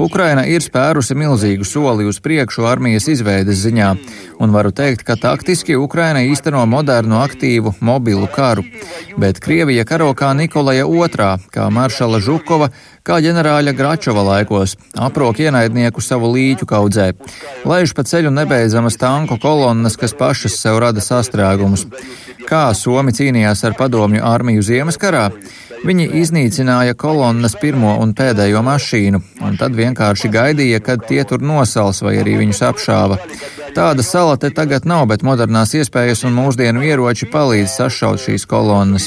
Ukraina 0.00 0.46
ir 0.48 0.64
spērusi 0.64 1.12
milzīgu 1.12 1.68
soli 1.68 2.06
uz 2.08 2.22
priekšu 2.24 2.64
armijas 2.64 3.10
izveides 3.12 3.60
ziņā, 3.66 3.90
un 4.40 4.56
varu 4.56 4.72
teikt, 4.72 5.04
ka 5.04 5.18
taktiski 5.20 5.76
Ukraina 5.76 6.24
īsteno 6.24 6.64
modernu, 6.64 7.20
aktīvu, 7.20 7.74
mobilu 7.84 8.30
karu. 8.32 8.64
Bet 9.20 9.44
Krievija 9.44 9.84
karo 9.84 10.14
kā 10.16 10.32
Nikolaja 10.32 10.88
II, 10.88 11.50
kā 11.52 11.68
maršala 11.68 12.16
Žukova, 12.16 12.70
kā 13.08 13.18
ģenerāļa 13.24 13.72
Gračova 13.76 14.24
laikos, 14.26 14.76
aprok 15.00 15.40
ienaidnieku 15.40 16.02
savu 16.04 16.28
līķu 16.34 16.68
kaudzē, 16.68 17.08
laiž 17.68 17.94
pa 17.96 18.04
ceļu 18.04 18.32
nebeidzamas 18.36 19.00
tanku 19.00 19.38
kolonnas, 19.40 19.96
kas 19.96 20.12
pašas 20.18 20.58
sev 20.60 20.82
rada 20.84 21.00
sastrēgumus. 21.04 21.86
Kā 22.48 22.68
Somi 22.76 23.12
cīnījās 23.16 23.64
ar 23.68 23.76
padomju 23.76 24.22
armiju 24.24 24.62
Ziemasskarā? 24.64 25.28
Viņi 25.86 26.08
iznīcināja 26.20 26.96
kolonnas 26.98 27.54
pirmo 27.60 27.92
un 28.02 28.14
pēdējo 28.18 28.62
mašīnu, 28.66 29.20
un 29.46 29.58
tad 29.60 29.76
vienkārši 29.78 30.30
gaidīja, 30.34 30.80
kad 30.84 31.04
tie 31.06 31.22
tur 31.28 31.44
nosals 31.44 32.02
vai 32.02 32.16
arī 32.22 32.34
viņus 32.40 32.62
apšāva. 32.70 33.18
Tāda 33.76 34.02
sala 34.02 34.34
te 34.40 34.50
tagad 34.50 34.88
nav, 34.90 35.04
bet 35.12 35.22
modernās 35.22 35.76
iespējas 35.78 36.24
un 36.26 36.34
mūsdienu 36.34 36.82
ieroči 36.82 37.28
palīdz 37.30 37.76
sašaut 37.78 38.24
šīs 38.24 38.48
kolonnas. 38.50 39.06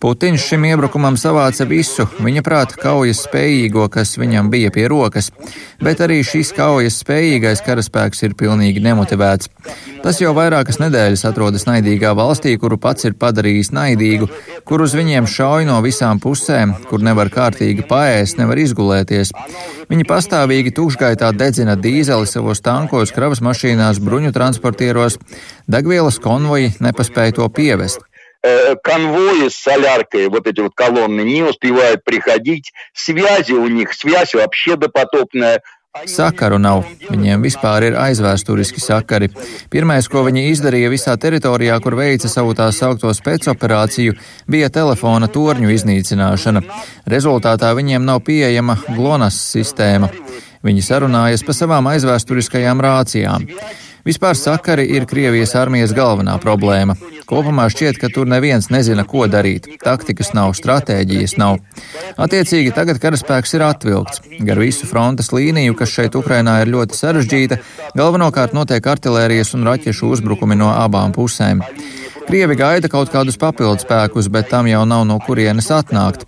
Putins 0.00 0.40
šim 0.40 0.62
iebrukumam 0.64 1.18
savāca 1.20 1.66
visu, 1.68 2.06
viņa 2.24 2.40
prāta 2.40 2.78
kaujas 2.80 3.18
spējīgo, 3.26 3.82
kas 3.92 4.14
viņam 4.16 4.48
bija 4.48 4.70
pie 4.72 4.86
rokas, 4.88 5.28
bet 5.76 6.00
arī 6.00 6.22
šis 6.24 6.54
kaujas 6.56 6.96
spējīgais 7.02 7.60
karaspēks 7.66 8.24
ir 8.24 8.32
pilnīgi 8.40 8.80
nemotivēts. 8.80 9.50
Tas 10.00 10.22
jau 10.22 10.32
vairākas 10.32 10.80
nedēļas 10.80 11.26
atrodas 11.28 11.68
naidīgā 11.68 12.14
valstī, 12.16 12.54
kuru 12.56 12.80
pats 12.80 13.04
ir 13.10 13.18
padarījis 13.20 13.74
naidīgu, 13.76 14.30
kur 14.64 14.80
uz 14.80 14.96
viņiem 14.96 15.28
šauj 15.28 15.68
no 15.68 15.76
visām 15.84 16.16
pusēm, 16.24 16.72
kur 16.88 17.04
nevar 17.04 17.28
kārtīgi 17.28 17.84
paēst, 17.84 18.40
nevar 18.40 18.64
izgulēties. 18.64 19.36
Viņi 19.92 20.08
pastāvīgi 20.08 20.72
tukšgaitā 20.80 21.34
dedzina 21.36 21.76
dīzeli 21.76 22.24
savos 22.24 22.64
tankos, 22.64 23.12
kravas 23.12 23.44
mašīnās, 23.44 24.00
bruņu 24.00 24.32
transportieros, 24.32 25.20
degvielas 25.68 26.16
konvoji 26.24 26.78
nepaspēja 26.80 27.36
to 27.42 27.52
pievest. 27.52 28.08
Э, 28.47 28.75
конвои 28.83 29.49
с 29.49 29.55
соляркой, 29.55 30.27
вот 30.27 30.45
эти 30.45 30.59
вот 30.59 30.73
колонны, 30.75 31.21
не 31.21 31.41
успевают 31.41 32.03
приходить, 32.03 32.73
связи 32.93 33.53
у 33.53 33.65
них, 33.67 33.91
связь 33.93 34.35
вообще 34.35 34.75
допотопная. 34.75 35.61
Sakaru 36.05 36.59
nav. 36.59 36.83
Viņiem 37.07 37.41
vispār 37.41 37.85
ir 37.87 37.95
aizvēsturiski 37.95 38.81
sakari. 38.83 39.29
Pirmais, 39.71 40.09
ko 40.11 40.25
viņi 40.27 40.49
izdarīja 40.51 40.91
visā 40.91 41.15
teritorijā, 41.15 41.79
kur 41.81 41.95
veica 41.95 42.27
savu 42.27 42.51
tā 42.53 42.67
saukto 42.75 43.13
spēcoperāciju, 43.15 44.17
bija 44.45 44.69
telefona 44.69 45.31
torņu 45.31 45.71
iznīcināšana. 45.71 46.61
Rezultātā 47.07 47.71
viņiem 47.79 48.03
nav 48.03 48.21
pieejama 48.27 48.75
GLONASS 48.91 49.39
sistēma. 49.55 50.11
Viņi 50.67 50.83
sarunājas 50.83 51.47
pa 51.47 51.55
savām 51.55 51.87
aizvēsturiskajām 51.95 52.83
rācijām. 52.83 53.47
Vispār 54.06 54.36
sakari 54.36 54.86
ir 54.96 55.04
Krievijas 55.08 55.52
armijas 55.58 55.92
galvenā 55.96 56.38
problēma. 56.40 56.96
Kopumā 57.28 57.66
šķiet, 57.70 58.00
ka 58.00 58.08
tur 58.14 58.28
neviens 58.30 58.70
nezina, 58.72 59.04
ko 59.04 59.26
darīt. 59.30 59.68
Taktikas 59.84 60.32
nav, 60.36 60.54
stratēģijas 60.58 61.36
nav. 61.40 61.60
Attiecīgi 62.16 62.72
tagad 62.76 63.00
karaspēks 63.02 63.54
ir 63.58 63.66
atvilkts. 63.66 64.22
Gar 64.48 64.62
visu 64.62 64.88
frontes 64.88 65.30
līniju, 65.36 65.76
kas 65.78 65.92
šeit 65.92 66.16
Ukrainā 66.18 66.60
ir 66.64 66.72
ļoti 66.72 66.96
sarežģīta, 66.96 67.60
galvenokārt 67.98 68.56
notiek 68.56 68.86
artilērijas 68.94 69.54
un 69.58 69.68
raķešu 69.68 70.14
uzbrukumi 70.16 70.58
no 70.58 70.72
abām 70.72 71.12
pusēm. 71.16 71.62
Krievi 72.29 72.57
gaida 72.57 72.89
kaut 72.91 73.11
kādus 73.13 73.37
papildus 73.41 73.85
spēkus, 73.85 74.29
bet 74.33 74.49
tam 74.49 74.69
jau 74.69 74.83
nav 74.89 75.05
no 75.09 75.19
kurienes 75.23 75.69
atnākt. 75.73 76.25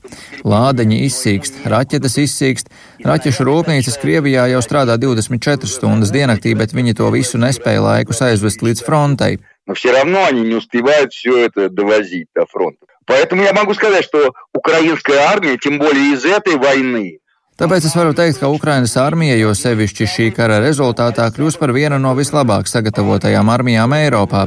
Lādeņi 0.47 1.01
izsīkst, 1.07 1.63
raķetes 1.73 2.17
izsīkst, 2.23 2.71
raķešu 3.07 3.47
rūpnīcas 3.47 3.99
Krievijā 4.01 4.47
jau 4.53 4.61
strādā 4.65 4.97
24 5.01 5.69
stundas 5.71 6.13
diennaktī, 6.13 6.53
bet 6.57 6.75
viņi 6.77 6.97
to 7.01 7.11
visu 7.15 7.41
nespēja 7.41 7.83
laikus 7.83 8.23
aizvest 8.29 8.65
līdz 8.65 8.83
frontei. 8.85 9.39
Но 9.67 9.73
все 9.73 9.91
равно 9.91 10.23
они 10.25 10.41
не 10.41 10.55
успевают 10.55 11.11
все 11.11 11.45
это 11.45 11.69
довозить 11.69 12.27
до 12.33 12.45
фронта. 12.45 12.85
Поэтому 13.05 13.43
я 13.43 13.53
могу 13.53 13.73
сказать, 13.73 14.05
что 14.05 14.33
украинская 14.53 15.19
армия, 15.27 15.57
тем 15.57 15.77
более 15.77 16.13
из 16.13 16.23
этой 16.25 16.55
войны, 16.55 17.19
Tāpēc 17.60 17.84
es 17.84 17.92
varu 17.92 18.14
teikt, 18.16 18.38
ka 18.40 18.48
Ukrainas 18.48 18.94
armija, 18.96 19.34
jo 19.36 19.52
sevišķi 19.54 20.06
šī 20.08 20.28
kara 20.32 20.56
rezultātā, 20.64 21.26
kļūs 21.36 21.58
par 21.60 21.74
vienu 21.76 21.98
no 22.00 22.14
vislabāk 22.16 22.70
sagatavotajām 22.70 23.50
armijām 23.52 23.92
Eiropā. 23.92 24.46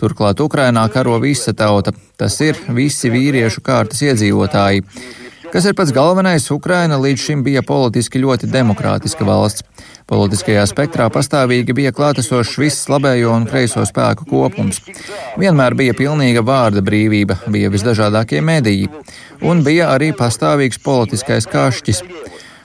Turklāt 0.00 0.40
Ukrainā 0.40 0.86
karo 0.92 1.18
visa 1.20 1.52
tauta, 1.52 1.92
tas 2.16 2.40
ir 2.40 2.56
visi 2.72 3.12
vīriešu 3.12 3.60
kārtas 3.66 4.00
iedzīvotāji. 4.08 4.86
Kas 5.48 5.64
ir 5.64 5.76
pats 5.76 5.92
galvenais, 5.96 6.44
Ukraina 6.52 6.98
līdz 7.00 7.22
šim 7.24 7.42
bija 7.44 7.62
politiski 7.64 8.20
ļoti 8.20 8.50
demokrātiska 8.52 9.24
valsts. 9.24 9.64
Politiskajā 10.08 10.64
spektrā 10.68 11.06
pastāvīgi 11.12 11.76
bija 11.76 11.92
klātesošs 11.92 12.56
viss 12.60 12.88
labējo 12.88 13.32
un 13.36 13.46
kreiso 13.48 13.84
spēku 13.88 14.24
kopums. 14.28 14.80
Vienmēr 15.40 15.76
bija 15.76 15.96
pilnīga 15.96 16.40
vārda 16.44 16.80
brīvība, 16.84 17.38
bija 17.52 17.68
visdažādākie 17.72 18.40
mediji, 18.44 18.88
un 19.44 19.60
bija 19.64 19.88
arī 19.94 20.14
pastāvīgs 20.16 20.80
politiskais 20.84 21.48
kašķis 21.48 22.04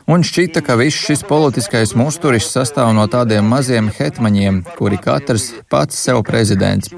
un 0.09 0.25
šķita, 0.25 0.63
ka 0.65 0.77
viss 0.81 0.97
šis 1.05 1.23
politiskais 1.29 1.93
musturis 1.99 2.49
sastāv 2.49 2.95
no 2.97 3.05
tādiem 3.13 3.45
maziem 3.45 3.91
hetmaņiem, 3.93 4.63
kuri 4.79 4.97
katrs 5.05 5.51
pats 5.71 5.99
sev 6.01 6.23
prezidents. 6.27 6.89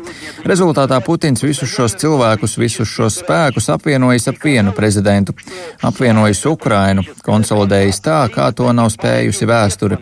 Rezultātā 0.46 1.00
Putins 1.04 1.42
visus 1.42 1.72
šos 1.74 1.96
cilvēkus, 2.00 2.54
visus 2.62 2.88
šos 2.88 3.18
spēkus 3.24 3.66
apvienojas 3.74 4.30
ap 4.30 4.38
vienu 4.44 4.74
prezidentu, 4.76 5.34
apvienojas 5.82 6.44
Ukrainu, 6.46 7.04
konsolidējas 7.26 8.00
tā, 8.06 8.20
kā 8.32 8.46
to 8.54 8.70
nav 8.76 8.92
spējusi 8.94 9.50
vēsture. 9.50 10.00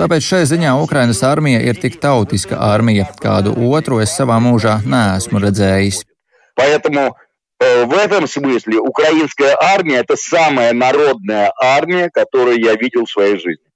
Tāpēc 0.00 0.30
šai 0.32 0.44
ziņā 0.50 0.74
Ukrainas 0.82 1.22
armija 1.26 1.62
ir 1.62 1.78
tik 1.78 2.00
tautiska 2.02 2.58
armija, 2.72 3.06
kādu 3.22 3.54
otru 3.70 4.02
es 4.02 4.18
savā 4.18 4.42
mūžā 4.42 4.80
neesmu 4.84 5.46
redzējis. 5.46 6.04
Поэтому 6.58 7.14
э, 7.14 7.21
в 7.62 7.92
этом 7.92 8.28
смысле 8.28 8.78
украинская 8.78 9.56
армия – 9.60 10.00
это 10.00 10.14
самая 10.16 10.72
народная 10.72 11.52
армия, 11.60 12.08
которую 12.08 12.60
я 12.60 12.74
видел 12.74 13.04
в 13.04 13.10
своей 13.10 13.34
жизни. 13.34 13.68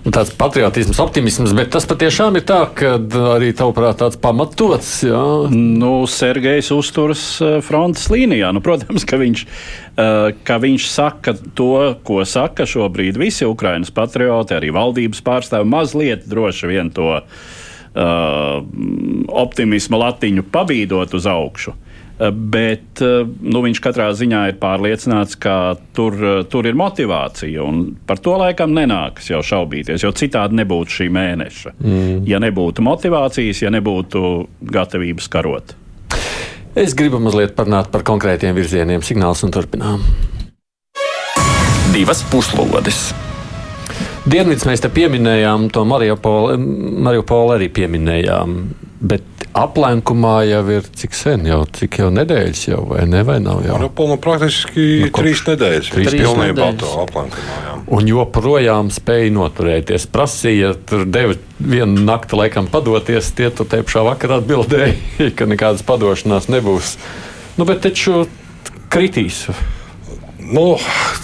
Nu, 0.00 0.10
tāds 0.10 0.30
patriotisms, 0.32 0.96
optimisms, 1.02 1.52
bet 1.52 1.68
tas 1.74 1.84
patiešām 1.84 2.38
ir 2.40 2.44
tā, 2.48 2.62
ka 2.72 2.94
arī 3.34 3.50
tavuprāt 3.56 3.98
tāds 4.00 4.16
pamatots. 4.20 5.02
Jā. 5.04 5.20
Nu, 5.52 6.06
Sergejs 6.08 6.70
uzturas 6.72 7.22
eh, 7.44 7.58
frontes 7.64 8.06
līnijā. 8.12 8.48
Nu, 8.56 8.62
protams, 8.64 9.04
ka 9.04 9.18
viņš, 9.20 9.44
eh, 9.44 10.30
ka 10.46 10.56
viņš 10.62 10.88
saka 10.88 11.36
to, 11.58 11.74
ko 12.06 12.24
saka 12.24 12.64
šobrīd 12.64 13.20
visi 13.20 13.48
Ukrainas 13.48 13.92
patrioti, 13.92 14.56
arī 14.56 14.72
valdības 14.72 15.20
pārstāvi 15.26 15.68
mazliet 15.68 16.24
droši 16.30 16.70
vien 16.70 16.88
to 16.94 17.12
uh, 17.20 18.56
optimisma 19.44 20.00
latiņu 20.06 20.46
pabīdot 20.48 21.12
uz 21.18 21.28
augšu. 21.28 21.76
Eh, 22.19 22.31
bet 22.31 23.01
eh, 23.03 23.25
nu, 23.27 23.59
viņš 23.65 23.81
katrā 23.83 24.07
ziņā 24.15 24.45
ir 24.47 24.59
pārliecināts, 24.61 25.35
ka 25.39 25.75
tur, 25.95 26.15
eh, 26.15 26.43
tur 26.47 26.67
ir 26.67 26.77
motivācija. 26.79 27.65
Par 28.07 28.21
to 28.23 28.37
laikam 28.39 28.71
nenākas 28.75 29.27
jau 29.33 29.41
šaubīties, 29.43 30.05
jo 30.05 30.13
citādi 30.15 30.61
nebūtu 30.61 31.01
šī 31.01 31.09
mēneša. 31.11 31.75
Mm. 31.75 32.21
Ja 32.29 32.39
nebūtu 32.43 32.85
motivācijas, 32.87 33.65
ja 33.65 33.73
nebūtu 33.75 34.47
gatavības 34.71 35.27
karot. 35.33 35.75
Es 36.75 36.95
gribu 36.95 37.19
mazliet 37.23 37.55
parunāt 37.55 37.91
par 37.91 38.03
konkrētiem 38.07 38.55
virzieniem, 38.55 39.03
signālus 39.03 39.43
un 39.47 39.51
turpinām. 39.55 40.07
Divas 41.91 42.23
puslodes! 42.31 43.09
Dienvids 44.25 44.65
mēs 44.65 44.81
te 44.81 44.89
pieminējām, 44.89 45.67
to 45.69 45.83
Mariupolu 45.85 47.53
arī 47.53 47.67
pieminējām. 47.75 48.55
Bet 49.05 49.34
aplenkumā 49.55 50.35
jau 50.49 50.61
ir 50.75 50.87
cik 50.99 51.15
sen, 51.15 51.45
jau 51.47 51.61
cik 51.77 51.99
jau 52.01 52.09
nedēļas 52.13 52.63
jau, 52.67 52.81
vai 52.89 53.05
ne, 53.09 53.21
vai 53.27 53.37
nav 53.43 53.61
jau? 53.63 53.77
Mariupola 53.77 54.17
nu, 54.17 54.21
praktiski 54.21 54.85
nu, 55.05 55.11
trīs 55.15 55.43
nedēļas. 55.47 55.91
Trīs 55.95 56.15
pilnībā 56.15 56.69
to 56.81 56.91
aplenkumā. 57.05 57.59
Jā. 57.63 57.75
Un 57.95 58.09
joprojām 58.09 58.89
spēja 58.93 59.31
noturēties. 59.35 60.07
Prasīja, 60.11 60.73
tur 60.89 61.05
deva 61.07 61.37
vienu 61.59 62.03
nakti 62.07 62.39
laikam 62.39 62.67
padoties, 62.71 63.31
tie 63.37 63.51
tu 63.53 63.67
te 63.69 63.79
pašā 63.85 64.03
vakarā 64.09 64.41
atbildēja, 64.41 64.97
ka 65.37 65.47
nekādas 65.49 65.85
padošanās 65.87 66.49
nebūs. 66.51 66.97
Nu, 67.55 67.67
bet 67.69 67.85
taču 67.85 68.25
kritīs. 68.91 69.45
Nu, 70.45 70.75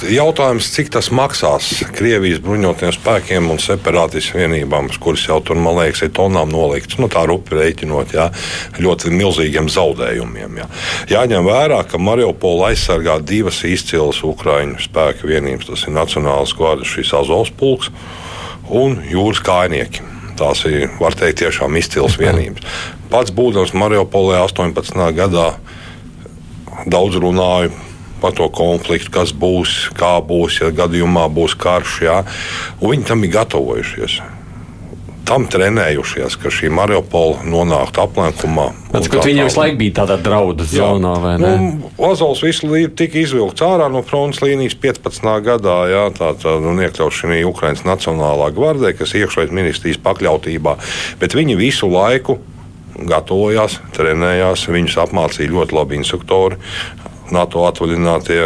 jautājums, 0.09 0.65
cik 0.73 0.87
tas 0.95 1.11
maksās 1.13 1.67
Krievijas 1.93 2.39
bruņotajiem 2.41 2.93
spēkiem 2.95 3.49
un 3.53 3.59
separātistu 3.61 4.39
vienībām, 4.39 4.87
kuras 5.03 5.27
jau 5.27 5.37
tur, 5.45 5.59
man 5.61 5.77
liekas, 5.77 6.01
ir 6.07 6.13
tonām 6.17 6.49
nolikts. 6.49 6.97
Nu, 6.97 7.09
tā 7.11 7.21
rupi 7.29 7.53
rēķinot, 7.59 8.15
jā, 8.17 8.29
ļoti 8.81 9.11
milzīgiem 9.13 9.69
zaudējumiem. 9.69 10.57
Jā. 10.61 10.65
Jāņem 11.11 11.45
vērā, 11.45 11.83
ka 11.91 12.01
Mariupola 12.01 12.71
aizsargā 12.71 13.19
divas 13.21 13.61
izcilas 13.67 14.23
Ukraiņu 14.25 14.81
spēku 14.87 15.29
vienības. 15.29 15.69
Tas 15.69 15.85
ir 15.85 15.95
Nacionālās 15.99 16.55
gvardas, 16.57 16.89
šis 16.89 17.13
Azovs 17.21 17.53
pulks 17.59 17.91
un 18.73 18.97
jūras 19.11 19.43
kājnieki. 19.45 20.07
Tās 20.41 20.65
ir, 20.65 20.89
var 20.97 21.13
teikt, 21.19 21.43
tiešām 21.43 21.77
izcils 21.77 22.17
vienības. 22.17 22.65
Pats 23.13 23.35
būdams 23.37 23.75
Mariupolē 23.77 24.41
18. 24.47 24.97
gadā 25.13 25.51
daudz 26.89 27.21
runāju 27.21 27.90
par 28.21 28.35
to 28.37 28.47
konfliktu, 28.53 29.11
kas 29.13 29.33
būs, 29.33 29.91
kā 29.97 30.17
būs, 30.25 30.61
ja 30.61 30.69
gadījumā 30.75 31.27
būs 31.33 31.57
karš. 31.59 31.97
Jā. 32.05 32.19
Un 32.79 32.95
viņi 32.95 33.09
tam 33.09 33.25
ir 33.25 33.33
gatavojušies. 33.37 34.21
Tam 35.31 35.45
trenējušies, 35.47 36.33
ka 36.41 36.49
šī 36.51 36.71
Mariupola 36.73 37.45
nonāktu 37.47 38.01
aplenkumā. 38.03 38.65
Viņi 38.91 39.37
jau 39.37 39.45
visu 39.47 39.59
laiku 39.61 39.77
bija 39.79 39.93
tādā 40.01 40.17
draudu 40.19 40.65
zonā, 40.67 41.13
vai 41.23 41.35
ne? 41.39 41.51
Nu, 41.61 41.91
Ozols 42.09 42.41
visu 42.43 42.67
laiku 42.67 42.91
tika 42.99 43.21
izvilkts 43.21 43.63
ārā 43.63 43.87
no 43.93 44.01
frontes 44.03 44.41
līnijas 44.43 44.75
15. 44.81 45.29
gadā, 45.45 45.77
jā, 45.93 46.03
tā, 46.17 46.33
tā 46.41 46.57
nu, 46.59 46.73
iekļauts 46.83 47.21
šī 47.21 47.43
Ukraiņas 47.47 47.85
Nacionālā 47.87 48.49
gvardē, 48.57 48.95
kas 48.97 49.13
iekšlietu 49.21 49.55
ministrijas 49.55 50.01
pakļautībā. 50.03 50.75
Bet 51.21 51.37
viņi 51.37 51.59
visu 51.61 51.87
laiku 51.93 52.41
gatavojās, 53.07 53.79
trenējās, 53.95 54.67
viņus 54.73 54.99
apmācīja 55.05 55.53
ļoti 55.53 55.77
labi 55.77 56.01
instruktori. 56.01 56.59
NATO 57.35 57.65
atvaļinātie 57.69 58.43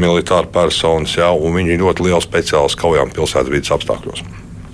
militāri 0.00 0.50
personas, 0.52 1.14
jā, 1.18 1.30
un 1.30 1.54
viņi 1.54 1.76
ir 1.76 1.84
ļoti 1.84 2.08
liels 2.08 2.26
speciālists 2.26 2.80
kaujām 2.80 3.12
pilsētvidas 3.14 3.74
apstākļos. 3.76 4.24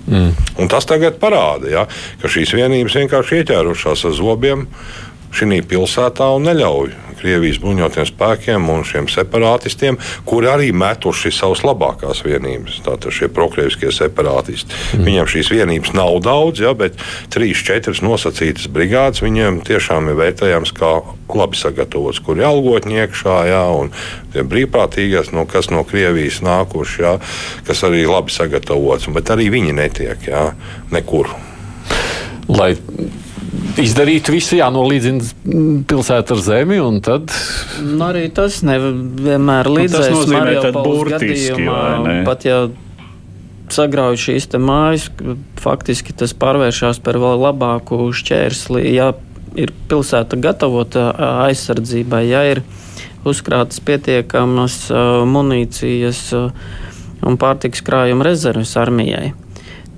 Mm. 0.09 0.31
Un 0.59 0.71
tas 0.71 0.87
tagad 0.89 1.19
parāda, 1.21 1.69
ja, 1.69 1.85
ka 2.21 2.31
šīs 2.31 2.55
vienības 2.57 2.97
vienkārši 2.97 3.41
ieķērušās 3.41 4.05
ar 4.09 4.15
zobiem 4.17 4.65
šī 5.31 5.61
pilsētā 5.69 6.27
un 6.35 6.49
neļauj 6.49 6.95
Krievijas 7.21 7.59
bruņotajiem 7.61 8.09
spēkiem 8.09 8.69
un 8.73 8.85
šiem 8.87 9.07
separātistiem, 9.11 9.99
kuri 10.27 10.49
arī 10.51 10.71
metuši 10.75 11.31
savas 11.35 11.63
labākās 11.65 12.23
vienības. 12.25 12.81
Tātad 12.85 13.13
šie 13.15 13.29
prokrieviskie 13.33 13.91
separātisti. 13.93 14.73
Mm. 14.97 15.07
Viņiem 15.07 15.31
šīs 15.35 15.51
vienības 15.53 15.93
nav 15.97 16.19
daudz, 16.25 16.63
ja, 16.65 16.73
bet 16.77 16.97
trīs, 17.33 17.61
četras 17.65 18.03
nosacītas 18.05 18.69
brigādes 18.71 19.23
viņiem 19.23 19.61
tiešām 19.67 20.11
ir 20.11 20.19
vērtējams 20.19 20.73
kā 20.77 20.93
labi 21.31 21.59
sagatavots, 21.59 22.19
kur 22.25 22.39
ir 22.39 22.47
algotņi 22.49 22.99
iekšā, 23.05 23.37
jā, 23.51 23.63
un 23.77 23.93
tie 24.33 24.43
brīvprātīgās, 24.47 25.31
no, 25.35 25.45
kas 25.49 25.71
no 25.71 25.85
Krievijas 25.87 26.41
nākuši, 26.45 27.01
jā, 27.05 27.15
kas 27.67 27.85
arī 27.87 28.03
labi 28.09 28.33
sagatavots, 28.33 29.09
bet 29.15 29.31
arī 29.33 29.49
viņi 29.53 29.77
netiek 29.77 30.27
jā, 30.31 30.45
nekur. 30.91 31.31
Lai 32.51 32.73
izdarīt 33.81 34.29
visu, 34.31 34.57
jānolīdzina 34.59 35.83
pilsēta 35.89 36.35
ar 36.35 36.43
zemi. 36.43 36.79
Tad... 37.05 37.33
Nu, 37.83 38.03
arī 38.09 38.27
tas 38.33 38.61
nevienmēr 38.67 39.69
līdzēs. 39.71 40.07
Nu, 40.11 40.21
tas 40.21 40.31
nozīmē, 40.31 40.55
ka 40.63 40.85
burtiski 40.85 41.67
pat 42.27 42.47
ja 42.47 42.61
sagrauj 43.71 44.19
šīs 44.19 44.49
mājas, 44.59 45.07
faktiski 45.61 46.15
tas 46.17 46.33
pārvēršas 46.37 46.99
par 47.03 47.19
vēl 47.21 47.39
labāku 47.45 48.11
šķērsli. 48.15 48.85
Ja 48.91 49.11
ir 49.59 49.73
pilsēta 49.91 50.39
gatavota 50.39 51.09
aizsardzībai, 51.47 52.23
ja 52.29 52.43
ir 52.51 52.63
uzkrātas 53.27 53.81
pietiekamas 53.85 54.87
munīcijas 55.29 56.23
un 57.21 57.37
pārtiks 57.37 57.83
krājuma 57.85 58.25
rezerves 58.25 58.73
armijai, 58.81 59.33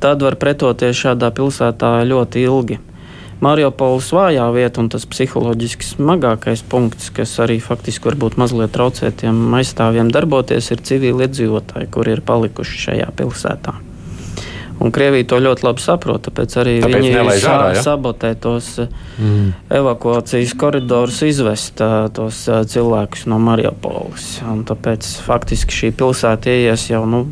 tad 0.04 0.26
var 0.26 0.36
pretoties 0.41 0.99
šādā 1.06 1.32
pilsētā 1.36 1.95
ļoti 2.10 2.43
ilgi. 2.43 2.80
Mariupols 3.43 4.12
vājā 4.15 4.45
vieta 4.56 4.79
un 4.79 4.89
tas 4.93 5.06
psiholoģiski 5.10 5.88
smagākais 5.93 6.63
punkts, 6.69 7.10
kas 7.15 7.34
arī 7.43 7.58
faktiski 7.63 8.08
varbūt 8.12 8.38
mazliet 8.39 8.71
traucē 8.75 9.12
tiem 9.19 9.58
aizstāvjiem 9.58 10.12
darboties, 10.13 10.69
ir 10.71 10.84
civili 10.86 11.27
iedzīvotāji, 11.27 11.89
kuri 11.91 12.15
ir 12.15 12.23
palikuši 12.23 12.86
šajā 12.88 13.10
pilsētā. 13.19 13.75
Un 14.84 14.91
Krievija 14.91 15.27
to 15.29 15.38
ļoti 15.39 15.63
labi 15.63 15.84
saprot, 15.84 16.23
tāpēc 16.25 16.56
arī 16.60 16.73
tāpēc 16.82 16.97
viņi 16.97 17.12
sa 17.43 17.51
ārā, 17.53 17.67
ja? 17.75 17.84
sabotē 17.86 18.34
tos 18.41 18.69
mm. 18.82 19.51
evakuācijas 19.79 20.56
koridorus, 20.60 21.21
izvest 21.27 21.84
tos 22.17 22.41
cilvēkus 22.73 23.27
no 23.32 23.39
Mariupoles. 23.43 24.39
Tāpēc 24.69 25.10
faktiski 25.27 25.77
šī 25.77 25.91
pilsēta 25.99 26.56
ies 26.65 26.88
jau 26.89 27.03
nu, 27.10 27.25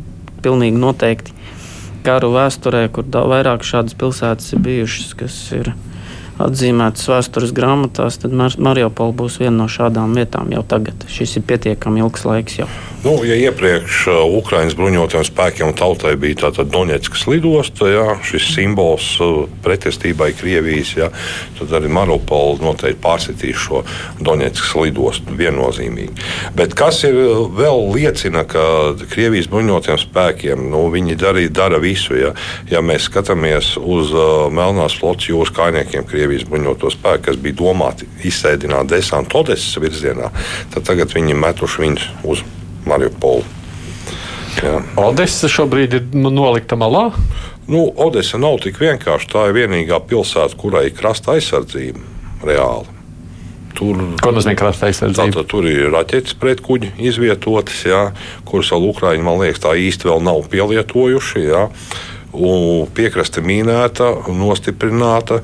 pilnīgi 0.44 0.80
noteikti 0.80 1.34
karu 2.06 2.32
vēsturē, 2.34 2.86
kur 2.94 3.06
vairāk 3.10 3.66
šādas 3.66 3.98
pilsētas 3.98 4.54
ir 4.54 4.62
bijušas, 4.62 5.12
kas 5.18 5.38
ir 5.58 5.72
atzīmētas 6.40 7.10
vēstures 7.10 7.52
grāmatās, 7.56 8.20
tad 8.22 8.32
Mariupola 8.32 9.12
būs 9.16 9.40
viena 9.42 9.62
no 9.62 9.68
šādām 9.70 10.16
vietām 10.16 10.52
jau 10.54 10.64
tagad. 10.66 11.04
Šis 11.10 11.36
ir 11.38 11.46
pietiekami 11.48 12.02
ilgs 12.04 12.24
laiks 12.28 12.62
jau. 12.62 12.70
Nu, 13.02 13.16
ja 13.26 13.34
iepriekš 13.34 14.04
uh, 14.06 14.20
Ukraiņas 14.38 14.76
bruņotajiem 14.78 15.24
spēkiem 15.26 15.72
un 15.72 15.74
tautai 15.74 16.12
bija 16.22 16.44
tāda 16.44 16.62
Donetskas 16.70 17.24
lidosta, 17.26 17.88
jā, 17.90 18.04
šis 18.22 18.46
simbols 18.54 19.08
uh, 19.18 19.48
pretestībai 19.64 20.30
Krievijas, 20.38 20.92
jā, 21.00 21.08
tad 21.58 21.74
arī 21.80 21.90
Mariupola 21.90 22.62
noteikti 22.62 23.02
pārsitīs 23.02 23.58
šo 23.58 23.82
Donetskas 24.22 24.76
lidostu 24.78 25.34
viennozīmīgi. 25.34 26.14
Bet 26.54 26.76
kas 26.78 27.02
ir 27.08 27.18
uh, 27.18 27.42
vēl 27.50 27.88
liecina, 27.96 28.44
ka 28.46 28.94
Krievijas 29.10 29.50
bruņotajiem 29.50 29.98
spēkiem 30.04 30.64
nu, 30.70 30.84
viņi 30.94 31.18
darī, 31.18 31.48
dara 31.50 31.82
visu. 31.82 32.14
Ja, 32.14 32.30
ja 32.70 32.84
mēs 32.86 33.10
skatāmies 33.10 33.74
uz 33.82 34.14
uh, 34.14 34.46
Melnās 34.54 34.94
flotes 35.00 35.26
jūras 35.32 35.50
kainiekiem, 35.58 36.06
Krievijas 36.06 36.21
bruņoto 36.48 36.90
spēku, 36.92 37.24
kas 37.30 37.40
bija 37.42 37.58
domāti 37.62 38.08
izsēdināt 38.28 38.92
desantu 38.92 39.42
Odesas 39.42 39.78
virzienā, 39.82 40.30
tad 40.74 40.86
tagad 40.88 41.14
viņi 41.14 41.38
metuši 41.38 41.84
viņus 41.84 42.06
uz 42.28 42.44
Mariupolu. 42.86 43.44
Jā. 44.62 44.78
Odessa 45.00 45.48
šobrīd 45.50 45.94
ir 45.96 46.08
nolikta 46.12 46.76
malā. 46.78 47.08
Nu, 47.70 47.86
Odessa 48.04 48.38
nav 48.42 48.58
tik 48.62 48.80
vienkārši. 48.82 49.30
Tā 49.32 49.46
ir 49.48 49.56
vienīgā 49.56 50.00
pilsēta, 50.06 50.58
kurai 50.58 50.88
ir 50.90 50.96
krasta 50.98 51.36
aizsardzība 51.36 52.02
reāli. 52.46 52.98
Tur, 53.72 54.02
Ko 54.20 54.32
nozīmē 54.34 54.54
krasta 54.58 54.90
aizsardzība? 54.90 55.30
Tātad, 55.32 55.48
tur 55.48 55.66
ir 55.70 55.88
raķetes 55.94 56.36
pretkuģi 56.40 56.92
izvietotas, 57.08 57.80
jā, 57.88 58.02
kuras 58.48 58.72
vēl 58.74 58.90
Ukraiņi, 58.90 59.24
man 59.24 59.40
liekas, 59.40 59.62
tā 59.64 59.72
īsti 59.80 60.10
vēl 60.10 60.24
nav 60.26 60.42
pielietojuši. 60.52 61.44
Jā. 61.48 61.66
Piekraste 62.96 63.42
mīnēta, 63.44 64.10
nostiprināta. 64.36 65.42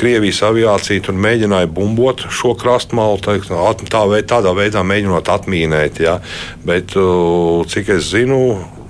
Krievijas 0.00 0.40
aviācija 0.46 1.04
tur 1.04 1.16
mēģināja 1.20 1.68
bumbot 1.76 2.24
šo 2.32 2.54
krastmalu, 2.58 3.18
tā, 3.20 3.36
tā 3.44 4.20
tādā 4.30 4.54
veidā 4.56 4.84
mēģinot 4.86 5.28
atmīnēt. 5.28 6.00
Ja? 6.00 6.18
Bet, 6.64 6.96
cik 7.72 7.92
es 7.96 8.08
zinu, 8.14 8.40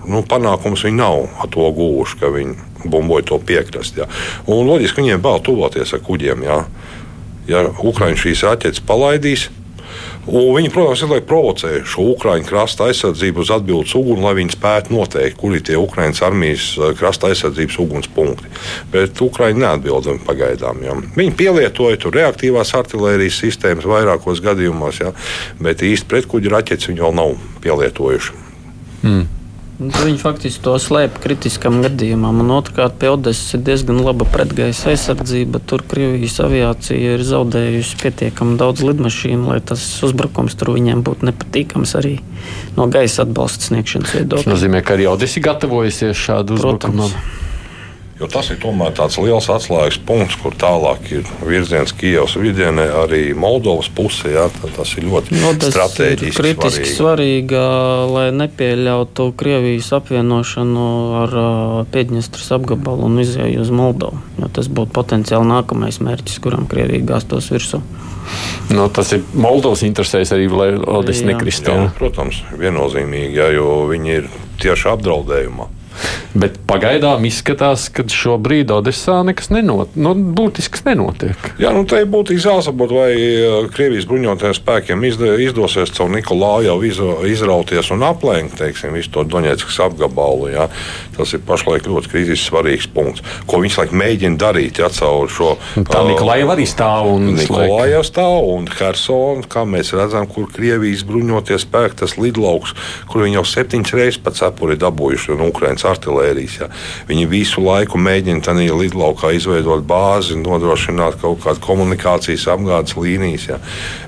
nu, 0.06 0.22
panākums 0.30 0.84
viņi 0.86 1.00
nav 1.00 1.24
ar 1.42 1.50
to 1.50 1.66
gūši, 1.76 2.20
ka 2.20 2.30
viņi 2.34 2.86
bumboja 2.86 3.26
to 3.32 3.40
piekrasti. 3.42 4.04
Ja? 4.04 4.10
Un 4.46 4.70
loģiski, 4.70 5.02
viņiem 5.02 5.24
vēl 5.24 5.42
tuvoties 5.46 5.94
ar 5.96 6.04
kuģiem. 6.06 6.46
Ja, 6.46 6.60
ja 7.50 7.64
Ukraiņš 7.74 8.26
šīs 8.28 8.44
raķetes 8.46 8.86
palaidīs, 8.86 9.48
Un 10.28 10.50
viņi, 10.52 10.68
protams, 10.72 11.00
ir 11.00 11.22
provocē 11.24 11.70
šo 11.88 12.04
Ukrāņu 12.12 12.44
krasta 12.44 12.90
aizsardzību 12.90 13.40
uz 13.40 13.52
atbildības 13.54 13.94
uguni, 13.96 14.20
lai 14.20 14.34
viņi 14.36 14.52
spētu 14.52 14.92
noteikt, 14.92 15.38
kur 15.40 15.56
ir 15.56 15.64
tie 15.64 15.78
Ukraiņas 15.80 16.20
armijas 16.26 16.66
eh, 16.76 16.92
krasta 16.98 17.30
aizsardzības 17.30 17.78
ugunspunkti. 17.80 18.52
Bet 18.92 19.24
Ukrāņi 19.24 19.64
neatbildami 19.64 20.20
pagaidām. 20.28 20.84
Ja. 20.84 20.98
Viņi 21.16 21.34
pielietoja 21.40 22.02
tur 22.02 22.18
reaktīvās 22.20 22.74
artērijas 22.76 23.40
sistēmas 23.40 23.88
vairākos 23.88 24.44
gadījumos, 24.44 25.00
ja, 25.00 25.14
bet 25.62 25.86
īsti 25.88 26.12
pretkuģi 26.12 26.52
raķetes 26.52 26.92
viņi 26.92 27.06
vēl 27.06 27.16
nav 27.16 27.36
pielietojuši. 27.64 28.40
Mm. 29.00 29.39
Nu, 29.80 29.88
viņi 29.96 30.18
faktiski 30.20 30.60
to 30.60 30.74
slēpj 30.76 31.22
kritiskam 31.24 31.78
gadījumam. 31.80 32.42
Un 32.42 32.52
otrkārt, 32.52 32.98
pie 33.00 33.08
Odesas 33.14 33.56
ir 33.56 33.62
diezgan 33.64 34.02
laba 34.04 34.26
pretgaisa 34.28 34.90
aizsardzība. 34.92 35.62
Tur 35.64 35.80
Krievijas 35.88 36.36
aviācija 36.44 37.16
ir 37.16 37.24
zaudējusi 37.24 37.96
pietiekami 38.02 38.58
daudz 38.60 38.84
lidmašīnu, 38.84 39.48
lai 39.48 39.62
tas 39.64 39.86
uzbrukums 40.04 40.58
tur 40.60 40.74
viņiem 40.76 41.00
būtu 41.06 41.30
nepatīkams 41.30 41.96
arī 41.96 42.18
no 42.76 42.90
gaisa 42.92 43.24
atbalsta 43.24 43.70
sniegšanas 43.70 44.18
viedokļa. 44.18 44.44
Tas 44.44 44.52
nozīmē, 44.52 44.84
ka 44.84 44.98
arī 44.98 45.08
Odesa 45.08 45.40
gatavojusies 45.48 46.26
šādu 46.28 46.60
uzbrukumu. 46.60 47.08
Protams. 47.08 47.39
Jo 48.20 48.26
tas 48.28 48.50
ir 48.52 48.58
tomēr 48.60 48.92
tāds 48.92 49.16
liels 49.16 49.46
atslēgas 49.48 49.96
punkts, 50.04 50.34
kur 50.42 50.52
tālāk 50.60 51.06
ir 51.08 51.28
virziens 51.40 51.94
Kijavas 51.96 52.34
vidienē, 52.36 52.84
arī 53.00 53.20
Moldovas 53.32 53.88
pusē. 53.96 54.34
Jā, 54.34 54.42
tas 54.76 54.92
ir 55.00 55.06
ļoti 55.08 55.38
no, 55.38 55.54
nu, 55.54 55.70
strateģiski. 55.72 56.36
Kritiski 56.36 56.90
svarīga, 56.90 57.62
lai 58.12 58.26
nepieļautu 58.36 59.30
Krievijas 59.40 59.88
apvienošanu 59.96 60.84
ar 61.22 61.34
Piedņestras 61.94 62.52
apgabalu 62.58 63.08
un 63.08 63.24
izēju 63.24 63.64
uz 63.64 63.72
Moldovu. 63.72 64.20
Tas 64.52 64.68
būtu 64.68 64.92
potenciāli 65.00 65.48
nākamais 65.54 66.02
mērķis, 66.04 66.42
kuram 66.44 66.68
Krievija 66.68 67.14
gāstos 67.14 67.48
virsū. 67.54 67.80
Nu, 68.68 68.90
tas 68.92 69.16
ir 69.16 69.24
Moldovas 69.32 69.80
interesēs 69.88 70.36
arī, 70.36 70.52
lai 70.52 70.74
Odessa 70.76 71.24
nekristu. 71.32 71.72
Protams, 71.96 72.44
viennozīmīgi, 72.52 73.40
jā, 73.40 73.48
jo 73.56 73.80
viņi 73.88 74.16
ir 74.20 74.32
tieši 74.60 74.92
apdraudējumā. 74.92 75.72
Bet 76.30 76.60
pagaidām 76.68 77.24
izskatās, 77.26 77.88
ka 77.90 78.04
šobrīd 78.06 78.70
Odesā 78.70 79.18
nekas 79.26 79.50
nenot, 79.50 79.96
nu, 79.98 80.12
būtisks 80.14 80.84
nenotiek. 80.86 81.48
Jā, 81.58 81.72
nu, 81.74 81.82
te 81.90 81.98
būtīgi 82.06 82.44
jāsaprot, 82.46 82.92
vai 82.94 83.10
uh, 83.18 83.56
Krievijas 83.74 84.06
bruņotajiem 84.10 84.54
spēkiem 84.54 85.06
izdosies 85.10 85.90
caur 85.96 86.12
Nikolāju 86.14 86.76
izrauties 87.26 87.90
un 87.90 88.04
aplenkt 88.06 88.60
teiksim, 88.60 88.94
visu 88.94 89.10
to 89.14 89.24
Doņetskas 89.26 89.80
apgabalu. 89.88 90.52
Jā. 90.54 90.68
Tas 91.16 91.34
ir 91.34 91.42
pašlaik 91.46 91.88
ļoti 91.90 92.12
kritisks 92.12 92.46
svarīgs 92.50 92.86
punkts, 92.94 93.24
ko 93.50 93.60
viņš 93.64 93.80
laik 93.82 93.96
mēģina 93.98 94.38
darīt 94.40 94.78
jā, 94.82 94.90
caur 94.94 95.30
šo. 95.30 95.56
Tā 95.82 96.04
uh, 96.04 96.12
Nikolāja 96.12 96.46
arī 96.54 96.68
stāv 96.70 97.10
un 97.16 97.32
Nikolāja 97.34 98.04
stāv 98.06 98.52
un 98.54 98.70
Hersona, 98.70 99.44
kā 99.50 99.66
mēs 99.66 99.90
redzam, 99.98 100.30
kur 100.30 100.46
Krievijas 100.54 101.02
bruņotie 101.08 101.58
spēki, 101.58 101.98
tas 102.04 102.16
lidlauks, 102.20 102.76
kur 103.10 103.26
viņi 103.26 103.40
jau 103.40 103.46
septiņas 103.50 103.98
reizes 103.98 104.22
pats 104.22 104.46
apuri 104.46 104.78
dabūjuši 104.80 105.38
no 105.40 105.50
Ukrainas 105.50 105.89
artilērijas. 105.90 106.56
Ja. 106.60 106.70
Viņi 107.08 107.28
visu 107.30 107.64
laiku 107.64 108.00
mēģina 108.00 108.44
tajā 108.46 108.76
lidlaukā 108.76 109.32
izveidot 109.36 109.84
bāzi, 109.88 110.38
nodrošināt 110.40 111.20
kaut 111.22 111.42
kādu 111.44 111.62
komunikācijas 111.64 112.48
apgādes 112.54 112.96
līnijas. 112.98 113.48
Ja. 113.52 113.60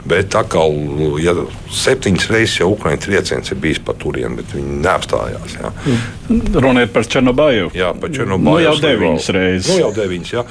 Bet 0.09 0.35
atkal, 0.39 0.75
ja 1.23 1.37
septiņas 1.73 2.29
reizes 2.33 2.59
jau 2.61 2.73
Ukraiņu 2.75 3.05
trieciens 3.07 3.53
ir 3.53 3.61
bijis 3.63 3.83
pa 3.85 3.95
turieni, 3.99 4.41
bet 4.41 4.55
viņi 4.57 4.81
neapstājās. 4.85 5.57
Ja. 5.61 5.73
Runa 6.63 6.87
ir 6.87 6.93
par 6.95 7.07
Černobāju. 7.09 7.73
Jā, 7.77 7.93
par 7.99 8.13
Černobāju. 8.15 8.49
Nu, 8.49 8.59
jau 8.65 8.77
deviņas 8.83 9.33
reizes. 9.37 9.73
Nu, 9.73 9.81
jau 9.87 9.93
deviņas, 9.97 10.35
jā. 10.37 10.47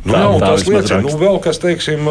Nu, 0.00 0.14
tā, 0.14 0.20
jā, 0.24 0.36
tas 0.40 0.62
liecina, 0.64 1.00
nu, 1.04 1.12
vēl 1.20 1.38
kas, 1.44 1.60
teiksim, 1.60 2.08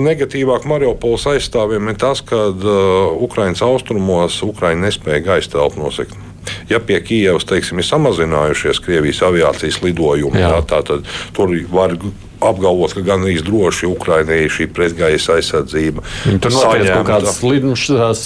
negatīvāk 0.00 0.64
Mariupoles 0.68 1.26
aizstāvjiem 1.34 1.92
ir 1.92 1.98
tas, 2.00 2.24
ka 2.24 2.46
uh, 2.48 3.12
Ukraiņas 3.28 3.64
austrumos 3.66 4.38
Ukraiņa 4.46 4.86
nespēja 4.86 5.24
gaisa 5.26 5.52
telpu 5.58 5.82
nosegt. 5.82 6.16
Ja 6.70 6.80
pie 6.82 6.98
Kijavas 7.04 7.46
teiksim, 7.48 7.80
ir 7.82 7.86
samazinājušies 7.86 8.82
Krievijas 8.82 9.22
aviācijas 9.28 9.82
lidojumi, 9.84 10.40
jā. 10.40 10.52
Jā, 10.56 10.60
tad 10.68 10.92
tur 11.36 11.54
var 11.72 11.96
apgalvot, 12.42 12.94
ka 12.96 13.02
gan 13.06 13.24
īsti 13.28 13.46
droši 13.46 13.88
Ukraiņai 13.90 14.38
šī 14.52 14.66
pretgaisa 14.74 15.36
aizsardzība. 15.38 16.04
Tur 16.42 16.54
notiek 16.54 16.88
kaut 16.90 17.08
kādas 17.08 17.38
lidmašīnas, 17.44 18.24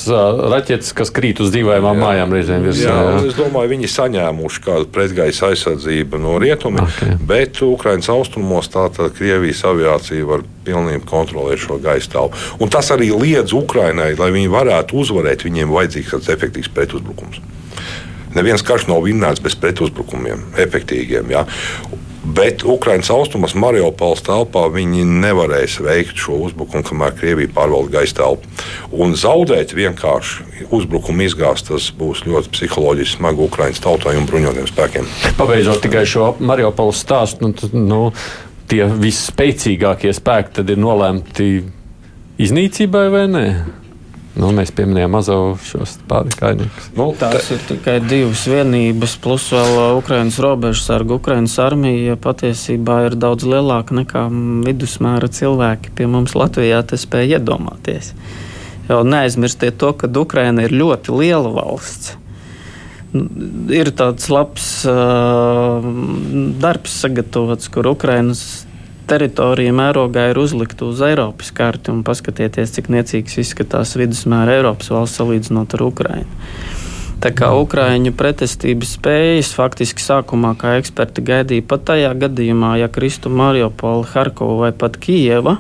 raķetes, 0.53 0.93
kas 0.97 1.13
krīt 1.15 1.43
uz 1.45 1.53
dīvainām 1.55 2.01
mājām 2.01 2.35
reizēm 2.37 2.67
virsū. 2.67 2.87
Jā, 2.87 2.97
jā. 2.97 3.19
es 3.31 3.37
domāju, 3.39 3.73
viņi 3.75 3.93
saņēmuši 3.93 4.63
kādu 4.67 4.89
pretgaisa 4.95 5.51
aizsardzību 5.53 6.21
no 6.23 6.37
rietumiem, 6.43 6.87
okay. 6.87 7.19
bet 7.29 7.61
Ukraiņas 7.67 8.11
austrumos 8.15 8.71
tātad 8.73 9.13
Krievijas 9.17 9.65
aviācija 9.69 10.29
var 10.29 10.47
pilnībā 10.67 11.05
kontrolēt 11.09 11.63
šo 11.63 11.81
gaisa 11.83 12.17
telpu. 12.17 12.41
Un 12.63 12.73
tas 12.73 12.91
arī 12.95 13.13
liedz 13.15 13.55
Ukraiņai, 13.57 14.15
lai 14.19 14.33
viņi 14.35 14.53
varētu 14.53 14.99
uzvarēt, 15.03 15.47
viņiem 15.47 15.77
vajadzīgs 15.77 16.17
tāds 16.17 16.33
efektīvs 16.37 16.73
pretuzbrukums. 16.75 17.45
Neviens 18.37 18.64
karš 18.66 18.88
nav 18.90 19.07
vinnēts 19.07 19.42
bez 19.44 19.57
pretuzbrukumiem, 19.61 20.42
efektīviem. 20.61 21.33
Ja? 21.33 21.46
Bet 22.27 22.64
Ukraiņas 22.66 23.09
austrumos, 23.14 23.55
Mariupoles 23.55 24.25
telpā, 24.27 24.64
viņi 24.75 25.05
nevarēs 25.07 25.77
veikt 25.85 26.18
šo 26.18 26.40
uzbrukumu, 26.49 26.83
kamēr 26.88 27.14
Krievija 27.14 27.53
pārvalda 27.55 28.01
gaisa 28.01 28.18
telpu. 28.18 28.51
Un 28.90 29.14
zaudēt 29.14 29.77
vienkārši 29.79 30.66
uzbrukumu 30.75 31.22
izgāzt, 31.29 31.70
tas 31.70 31.87
būs 31.94 32.25
ļoti 32.27 32.51
psiholoģiski 32.57 33.20
smagi 33.20 33.46
Ukraiņas 33.46 33.85
tautai 33.85 34.16
un 34.18 34.27
bruņotiem 34.27 34.66
spēkiem. 34.72 35.09
Pabeidzot 35.38 35.85
tikai 35.87 36.03
šo 36.11 36.33
Mariupoles 36.42 37.05
stāstu, 37.07 37.46
nu, 37.46 37.70
nu, 37.87 38.03
tie 38.66 38.85
visspēcīgākie 38.90 40.11
spēki 40.16 40.59
tad 40.59 40.75
ir 40.75 40.83
nolemti 40.83 41.51
iznīcībai 42.42 43.07
vai 43.14 43.27
ne? 43.31 43.49
Nu, 44.37 44.51
mēs 44.53 44.68
pieminējām 44.77 45.14
mazo 45.16 45.37
šos 45.64 45.94
pārdekainiekus. 46.11 46.90
Nu, 46.99 47.07
tās 47.16 47.46
ir 47.55 47.62
tikai 47.70 47.94
divas 48.05 48.42
vienības, 48.51 49.14
plus 49.25 49.46
vēl 49.55 49.70
uh, 49.79 49.85
Ukraiņas 49.96 50.37
robežsarga. 50.44 51.16
Ukraiņas 51.16 51.55
armija 51.64 52.18
patiesībā 52.20 52.99
ir 53.07 53.16
daudz 53.16 53.49
lielāka 53.49 53.96
nekā 53.96 54.27
vidusmēra 54.66 55.31
cilvēki 55.33 55.94
pie 55.96 56.11
mums 56.12 56.37
Latvijā 56.37 56.83
spēja 57.01 57.40
iedomāties. 57.40 58.12
Jo 58.90 59.01
neaizmirstiet 59.09 59.81
to, 59.81 59.94
ka 59.96 60.12
Ukraina 60.20 60.68
ir 60.68 60.77
ļoti 60.77 61.16
liela 61.16 61.57
valsts. 61.57 62.12
Ir 63.72 63.88
tāds 63.96 64.29
labs 64.29 64.68
uh, 64.85 65.81
darbs 66.61 67.01
sagatavots, 67.01 67.72
kur 67.72 67.88
Ukraiņas 67.94 68.66
teritorija 69.07 69.73
mērogā 69.77 70.31
ir 70.31 70.38
uzlikta 70.40 70.87
uz 70.88 71.01
Eiropas 71.05 71.53
karti 71.55 71.92
un 71.92 72.03
paskatieties, 72.07 72.73
cik 72.75 72.90
niecīgs 72.92 73.38
izskatās 73.42 73.95
vidusmēra 73.99 74.59
Eiropas 74.59 74.90
valsts 74.92 75.21
salīdzinot 75.21 75.77
ar 75.79 75.85
Ukrajinu. 75.87 76.42
Tā 77.23 77.31
kā 77.33 77.49
Ukrāņu 77.57 78.12
pretestības 78.12 78.97
spējas 78.99 79.55
faktiski 79.57 80.05
sākumā, 80.05 80.53
kā 80.61 80.75
eksperti 80.81 81.25
gaidīja, 81.25 81.64
pat 81.64 81.87
tajā 81.88 82.11
gadījumā, 82.27 82.75
ja 82.83 82.90
kristu 82.92 83.33
Mariupola, 83.33 84.05
Harkovu 84.11 84.59
vai 84.66 84.73
pat 84.77 84.99
Kijeva, 85.01 85.57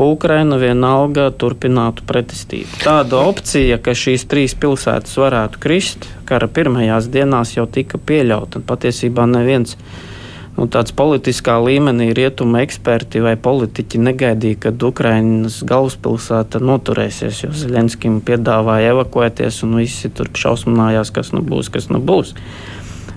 Ukraina 0.00 0.56
vienalga 0.58 1.26
turpinātu 1.38 2.06
pretestību. 2.08 2.80
Tāda 2.80 3.20
opcija, 3.28 3.76
ka 3.84 3.92
šīs 3.92 4.24
trīs 4.30 4.56
pilsētas 4.58 5.18
varētu 5.20 5.60
krist, 5.62 6.08
kara 6.26 6.48
pirmajās 6.48 7.10
dienās 7.12 7.52
jau 7.58 7.68
tika 7.68 8.00
pieļauta, 8.00 8.64
patiesībā 8.66 9.28
neviens 9.28 9.76
no 9.76 10.11
nu, 10.56 10.66
tāds 10.70 10.94
politiskā 10.96 11.56
līmenī 11.64 12.10
rietumu 12.16 12.60
eksperti 12.62 13.22
vai 13.24 13.34
politiķi 13.40 14.00
negaidīja, 14.02 14.60
kad 14.66 14.84
Ukraiņas 14.88 15.62
galvaspilsēta 15.68 16.60
noturēsies, 16.62 17.42
jo 17.44 17.52
Zelenskijam 17.56 18.20
piedāvāja 18.24 18.92
evakuēties 18.96 19.62
un 19.66 19.80
visi 19.80 20.12
tur 20.12 20.30
šausminājās, 20.36 21.12
kas 21.14 21.32
nu 21.36 21.42
būs, 21.46 21.72
kas 21.72 21.88
nu 21.92 22.02
būs. 22.02 22.36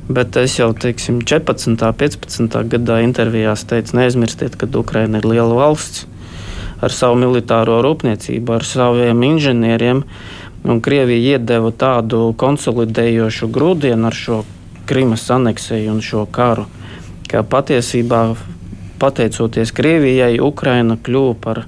Bet 0.06 0.38
es 0.38 0.60
jau 0.60 0.70
teiksim, 0.78 1.24
14. 1.26 1.72
un 1.74 1.78
15. 1.98 2.60
gadā 2.70 3.00
intervijās 3.02 3.66
teicu, 3.66 3.98
neaizmirstiet, 3.98 4.54
ka 4.54 4.70
Ukraina 4.78 5.18
ir 5.18 5.26
liela 5.26 5.56
valsts 5.58 6.06
ar 6.84 6.94
savu 6.94 7.18
militāro 7.18 7.80
rūpniecību, 7.82 8.54
ar 8.54 8.66
saviem 8.68 9.24
inženieriem. 9.26 10.04
Un 10.66 10.82
Krievija 10.82 11.38
iedeva 11.38 11.72
tādu 11.74 12.32
konsolidējošu 12.42 13.50
grūdienu 13.54 14.10
ar 14.10 14.18
šo 14.18 14.40
Krimas 14.90 15.26
aneksiju 15.34 15.94
un 15.94 16.02
šo 16.06 16.26
karu, 16.30 16.66
ka 17.30 17.44
patiesībā, 17.44 18.22
pateicoties 19.02 19.74
Krievijai, 19.76 20.40
Ukraina 20.42 20.98
kļuva 20.98 21.36
par 21.42 21.64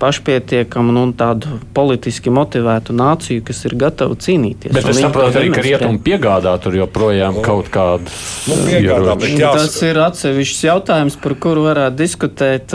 pašpietiekamu 0.00 0.94
un 1.02 1.12
tādu 1.16 1.58
politiski 1.76 2.32
motivētu 2.34 2.94
nāciju, 2.96 3.44
kas 3.46 3.64
ir 3.68 3.76
gatava 3.80 4.16
cīnīties. 4.20 4.74
Bet 4.76 4.88
es 4.90 5.00
saprotu 5.02 5.40
arī, 5.40 5.50
ka 5.54 5.64
rietumi 5.64 6.00
piegādā 6.06 6.54
tur 6.62 6.76
joprojām 6.78 7.40
kaut 7.44 7.70
kādu 7.74 8.10
nu, 8.50 8.58
piegādā, 8.66 9.16
Tas 9.56 9.76
ir 9.84 9.98
atsevišķs 10.00 10.62
jautājums, 10.66 11.16
par 11.20 11.36
kuru 11.40 11.66
varētu 11.66 11.98
diskutēt. 11.98 12.74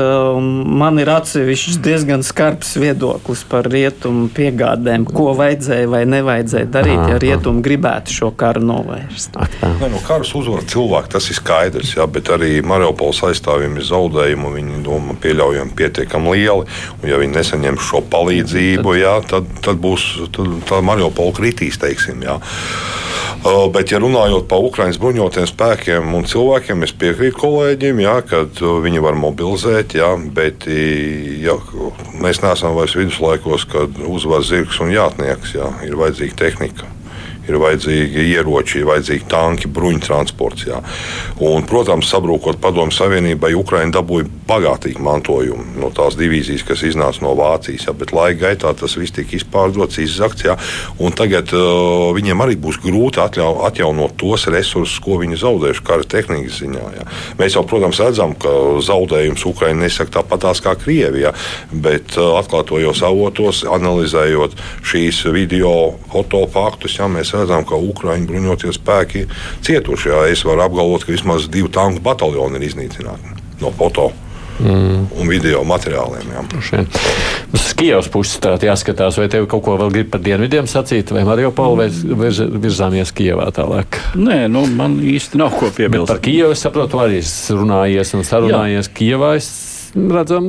Man 0.82 1.00
ir 1.02 1.12
atsevišķs 1.14 1.80
diezgan 1.84 2.26
skarbs 2.26 2.74
viedoklis 2.82 3.44
par 3.50 3.70
rietumu 3.72 4.30
piegādēm, 4.36 5.06
ko 5.10 5.32
vajadzēja 5.38 5.90
vai 5.92 6.04
nevajadzēja 6.10 6.70
darīt, 6.74 7.02
ja 7.14 7.20
rietumi 7.22 7.64
gribētu 7.66 8.16
šo 8.16 8.32
karu 8.38 8.64
novērst. 8.66 9.38
Nē, 9.62 9.92
no 9.92 10.02
karas 10.06 10.34
uzvar 10.38 10.66
cilvēki, 10.70 11.12
tas 11.16 11.30
ir 11.32 11.40
skaidrs, 11.40 11.96
jā, 11.98 12.08
bet 12.12 12.32
arī 12.34 12.60
Mariupols 12.66 13.22
aizstāvjiem 13.28 13.78
ir 13.80 13.88
zaudējumi, 13.88 14.54
viņi 14.58 14.82
domā 14.86 15.18
pieļaujami 15.22 15.76
pietiekami 15.78 16.36
lieli. 16.36 16.68
Un, 17.02 17.11
ja 17.12 17.20
viņi 17.22 17.38
nesaņems 17.38 17.90
šo 17.90 18.04
palīdzību, 18.12 18.96
jā, 19.00 19.18
tad, 19.28 19.50
tad 19.66 19.82
būs 19.84 20.08
tad, 20.36 20.72
Mariupola 20.88 21.36
kritīs. 21.38 21.80
Teiksim, 21.82 22.24
jā. 22.26 22.40
Bet, 23.74 23.90
ja 23.90 23.98
runājot 23.98 24.46
par 24.50 24.62
Ukraiņas 24.62 25.00
bruņotajiem 25.02 25.50
spēkiem 25.50 26.12
un 26.14 26.28
cilvēkiem, 26.30 26.86
es 26.86 26.94
piekrītu 26.94 27.40
kolēģiem, 27.42 28.04
jā, 28.04 28.16
ka 28.30 28.44
viņi 28.86 29.02
var 29.02 29.18
mobilizēt, 29.18 29.98
jā, 29.98 30.14
bet 30.38 30.70
jā, 30.70 31.58
mēs 32.22 32.44
neesam 32.46 32.78
vairs 32.78 32.96
viduslaikos, 33.00 33.66
kad 33.72 34.02
uzvar 34.06 34.46
zirgs 34.46 34.82
un 34.86 34.94
jātnieks. 34.94 35.58
Jā, 35.58 35.74
ir 35.88 35.98
vajadzīga 35.98 36.44
tehnika 36.46 37.01
ir 37.50 37.58
vajadzīgi 37.62 38.28
ieroči, 38.36 38.82
ir 38.82 38.90
vajadzīgi 38.90 39.28
tanki, 39.32 39.70
bruņtransports. 39.74 40.68
Jā. 40.70 40.82
Un, 41.42 41.66
protams, 41.70 42.10
sabrūkot 42.12 42.62
Padomu 42.62 42.94
Savienībai, 42.94 43.54
Ukraiņa 43.58 43.96
dabūja 43.98 44.30
bagātīgu 44.50 45.02
mantojumu 45.06 45.80
no 45.82 45.90
tās 45.96 46.18
divīzijas, 46.20 46.66
kas 46.68 46.84
iznāca 46.88 47.24
no 47.26 47.34
Vācijas. 47.38 47.88
Jā, 47.88 47.96
bet 47.98 48.14
laika 48.16 48.48
gaitā 48.48 48.74
tas 48.78 48.98
viss 49.00 49.16
tika 49.16 49.38
izpārdots, 49.38 50.00
izzakts. 50.02 50.46
Jā, 50.46 50.58
tagad 51.18 51.52
uh, 51.56 52.12
viņiem 52.16 52.44
arī 52.44 52.58
būs 52.62 52.80
grūti 52.84 53.22
atļau, 53.24 53.52
atjaunot 53.68 54.16
tos 54.20 54.48
resursus, 54.52 55.00
ko 55.04 55.20
viņi 55.22 55.40
zaudējuši 55.42 55.86
kara 55.88 56.08
tehnikas 56.08 56.62
ziņā. 56.62 56.86
Jā. 56.98 57.08
Mēs 57.40 57.58
jau, 57.58 57.66
protams, 57.68 58.02
redzam, 58.02 58.36
ka 58.42 58.54
zaudējums 58.86 59.46
Ukraiņai 59.50 59.86
nesaka 59.86 60.20
tāpatās 60.20 60.62
kā 60.64 60.76
Krievijā, 60.80 61.34
bet 61.72 62.18
uh, 62.18 62.36
atklātojos 62.40 63.04
avotos, 63.08 63.64
analizējot 63.70 64.58
šīs 64.88 65.24
video 65.34 65.74
fotofaktus, 66.12 66.98
jā, 67.00 67.10
mēs 67.12 67.31
redzam, 67.36 67.66
ka 67.68 67.80
Ukraiņu 67.80 68.28
bruņotie 68.30 68.74
spēki 68.76 69.28
cietuši. 69.66 70.12
Jā. 70.12 70.26
Es 70.34 70.46
varu 70.48 70.66
apgalvot, 70.66 71.06
ka 71.06 71.16
vismaz 71.16 71.50
divi 71.52 71.72
tanku 71.74 72.04
bataljoni 72.04 72.60
ir 72.60 72.68
iznīcināti 72.72 73.40
no 73.62 73.72
foto. 73.78 74.12
Mm. 74.62 75.08
Un 75.18 75.30
video 75.30 75.64
materiāliem. 75.66 76.28
Uz 77.56 77.72
Kijavas 77.78 78.10
puses 78.14 78.38
tā 78.44 78.54
jāskatās, 78.62 79.18
vai 79.18 79.26
tev 79.32 79.48
kaut 79.50 79.64
ko 79.66 79.78
vēl 79.80 79.90
grib 79.94 80.12
par 80.14 80.22
dienvidiem 80.22 80.68
sacīt, 80.70 81.10
vai 81.16 81.24
Mariupolu, 81.26 81.80
vai 81.80 81.88
virz, 81.90 82.44
virzāmies 82.62 83.14
Kijavā 83.16 83.48
tālāk? 83.56 83.98
Nē, 84.20 84.44
nu, 84.52 84.68
man 84.78 85.00
īsti 85.02 85.42
nav 85.42 85.56
ko 85.58 85.72
piebilst. 85.74 86.06
Bet 86.06 86.14
par 86.14 86.22
Kijavu 86.28 86.54
es 86.54 86.62
saprotu, 86.62 87.02
arī 87.02 87.24
runājies 87.24 88.14
un 88.18 88.28
sarunājies 88.28 88.92
Jā. 88.92 88.96
Kijavā. 89.00 89.34
Es 89.40 89.50
redzam, 89.96 90.46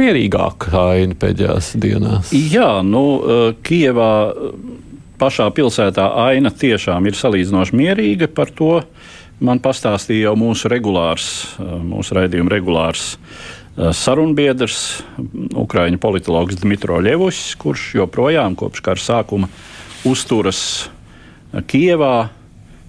mierīgāk 0.00 0.68
aina 0.76 1.16
pēdējās 1.22 1.72
dienās. 1.80 2.34
Jā, 2.34 2.80
nu, 2.84 3.04
Kijavā 3.64 4.12
pašā 5.19 5.47
pilsētā 5.55 6.05
aina 6.27 6.51
tiešām 6.51 7.07
ir 7.07 7.17
salīdzinoši 7.17 7.77
mierīga. 7.79 8.27
Par 8.27 8.51
to 8.51 8.81
man 9.43 9.61
pastāstīja 9.63 10.29
jau 10.29 10.35
mūsu 10.39 10.71
regulārs, 10.71 11.27
mūsu 11.59 12.17
raidījuma 12.17 12.53
regulārs 12.53 13.13
eh, 13.15 13.91
sarunbiedrs, 13.95 15.03
Ukrāņu 15.63 15.99
politologs 16.01 16.59
Dmitro 16.61 16.99
Ļevus, 17.03 17.53
kurš 17.61 17.93
joprojām 18.01 18.57
kopš 18.59 18.83
kara 18.85 19.01
sākuma 19.01 19.51
uzturas 20.07 20.89
Kievā, 21.53 22.29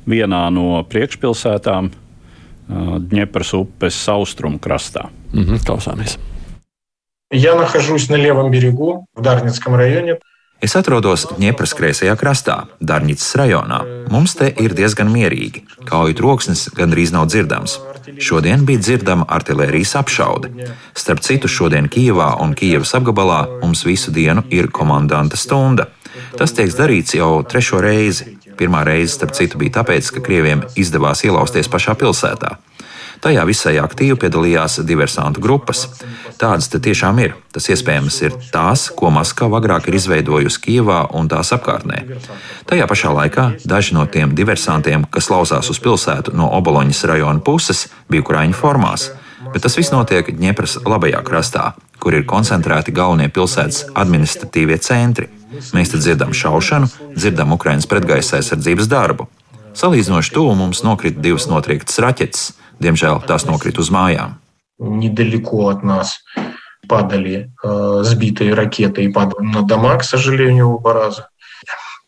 vienā 0.09 0.47
no 0.53 0.81
priekšpilsētām 0.89 1.91
Dņepras 2.64 3.51
eh, 3.53 3.59
upes 3.61 3.99
austrumu 4.09 4.59
krastā. 4.59 5.11
Mm 5.33 5.45
-hmm, 5.45 5.59
klausāmies. 5.66 6.18
Я 7.31 7.55
нахожусь 7.55 8.09
на 8.09 8.14
левом 8.14 8.51
берегу 8.51 9.07
в 9.14 9.22
Дарницком 9.22 9.75
районе. 9.75 10.18
Es 10.60 10.74
atrodos 10.76 11.22
Dņepras 11.39 11.72
kreisajā 11.72 12.18
krastā, 12.20 12.55
Dārņicas 12.84 13.30
rajonā. 13.39 13.78
Mums 14.12 14.34
te 14.36 14.49
ir 14.60 14.74
diezgan 14.76 15.07
mierīgi. 15.14 15.62
Kauju 15.88 16.18
troksnis 16.20 16.66
gandrīz 16.76 17.14
nav 17.16 17.30
dzirdams. 17.32 17.78
Šodien 18.20 18.66
bija 18.68 18.82
dzirdama 18.84 19.28
artērijas 19.38 19.95
apšaude. 20.01 20.51
Starp 20.99 21.24
citu, 21.24 21.47
šodien 21.47 21.88
Kijavā 21.88 22.34
un 22.43 22.57
Kijavas 22.60 22.91
apgabalā 22.99 23.39
mums 23.62 23.86
visu 23.88 24.12
dienu 24.12 24.43
ir 24.51 24.68
komandanta 24.68 25.39
stunda. 25.39 25.88
Tas 26.36 26.51
tiek 26.57 26.76
darīts 26.76 27.16
jau 27.16 27.38
trešo 27.47 27.80
reizi. 27.86 28.36
Pirmā 28.60 28.84
reize, 28.84 29.14
starp 29.16 29.38
citu, 29.39 29.62
bija 29.62 29.80
tāpēc, 29.80 30.12
ka 30.12 30.26
krieviem 30.26 30.66
izdevās 30.76 31.24
ielausties 31.24 31.72
pašā 31.72 31.95
pilsētā. 31.95 32.57
Tajā 33.20 33.43
visai 33.43 33.74
aktīvi 33.82 34.15
piedalījās 34.22 34.80
diversantu 34.88 35.41
grupas. 35.43 35.86
Tādas 36.39 36.70
tiešām 36.72 37.17
ir. 37.20 37.34
Tas 37.51 37.67
iespējams 37.67 38.20
ir 38.24 38.36
tās, 38.53 38.88
ko 38.95 39.11
Maskava 39.11 39.59
agrāk 39.59 39.89
ir 39.89 39.97
izveidojusi 39.99 40.61
Kijavā 40.63 41.01
un 41.20 41.28
tās 41.32 41.51
apkārtnē. 41.55 42.05
Tajā 42.70 42.88
pašā 42.88 43.11
laikā 43.15 43.45
daži 43.67 43.97
no 43.97 44.05
tiem 44.07 44.36
diversantiem, 44.38 45.03
kas 45.11 45.28
lauzās 45.34 45.67
uz 45.74 45.82
pilsētu 45.84 46.32
no 46.38 46.47
Oboloņas 46.55 47.03
rajona 47.11 47.43
puses, 47.43 47.89
bija 48.07 48.24
Ukraiņu 48.24 48.55
formās. 48.55 49.09
Bet 49.51 49.65
tas 49.65 49.76
viss 49.76 49.91
notiek 49.91 50.30
Dņepras 50.36 50.78
labajā 50.88 51.20
krastā, 51.26 51.74
kur 51.99 52.15
ir 52.15 52.28
koncentrēti 52.30 52.95
galvenie 52.95 53.28
pilsētas 53.34 53.89
administratīvie 53.99 54.80
centri. 54.84 55.28
Mēs 55.76 55.91
te 55.91 55.99
dzirdam 55.99 56.32
šaušanu, 56.36 56.88
dzirdam 57.17 57.55
Ukraiņas 57.57 57.89
pretgaisa 57.89 58.38
aizsardzības 58.39 58.88
darbu. 58.91 59.28
Salīdzinoši 59.80 60.34
tuvu 60.36 60.55
mums 60.59 60.84
nokrita 60.86 61.22
divas 61.24 61.47
notriektas 61.49 61.99
raķetes, 62.03 62.45
Diemžēl 62.83 63.22
tās 63.29 63.47
nokrita 63.47 63.81
uz 63.81 63.91
mājām. 63.95 64.39
Недалеко 64.79 65.68
от 65.70 65.85
нас 65.85 66.18
падали 66.89 67.51
э, 67.62 68.01
сбитые 68.05 68.55
ракеты 68.55 69.05
и 69.05 69.09
падали 69.09 69.47
на 69.47 69.62
дома, 69.62 69.97
к 69.97 70.05
сожалению, 70.05 70.75
оба 70.77 70.93
раза. 70.93 71.29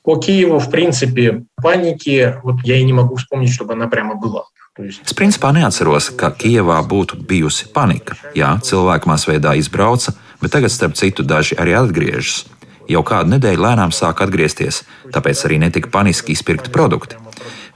По 0.02 0.16
Киеву, 0.16 0.58
в 0.58 0.70
принципе, 0.70 1.44
паники, 1.60 2.36
вот 2.42 2.56
я 2.62 2.76
и 2.76 2.84
не 2.84 2.92
могу 2.92 3.16
вспомнить, 3.16 3.52
чтобы 3.52 3.72
она 3.72 3.88
прямо 3.88 4.14
была. 4.14 4.44
Es 4.76 5.16
principā 5.16 5.54
neatceros, 5.56 6.10
ka 6.12 6.28
Kijavā 6.36 6.76
būtu 6.84 7.16
bijusi 7.24 7.70
panika. 7.72 8.12
Jā, 8.36 8.58
cilvēki 8.60 9.08
masveidā 9.08 9.54
izbrauca, 9.56 10.12
bet 10.42 10.52
tagad, 10.52 10.68
starp 10.68 10.98
citu, 11.00 11.24
daži 11.24 11.56
arī 11.56 11.72
atgriežas. 11.80 12.44
Jau 12.84 13.00
kādu 13.00 13.32
nedēļu 13.32 13.64
lēnām 13.64 13.94
sāk 13.96 14.20
atgriezties, 14.20 14.82
tāpēc 15.16 15.46
arī 15.48 15.56
netika 15.64 15.88
paniski 15.88 16.36
izpirkti 16.36 16.70
produkti. 16.70 17.16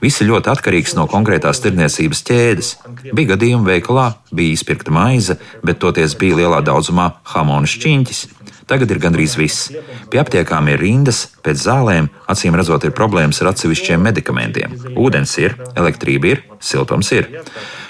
Viss 0.01 0.21
ir 0.21 0.31
ļoti 0.31 0.51
atkarīgs 0.53 0.95
no 0.97 1.07
konkrētās 1.11 1.61
tirdzniecības 1.63 2.23
ķēdes. 2.27 2.73
Bija 3.11 3.35
gadījumi 3.35 3.73
veikalā, 3.75 4.11
bija 4.31 4.57
izpirkta 4.57 4.93
maize, 4.95 5.39
bet 5.63 5.81
toties 5.83 6.17
bija 6.19 6.43
lielā 6.43 6.61
daudzumā 6.65 7.11
hamona 7.35 7.69
šķiņķis. 7.69 8.27
Tagad 8.71 8.91
ir 8.93 9.01
gandrīz 9.03 9.33
viss. 9.35 9.67
Pie 10.07 10.19
aptiekām 10.21 10.69
ir 10.71 10.79
rindas, 10.79 11.25
pēc 11.43 11.59
zālēm, 11.59 12.07
acīm 12.31 12.55
redzot, 12.55 12.85
ir 12.87 12.93
problēmas 12.95 13.41
ar 13.43 13.49
atsevišķiem 13.51 14.05
medikamentiem. 14.05 14.77
Ūdens 14.95 15.33
ir, 15.43 15.57
elektrība 15.75 16.29
ir, 16.31 16.43
siltums 16.63 17.11
ir. 17.11 17.27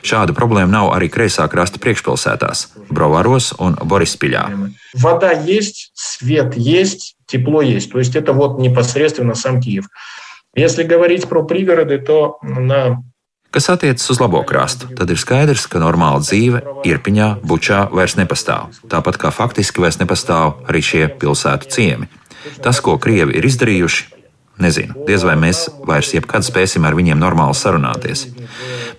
Šāda 0.02 0.34
problēma 0.34 0.74
nav 0.74 0.90
arī 0.96 1.12
kreisā 1.14 1.46
krasta 1.52 1.78
priekšpilsētās, 1.84 2.72
Brovāros 2.90 3.52
un 3.62 3.78
Borispiļā. 3.78 4.48
Вода 4.94 5.32
есть, 5.32 5.92
свет 5.94 6.58
есть, 6.58 7.16
тепло 7.28 7.62
есть. 7.62 7.92
То 7.92 8.00
есть 8.00 8.16
это 8.16 8.34
вот 8.34 8.58
непосредственно 8.58 9.36
сам 9.36 9.62
Киев. 9.62 9.86
Если 10.56 10.84
говорить 10.84 11.30
про 11.30 11.44
пригороды, 11.44 11.98
то 12.00 12.38
на 12.42 13.02
Kas 13.52 13.68
attiecas 13.68 14.10
uz 14.10 14.20
labo 14.24 14.46
krastu, 14.48 14.88
tad 14.96 15.10
ir 15.12 15.20
skaidrs, 15.20 15.66
ka 15.68 15.76
normāla 15.84 16.22
dzīve 16.24 16.62
Irpiņā, 16.88 17.44
Bučā 17.44 17.82
vairs 17.92 18.16
nepastāv. 18.16 18.72
Tāpat 18.88 19.20
kā 19.20 19.28
faktiski 19.28 19.84
vairs 19.84 20.00
nepastāv 20.00 20.62
arī 20.72 20.80
šie 20.80 21.10
pilsētu 21.20 21.68
ciemi. 21.68 22.08
Tas, 22.64 22.80
ko 22.80 22.96
Krievi 22.96 23.36
ir 23.36 23.48
izdarījuši, 23.50 24.06
nezinu, 24.64 25.04
diez 25.04 25.28
vai 25.28 25.36
mēs 25.36 25.66
vairs 25.84 26.14
jebkad 26.16 26.48
spēsim 26.48 26.88
ar 26.88 26.96
viņiem 26.96 27.20
normāli 27.20 27.58
sarunāties. 27.60 28.30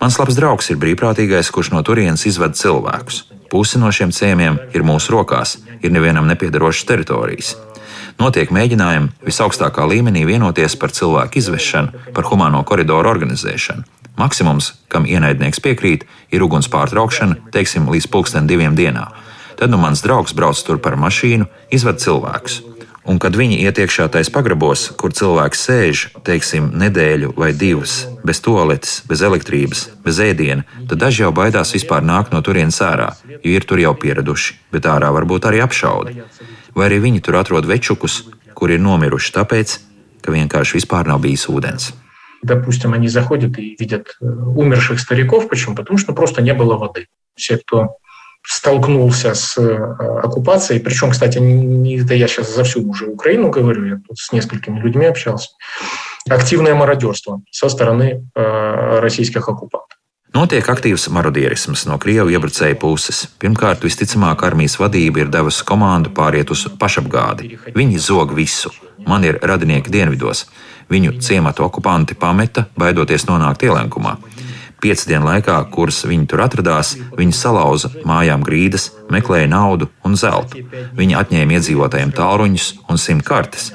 Mans 0.03 0.21
labs 0.21 0.37
draugs 0.37 0.69
ir 0.69 0.77
brīvprātīgais, 0.85 1.49
kurš 1.49 1.73
no 1.73 1.81
turienes 1.81 2.27
izved 2.29 2.53
cilvēkus. 2.53 3.25
Pusi 3.49 3.81
no 3.81 3.89
šiem 3.89 4.13
ciemiem 4.13 4.61
ir 4.77 4.85
mūsu 4.85 5.17
rokās, 5.17 5.63
ir 5.81 5.97
nevienam 5.97 6.29
nepiedarošas 6.29 6.89
teritorijas. 6.93 7.57
Notiek 8.18 8.50
mēģinājumi 8.50 9.12
visaugstākā 9.28 9.84
līmenī 9.86 10.24
vienoties 10.26 10.74
par 10.82 10.90
cilvēku 10.90 11.38
izvešanu, 11.38 12.14
par 12.18 12.26
humāno 12.26 12.64
koridoru 12.66 13.12
organizēšanu. 13.12 13.86
Maksimums, 14.18 14.72
kam 14.90 15.06
ienaidnieks 15.06 15.62
piekrīt, 15.62 16.08
ir 16.34 16.42
uguns 16.42 16.66
pārtraukšana, 16.74 17.52
teiksim, 17.54 17.86
līdz 17.94 18.08
pulksten 18.10 18.50
diviem 18.50 18.74
dienā. 18.74 19.12
Tad 19.58 19.70
nu 19.70 19.78
mans 19.78 20.02
draugs 20.02 20.34
brauc 20.34 20.58
tur 20.66 20.82
par 20.82 20.98
mašīnu, 20.98 21.46
izved 21.70 22.02
cilvēkus. 22.02 22.58
Un 23.08 23.22
kad 23.24 23.38
viņi 23.38 23.62
iet 23.64 23.78
iekšā 23.80 24.10
tais 24.12 24.28
pagrabos, 24.34 24.90
kur 25.00 25.14
cilvēks 25.16 25.62
sēž, 25.70 26.02
teiksim, 26.28 26.74
nedēļu 26.76 27.36
vai 27.38 27.54
divas, 27.56 28.02
bez 28.26 28.42
toaletes, 28.44 28.98
bez 29.08 29.22
elektrības, 29.24 29.86
bez 30.04 30.20
ēdiena, 30.26 30.66
tad 30.90 31.06
daži 31.06 31.24
jau 31.24 31.32
baidās 31.32 31.72
vispār 31.78 32.04
nākt 32.04 32.34
no 32.36 32.42
turienes 32.44 32.82
ārā, 32.84 33.14
jo 33.38 33.54
ir 33.54 33.70
tur 33.70 33.80
jau 33.80 33.94
pieraduši, 33.96 34.58
bet 34.74 34.90
ārā 34.90 35.14
varbūt 35.16 35.48
arī 35.48 35.62
apšaudi. 35.64 36.18
Vai 36.78 36.92
arī 36.92 37.02
viņi 37.02 37.24
tur 37.26 37.40
atrod 37.40 37.66
večukus, 37.66 38.28
kuri 38.54 38.78
ir 38.78 38.84
nomiruši 38.86 39.34
tāpēc, 39.34 39.80
ka 40.22 40.34
vienkārši 40.36 40.78
vispār 40.78 41.10
nav 41.10 41.24
bijis 41.24 41.48
ūdens. 41.50 41.94
Допустим, 42.44 42.94
они 42.94 43.08
заходят 43.08 43.58
и 43.58 43.76
видят 43.80 44.16
умерших 44.22 45.00
стариков. 45.00 45.50
Почему? 45.50 45.76
Потому 45.76 45.98
что 45.98 46.14
просто 46.14 46.44
не 46.44 46.54
было 46.54 46.78
воды. 46.78 47.08
Все, 47.36 47.58
кто 47.58 47.98
столкнулся 48.46 49.34
с 49.34 49.58
оккупацией, 49.58 50.80
причем, 50.80 51.12
кстати, 51.12 51.40
не, 51.40 52.00
это 52.00 52.14
я 52.14 52.28
сейчас 52.28 52.56
за 52.56 52.64
всю 52.64 52.88
уже 52.88 53.08
Украину 53.08 53.50
говорю, 53.50 53.86
я 53.86 53.96
тут 54.08 54.18
с 54.20 54.32
несколькими 54.32 54.80
людьми 54.80 55.06
общался, 55.06 55.50
активное 56.30 56.76
мародерство 56.76 57.42
со 57.52 57.70
стороны 57.70 58.30
э, 58.36 59.00
российских 59.00 59.50
оккупантов. 59.50 59.87
Notiek 60.38 60.68
aktīvs 60.70 61.08
marodierisms 61.10 61.88
no 61.90 61.96
krievu 61.98 62.30
iebrucēju 62.30 62.76
puses. 62.78 63.24
Pirmkārt, 63.42 63.82
visticamāk, 63.82 64.44
armijas 64.46 64.76
vadība 64.78 65.24
ir 65.24 65.32
devusi 65.34 65.64
komandu 65.66 66.12
pāriet 66.14 66.52
uz 66.54 66.68
pašapgādi. 66.78 67.56
Viņi 67.74 68.02
zog 68.06 68.36
visu. 68.38 68.70
Man 69.10 69.26
ir 69.26 69.40
radinieki 69.42 69.90
dienvidos. 69.90 70.44
Viņu 70.94 71.16
ciematu 71.26 71.66
okupanti 71.66 72.14
pameta, 72.14 72.68
baidoties 72.78 73.26
nonākt 73.26 73.66
ielenkumā. 73.66 74.14
Piecu 74.78 75.10
dienu 75.10 75.26
laikā, 75.26 75.58
kuras 75.74 76.04
viņi 76.06 76.30
tur 76.30 76.46
atradās, 76.46 76.94
viņi 77.18 77.34
salauza 77.34 77.90
mājām 78.06 78.46
grīdas, 78.46 78.92
meklēja 79.10 79.50
naudu 79.50 79.90
un 80.06 80.22
zeltu. 80.22 80.62
Viņi 81.02 81.18
atņēma 81.18 81.58
iedzīvotājiem 81.58 82.14
tālruņus 82.14 82.70
un 82.86 83.02
simt 83.02 83.26
kartes. 83.26 83.72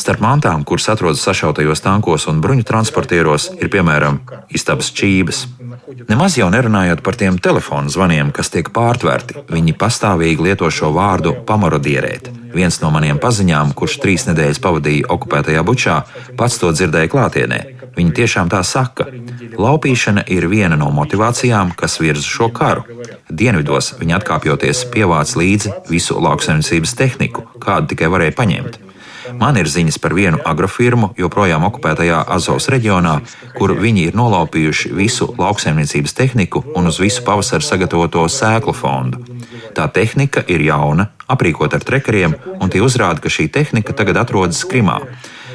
Starp 0.00 0.22
mantām, 0.24 0.62
kuras 0.64 0.88
atrodas 0.88 1.22
sašautajos 1.22 1.82
tankos 1.84 2.24
un 2.30 2.42
bruņu 2.42 2.66
transportieros, 2.66 3.50
ir 3.60 3.70
piemēram 3.70 4.22
istabas 4.50 4.90
čības. 4.96 5.44
Nemaz 6.08 6.36
jau 6.38 6.48
nerunājot 6.52 7.02
par 7.06 7.16
tiem 7.20 7.38
telefonu 7.38 7.92
zvaniem, 7.92 8.32
kas 8.34 8.50
tiek 8.52 8.70
pārtverti, 8.74 9.44
viņi 9.50 9.76
pastāvīgi 9.78 10.48
lieto 10.48 10.70
šo 10.70 10.90
vārdu 10.96 11.34
pamarodierēt. 11.46 12.30
Viens 12.54 12.80
no 12.82 12.90
maniem 12.90 13.20
paziņām, 13.22 13.74
kurš 13.78 13.98
trīs 14.02 14.26
nedēļas 14.26 14.58
pavadīja 14.62 15.10
okupētajā 15.14 15.62
bučā, 15.66 16.00
pats 16.38 16.58
to 16.58 16.72
dzirdēja 16.74 17.12
klātienē. 17.12 17.60
Viņi 17.96 18.14
tiešām 18.16 18.50
tā 18.50 18.62
saka. 18.66 19.06
Laupīšana 19.58 20.24
ir 20.30 20.46
viena 20.50 20.78
no 20.78 20.90
motivācijām, 20.94 21.74
kas 21.78 21.98
virza 22.02 22.26
šo 22.26 22.50
karu. 22.54 22.84
Dienvidos 23.30 23.94
viņi 24.00 24.18
atkāpjoties 24.18 24.84
pievāc 24.94 25.34
līdzi 25.38 25.74
visu 25.90 26.18
lauksaimniecības 26.22 26.96
tehniku, 26.98 27.46
kādu 27.62 27.94
tikai 27.94 28.10
varēja 28.10 28.36
paņemt. 28.38 28.80
Man 29.38 29.58
ir 29.60 29.68
ziņas 29.70 29.98
par 30.02 30.14
vienu 30.16 30.40
agrofirmu, 30.46 31.12
joprojām 31.18 31.64
okupētajā 31.68 32.22
Azovas 32.34 32.68
reģionā, 32.72 33.18
kur 33.56 33.74
viņi 33.78 34.08
ir 34.08 34.16
nolaupījuši 34.18 34.92
visu 34.96 35.28
lauksaimniecības 35.38 36.16
tehniku 36.16 36.64
un 36.76 36.90
uz 36.90 37.00
visu 37.02 37.24
pavasaru 37.26 37.66
sagatavoto 37.66 38.24
sēklu 38.28 38.74
fondu. 38.74 39.22
Tā 39.76 39.86
tehnika 39.92 40.42
ir 40.48 40.64
jauna, 40.66 41.10
aprīkota 41.30 41.78
ar 41.78 41.86
trekeriem, 41.86 42.34
un 42.58 42.72
tie 42.72 42.82
uzrāda, 42.82 43.20
ka 43.22 43.32
šī 43.32 43.50
tehnika 43.52 43.94
tagad 43.96 44.18
atrodas 44.24 44.64
Krimā. 44.66 44.98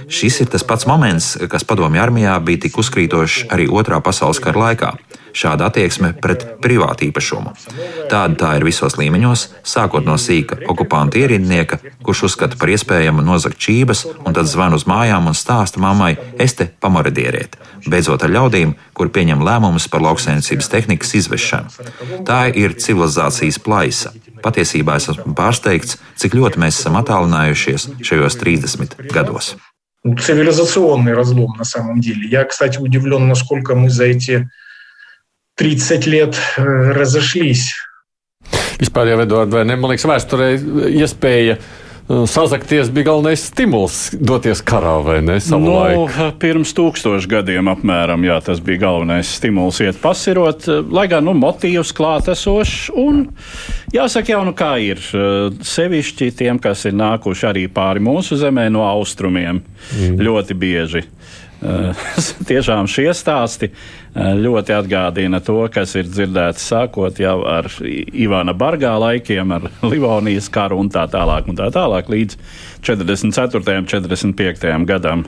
Šis 0.06 0.44
ir 0.44 0.54
tas 0.54 0.64
pats 0.64 0.86
moments, 0.86 1.34
kas 1.50 1.66
padomju 1.66 2.02
armijā 2.02 2.38
bija 2.46 2.68
tik 2.68 2.78
uzkrītošs 2.78 3.48
arī 3.56 3.66
Otrā 3.72 4.00
pasaules 4.06 4.40
kara 4.44 4.68
laikā 4.68 4.96
šāda 5.37 5.69
attieksme 5.71 6.13
pret 6.23 6.45
privātu 6.63 7.07
īpašumu. 7.09 7.53
Tāda 8.11 8.37
tā 8.41 8.51
ir 8.59 8.67
visos 8.67 8.97
līmeņos, 8.99 9.47
sākot 9.67 10.07
no 10.07 10.17
sīka 10.21 10.59
okupanta 10.71 11.21
ierindnieka, 11.21 11.81
kurš 12.05 12.25
uzskata 12.31 12.59
par 12.61 12.73
iespējamu 12.75 13.25
nozagt 13.25 13.61
čības, 13.61 14.05
un 14.25 14.37
tad 14.37 14.51
zvan 14.51 14.77
uz 14.77 14.87
mājām 14.91 15.31
un 15.31 15.39
stāsta 15.39 15.83
mammai, 15.83 16.17
es 16.39 16.57
te 16.59 16.69
pamoradierēt, 16.83 17.57
beidzot 17.87 18.27
ar 18.27 18.35
ļaudīm, 18.37 18.75
kur 18.97 19.13
pieņem 19.15 19.45
lēmumus 19.47 19.89
par 19.93 20.05
lauksainicības 20.09 20.71
tehnikas 20.73 21.15
izvešanu. 21.23 21.91
Tā 22.29 22.43
ir 22.55 22.77
civilizācijas 22.79 23.61
plaisa. 23.63 24.15
Patiesībā 24.41 24.97
es 24.97 25.11
esmu 25.13 25.35
pārsteigts, 25.37 25.99
cik 26.21 26.37
ļoti 26.39 26.63
mēs 26.63 26.81
esam 26.81 26.97
attālinājušies 27.01 27.91
šajos 28.01 28.41
30 28.41 28.97
gados. 29.13 29.57
Цивилизационный 30.03 31.13
разлом 31.13 31.59
на 31.59 31.65
самом 31.65 32.01
деле. 32.01 32.27
Я, 32.27 32.45
кстати, 32.45 32.79
удивлен, 32.79 33.29
насколько 33.29 33.75
мы 33.75 33.91
за 33.91 34.05
эти 34.05 34.49
30 35.61 36.07
лет 36.07 36.41
разошлись. 36.57 37.75
Vispār 38.81 39.13
jau 39.13 39.21
Edvards, 39.21 39.53
vai 39.53 39.67
ne? 39.69 39.77
Man 39.77 39.93
liekas, 39.93 40.09
vēsturē 40.09 40.55
iespēja 40.89 41.59
sazakties 42.27 42.91
bija 42.91 43.11
galvenais 43.11 43.43
stimuls 43.51 43.99
doties 44.19 44.63
karā, 44.67 44.97
vai 45.05 45.21
ne? 45.23 45.37
Nu, 45.63 46.07
pirms 46.43 46.73
tūkstošiem 46.75 47.31
gadiem 47.31 47.71
apmēram, 47.71 48.25
jā, 48.27 48.39
tas 48.45 48.63
bija 48.65 48.83
galvenais 48.87 49.31
stimuls 49.39 49.79
iet 49.85 50.01
pasirot, 50.03 50.67
lai 50.91 51.07
gan 51.13 51.29
nu, 51.29 51.37
motīvs 51.39 51.93
klātesošs. 51.95 52.91
Un 52.99 53.29
jāsaka, 53.95 54.35
jau 54.35 54.43
nu 54.49 54.57
kā 54.59 54.73
ir. 54.83 55.03
Sevišķi 55.71 56.33
tiem, 56.41 56.59
kas 56.63 56.89
ir 56.91 56.97
nākuši 56.99 57.47
arī 57.53 57.69
pāri 57.71 58.03
mūsu 58.03 58.41
zemē 58.41 58.67
no 58.73 58.83
austrumiem, 58.89 59.63
mm. 59.63 60.19
ļoti 60.25 60.59
bieži. 60.59 61.05
Tiešām 62.49 62.89
šie 62.89 63.11
stāsti 63.15 63.69
ļoti 64.16 64.72
atgādina 64.72 65.42
to, 65.44 65.58
kas 65.72 65.96
ir 66.00 66.08
dzirdēts 66.08 66.64
sākot 66.72 67.18
jau 67.20 67.42
ar 67.52 67.68
Ivana 67.84 68.54
Bargā 68.56 68.94
laikiem, 69.02 69.52
ar 69.52 69.68
Livonijas 69.92 70.48
karu 70.50 70.80
un 70.80 70.90
tā 70.90 71.04
tālāk, 71.12 71.50
un 71.52 71.60
tā 71.60 71.68
tālāk 71.76 72.08
līdz 72.14 72.38
44. 72.86 73.78
un 73.82 73.88
45. 73.90 74.86
gadam. 74.86 75.26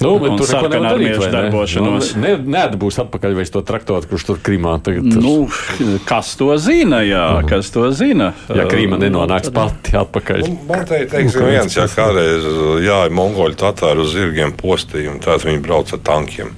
Nu, 0.00 0.14
bet 0.22 0.38
tur 0.38 0.48
jau 0.48 0.62
tādā 0.70 0.94
veidā 0.96 1.28
darbošanos. 1.34 2.14
Nu, 2.16 2.22
ne, 2.24 2.32
neatbūs 2.56 2.98
atpakaļ 3.04 3.36
vai 3.36 3.44
to 3.44 3.62
traktoru, 3.66 4.08
kurš 4.08 4.26
tur 4.30 4.40
Krimā 4.44 4.78
tagad 4.84 5.10
ir. 5.10 5.20
Nu, 5.20 5.94
kas 6.08 6.32
to 6.40 6.54
zina, 6.56 7.02
jā, 7.04 7.26
uh 7.34 7.42
-huh. 7.42 7.48
kas 7.48 7.70
to 7.74 7.90
zina? 7.92 8.32
Ja 8.48 8.64
Krīma 8.70 8.98
nenonāks 8.98 9.52
pati 9.52 9.96
atpakaļ. 10.00 10.48
Nu, 10.48 10.58
man 10.68 10.86
te 10.86 11.04
teiks, 11.06 11.34
ka 11.34 11.44
viens, 11.44 11.76
ja 11.76 11.86
kādreiz 11.86 12.44
jāja 12.80 13.10
mongoļu 13.10 13.54
tatāru 13.54 14.00
uz 14.00 14.12
zirgiem 14.12 14.52
postījumu, 14.52 15.20
tad 15.20 15.44
viņi 15.44 15.60
brauc 15.60 15.92
ar 15.92 15.98
tankiem 15.98 16.54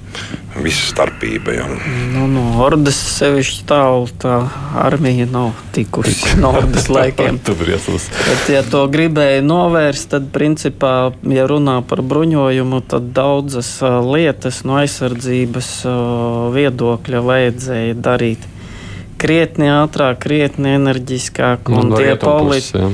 visa 0.63 0.87
starpība. 0.91 1.53
Ja. 1.55 1.67
Nu, 2.13 2.25
no 2.31 2.43
Ordas 2.63 2.97
sevišķi 3.17 3.65
tālu 3.69 4.07
tā 4.21 4.39
armija 4.81 5.27
nav 5.29 5.53
tikusi 5.75 6.37
no 6.41 6.51
Ordas 6.59 6.89
laikiem. 6.91 7.39
Bet, 7.43 8.49
ja 8.53 8.63
to 8.67 8.85
gribēja 8.91 9.43
novērst, 9.45 10.09
tad, 10.15 10.29
principā, 10.35 11.11
ja 11.27 11.47
runā 11.49 11.79
par 11.87 12.03
bruņojumu, 12.05 12.81
tad 12.89 13.11
daudzas 13.17 13.77
lietas 14.07 14.63
no 14.67 14.79
aizsardzības 14.81 15.71
viedokļa 16.55 17.23
vajadzēja 17.31 17.97
darīt 17.97 18.53
krietni 19.17 19.69
ātrāk, 19.73 20.19
krietni 20.27 20.75
enerģiskāk. 20.77 21.71
Un, 21.73 21.91
un 21.91 21.95
tie 21.97 22.13
politiski 22.21 22.91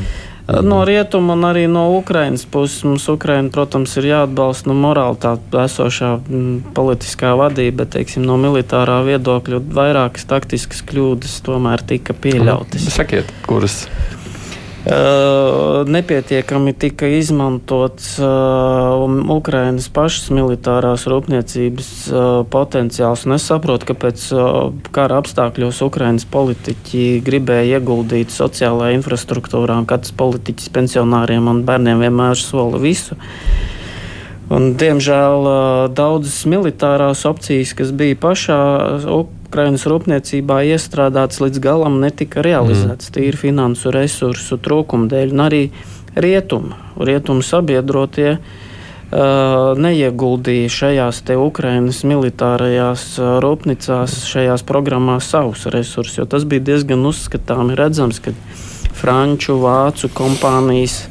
No 0.48 0.82
rietuma 0.84 1.38
un 1.38 1.46
arī 1.48 1.68
no 1.72 1.86
Ukrainas 1.96 2.44
puses 2.46 2.84
mums 2.84 3.06
Ukraina, 3.08 3.48
protams, 3.54 3.94
ir 4.00 4.10
jāatbalsta 4.10 4.68
no 4.68 4.76
morāli 4.76 5.20
tā 5.24 5.38
esošā 5.64 6.10
m, 6.20 6.58
politiskā 6.76 7.32
vadība, 7.40 7.84
bet 7.84 7.94
teiksim, 7.96 8.26
no 8.28 8.36
militārā 8.42 9.00
viedokļa 9.08 9.62
vairākas 9.80 10.28
taktiskas 10.28 10.84
kļūdas 10.90 11.40
tomēr 11.48 11.86
tika 11.88 12.16
pieļautas. 12.26 12.90
Sakiet, 12.92 13.32
kuras? 13.48 13.86
Nepietiekami 14.84 16.74
tika 16.76 17.08
izmantots 17.08 18.18
Ukrainas 19.32 19.88
pašas 19.88 20.28
militārās 20.36 21.06
rūpniecības 21.08 21.92
potenciāls. 22.52 23.24
Un 23.24 23.38
es 23.38 23.46
saprotu, 23.48 23.88
ka 23.88 23.96
pēc 23.96 24.26
kara 24.92 25.22
apstākļos 25.24 25.80
Ukrainas 25.88 26.28
politiķi 26.28 27.22
gribēja 27.24 27.80
ieguldīt 27.80 28.34
sociālajā 28.36 28.98
infrastruktūrā, 28.98 29.80
katrs 29.88 30.12
politiķis 30.20 30.74
pensionāriem 30.76 31.48
un 31.48 31.64
bērniem 31.68 32.04
vienmēr 32.04 32.36
sola 32.40 32.82
visu. 32.84 33.16
Un, 34.52 34.74
diemžēl 34.76 35.48
daudzas 35.96 36.44
militārās 36.52 37.24
opcijas, 37.30 37.72
kas 37.78 37.96
bija 37.96 38.20
pašā 38.20 38.60
Ukrainas 39.08 39.40
Ukrainas 39.54 39.84
rūpniecībā 39.86 40.64
iestrādāts 40.66 41.38
līdz 41.38 41.60
galam 41.62 42.00
netika 42.02 42.42
realizēts 42.42 43.12
mm. 43.12 43.14
tīri 43.14 43.38
finansu 43.38 43.92
resursu 43.94 44.58
trūkuma 44.58 45.06
dēļ, 45.12 45.34
un 45.36 45.44
arī 45.46 45.60
rietumu, 46.18 46.74
rietumu 46.98 47.46
sabiedrotie 47.46 48.32
uh, 48.34 49.78
neieguldīja 49.78 50.72
šajās 50.74 51.22
te 51.28 51.38
Ukrainas 51.38 52.02
militārajās 52.02 53.06
rūpnīcās, 53.46 54.18
šajās 54.32 54.66
programmās 54.66 55.30
savus 55.36 55.68
resursus, 55.70 56.26
tas 56.34 56.50
bija 56.50 56.72
diezgan 56.74 57.06
uzskatāmi 57.06 57.78
redzams, 57.78 58.24
ka 58.26 58.34
franču, 58.98 59.60
vācu 59.62 60.10
kompānijas 60.18 61.04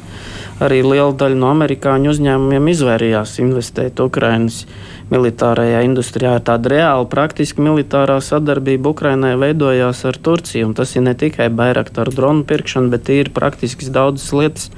arī 0.63 0.79
liela 0.85 1.11
daļa 1.17 1.37
no 1.39 1.49
amerikāņu 1.51 2.11
uzņēmumiem 2.13 2.69
izvairījās 2.71 3.35
investēt 3.43 3.99
Ukrainas 4.03 4.63
militārajā 5.11 5.83
industrijā. 5.85 6.37
Tāda 6.45 6.71
reāla, 6.73 7.05
praktiski 7.09 7.63
militārā 7.63 8.19
sadarbība 8.23 8.93
Ukrainai 8.93 9.33
veidojās 9.41 10.03
ar 10.09 10.17
Turciju. 10.23 10.71
Tas 10.77 10.95
ir 10.95 11.05
ne 11.07 11.13
tikai 11.19 11.49
Bairaktaru 11.53 12.15
dronu 12.15 12.47
pirkšana, 12.49 12.91
bet 12.93 13.11
ir 13.13 13.33
praktiski 13.35 13.91
daudzas 13.93 14.31
lietas, 14.33 14.69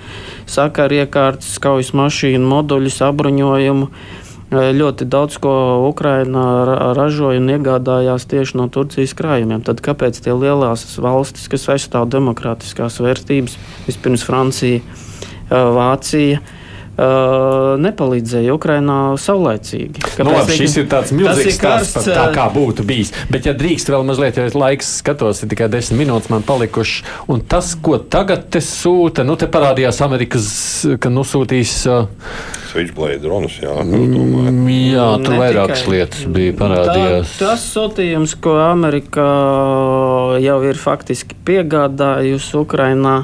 sakariekārtas, 0.52 1.56
kaujas 1.64 1.94
mašīnu 1.96 2.54
moduļus, 2.56 3.02
apbruņojumu. 3.10 3.90
Ļoti 4.56 5.08
daudz 5.10 5.40
ko 5.42 5.52
Ukraina 5.88 6.44
ražoja 6.96 7.42
un 7.42 7.50
iegādājās 7.56 8.28
tieši 8.30 8.60
no 8.60 8.68
Turcijas 8.72 9.16
krājumiem. 9.18 9.64
Tad 9.66 9.82
kāpēc 9.84 10.20
tie 10.22 10.36
lielās 10.38 10.86
valstis, 11.02 11.50
kas 11.52 11.66
aizstāv 11.74 12.06
demokrātiskās 12.14 13.02
vērtības, 13.02 13.58
vispirms 13.90 14.24
Francija, 14.28 14.84
Vācija, 15.50 16.40
Uh, 16.96 17.74
nepalīdzēja 17.84 18.54
Ukraiņā 18.56 18.98
saulaicīgi. 19.20 20.00
Nu, 20.24 20.32
labi, 20.32 20.54
šis 20.56 20.78
ir 20.80 20.86
tāds 20.88 21.10
milzīgs 21.12 21.58
stāsts 21.58 22.06
tā, 22.08 22.30
kā 22.32 22.46
būtu 22.54 22.86
bijis. 22.88 23.10
Bet, 23.28 23.50
ja 23.50 23.52
drīkst 23.52 23.90
vēl 23.92 24.06
mazliet, 24.08 24.38
jo 24.40 24.46
laiks 24.56 24.94
skatos, 25.02 25.42
ir 25.44 25.50
tikai 25.52 25.68
desmit 25.74 26.06
minūtes 26.06 26.32
man 26.32 26.46
palikuši. 26.48 27.04
Un 27.36 27.44
tas, 27.52 27.74
ko 27.76 27.98
tagad 28.00 28.46
te 28.48 28.62
sūta, 28.64 29.26
nu 29.28 29.36
te 29.36 29.50
parādījās 29.52 30.00
Amerikas, 30.08 30.48
ka 31.04 31.12
nosūtīs. 31.12 31.74
Uh, 31.92 32.08
Switchblade 32.70 33.20
dronus, 33.26 33.58
jā. 33.60 33.76
Mm, 33.84 34.64
jā, 34.72 35.10
tur 35.26 35.36
vairākas 35.42 35.84
lietas 35.92 36.24
bija 36.32 36.56
parādījās. 36.64 37.36
Tā, 37.36 37.50
tas 37.50 37.68
sūtījums, 37.76 38.38
ko 38.40 38.56
Amerika 38.70 39.28
jau 40.40 40.58
ir 40.64 40.80
faktiski 40.80 41.36
piegādājusi 41.44 42.56
Ukrainā 42.64 43.18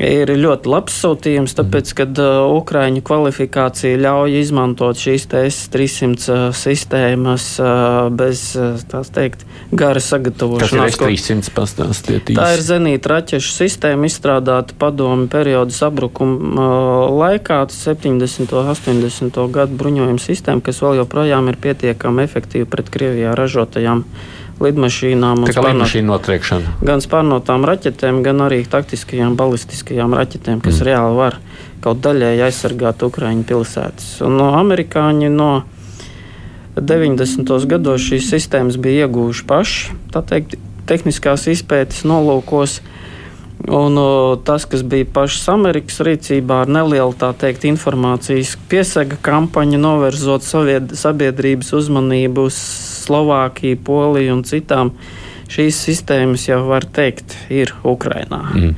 ir 0.00 0.30
ļoti 0.38 0.70
labs 0.70 0.96
sūtījums, 1.02 1.54
tāpēc, 1.58 1.92
ka 1.98 2.06
uh, 2.08 2.54
Ukrāņu 2.56 3.02
kvalifikācija 3.04 3.98
ļauj 4.00 4.36
izmantot 4.40 5.00
šīs 5.00 5.26
S-300 5.28 6.32
uh, 6.32 6.44
sistēmas 6.56 7.48
uh, 7.62 8.08
bez, 8.14 8.46
uh, 8.58 8.80
tās 8.90 9.12
teikt, 9.14 9.44
gara 9.72 10.02
sagatavošanās. 10.02 10.96
Tas 10.96 11.10
ir 11.10 11.16
S-300 11.18 11.54
pastāstiet. 11.56 12.32
Tā 12.34 12.48
ir 12.56 12.64
zenīta 12.64 13.14
raķešu 13.16 13.52
sistēma 13.54 14.08
izstrādāta 14.08 14.76
padomi 14.78 15.28
periodu 15.32 15.74
sabrukuma 15.74 16.54
uh, 16.54 17.18
laikā, 17.24 17.64
70. 17.74 18.54
un 18.54 18.72
80. 18.72 19.42
gadu 19.54 19.80
bruņojuma 19.80 20.22
sistēma, 20.22 20.64
kas 20.64 20.80
vēl 20.84 21.02
joprojām 21.02 21.52
ir 21.52 21.60
pietiekami 21.60 22.24
efektīva 22.24 22.70
pret 22.70 22.90
Krievijā 22.94 23.36
ražotajām 23.38 24.04
lidmašīnām. 24.62 25.44
Tā 25.48 25.54
kā 25.56 25.64
lidmašīna 25.68 26.08
notriekšana. 26.12 26.74
Gan 26.86 27.02
spārnotām 27.04 27.66
raķetēm, 27.68 28.22
gan 28.26 28.44
arī 28.46 28.62
taktiskajām 28.70 29.36
balistiskajām 29.38 30.14
raķetēm, 30.14 30.62
kas 30.64 30.80
mm. 30.80 30.88
reāli 30.88 31.18
var 31.18 31.38
kaut 31.84 32.00
daļēji 32.04 32.44
aizsargāt 32.46 33.02
Ukraiņu 33.04 33.44
pilsētas. 33.48 34.10
Un 34.24 34.38
no 34.40 34.52
amerikāņi 34.56 35.30
no 35.34 35.50
90. 36.78 37.50
gados 37.70 38.06
šīs 38.08 38.30
sistēmas 38.32 38.78
bija 38.80 39.06
iegūši 39.06 39.44
paši, 39.50 39.98
tā 40.14 40.24
teikt, 40.26 40.56
tehniskās 40.88 41.46
izpētes 41.52 42.04
nolūkos. 42.08 42.80
Un 43.68 43.96
o, 43.96 44.36
tas, 44.44 44.66
kas 44.68 44.82
bija 44.84 45.06
pašas 45.08 45.46
Amerikas 45.48 46.02
rīcībā, 46.04 46.64
ar 46.64 46.72
nelielu 46.72 47.14
teikt, 47.40 47.64
informācijas 47.64 48.58
piesega 48.68 49.16
kampaņu, 49.24 49.80
novērzot 49.80 50.44
sabiedrības 50.44 51.72
uzmanību 51.78 52.48
uz 52.50 52.58
Slovākiju, 53.06 53.80
Poliju 53.86 54.36
un 54.36 54.42
citām, 54.44 54.92
šīs 55.48 55.80
sistēmas 55.88 56.44
jau 56.50 56.60
var 56.68 56.84
teikt, 56.84 57.38
ir 57.48 57.72
Ukrainā. 57.88 58.42
Mm. 58.52 58.74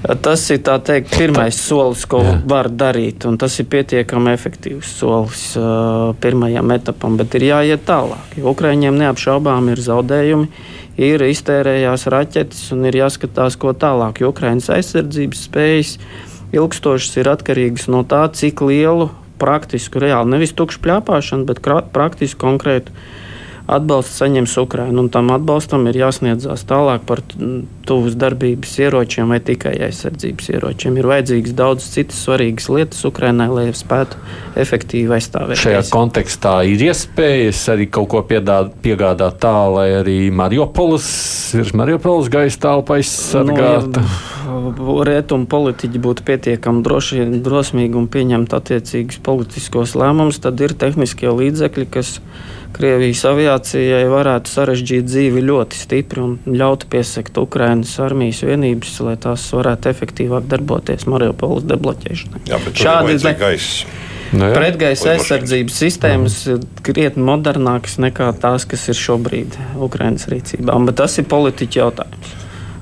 Tas 0.00 0.46
ir 0.48 0.62
teikt, 0.64 1.10
pirmais 1.12 1.58
solis, 1.60 2.06
ko 2.08 2.22
Jā. 2.24 2.38
var 2.48 2.70
darīt, 2.72 3.26
un 3.28 3.36
tas 3.40 3.52
ir 3.60 3.66
pietiekami 3.68 4.32
efektīvs 4.32 4.94
solis 4.96 5.42
uh, 5.60 6.14
pirmajam 6.22 6.72
etapam, 6.72 7.18
bet 7.20 7.36
ir 7.36 7.50
jāiet 7.50 7.84
tālāk. 7.84 8.38
Ukraiņiem 8.40 8.96
neapšaubām 9.02 9.68
ir 9.74 9.82
zaudējumi, 9.84 10.48
ir 11.00 11.24
iztērējās 11.24 12.06
raķetes 12.12 12.66
un 12.76 12.84
ir 12.90 13.00
jāskatās, 13.00 13.56
ko 13.60 13.72
tālāk. 13.72 14.20
Jo 14.20 14.34
Ukraiņas 14.34 14.70
aizsardzības 14.76 15.46
spējas 15.48 15.94
ilgstošas 16.56 17.16
ir 17.22 17.30
atkarīgas 17.32 17.88
no 17.92 18.04
tā, 18.04 18.26
cik 18.36 18.62
lielu 18.66 19.08
praktisku, 19.40 20.02
reāli 20.02 20.34
nevis 20.34 20.52
tukšu 20.56 20.82
plāpāšanu, 20.84 21.48
bet 21.48 21.62
praktisku 21.94 22.42
konkrētu 22.42 22.92
atbalstu 23.70 24.16
saņems 24.22 24.56
Ukraina. 24.62 25.02
Un 25.02 25.10
tam 25.12 25.30
atbalstam 25.34 25.86
ir 25.90 25.98
jāsniedzās 26.00 26.64
tālāk 26.68 27.04
par 27.08 27.22
tuvas 27.86 28.16
darbības 28.18 28.74
ieročiem 28.82 29.30
vai 29.32 29.40
tikai 29.44 29.76
aizsardzības 29.88 30.50
ieročiem. 30.54 30.98
Ir 31.00 31.08
vajadzīgas 31.10 31.56
daudz 31.58 31.86
citas 31.94 32.22
svarīgas 32.26 32.68
lietas 32.72 33.04
Ukrainai, 33.08 33.48
lai 33.52 33.66
spētu 33.76 34.20
efektīvi 34.60 35.16
aizstāvēt. 35.18 35.60
Šajā 35.62 35.84
kontekstā 35.92 36.56
ir 36.70 36.82
iespējas 36.90 37.62
arī 37.74 37.88
kaut 37.92 38.10
ko 38.14 38.24
piedāt, 38.26 38.74
piegādāt 38.84 39.40
tā, 39.42 39.54
lai 39.72 39.88
arī 40.00 40.18
Mariupolis, 40.34 41.08
virs 41.56 41.74
Mariupolis 41.78 42.30
gaisa 42.32 42.66
telpa 42.66 42.98
aizsargāta. 43.00 44.04
Nu, 44.04 44.06
ja 44.10 44.38
rietumu 45.06 45.46
politiķi 45.50 46.00
būtu 46.02 46.24
pietiekami 46.26 46.82
droši, 46.84 47.26
drosmīgi 47.44 47.98
un 47.98 48.08
pieņemt 48.10 48.54
attiecīgus 48.56 49.20
politiskos 49.24 49.94
lēmumus, 49.98 50.40
tad 50.42 50.60
ir 50.64 50.74
tehniskie 50.78 51.30
līdzekļi, 51.30 51.86
kas 51.94 52.18
Krievijas 52.76 53.22
aviācijai 53.28 54.04
varētu 54.10 54.52
sarežģīt 54.52 55.08
dzīvi 55.08 55.42
ļoti 55.46 55.80
stipri 55.80 56.22
un 56.24 56.36
ļaut 56.46 56.86
piesakt 56.92 57.40
Ukraiņas 57.40 57.96
armijas 58.04 58.44
vienības, 58.46 58.94
lai 59.06 59.16
tās 59.20 59.48
varētu 59.56 59.90
efektīvāk 59.90 60.46
darboties 60.50 61.08
Mariupoles 61.10 61.66
debloķēšanai. 61.70 62.44
Jā, 62.50 62.60
bet 62.64 62.84
šādi 62.84 63.18
ir 63.18 63.36
gaisa. 63.40 63.96
No 64.30 64.46
nu 64.46 64.54
Pretgaisa 64.54 65.16
aizsardzības 65.16 65.78
sistēmas 65.82 66.36
ir 66.52 66.60
krietni 66.86 67.24
modernākas 67.26 67.96
nekā 68.02 68.28
tās, 68.38 68.66
kas 68.70 68.86
ir 68.92 68.98
šobrīd 68.98 69.56
Ukraiņas 69.82 70.28
rīcībā. 70.30 70.76
Bet 70.86 71.00
tas 71.02 71.18
ir 71.18 71.26
politiķi 71.30 71.82
jautājums. 71.82 72.36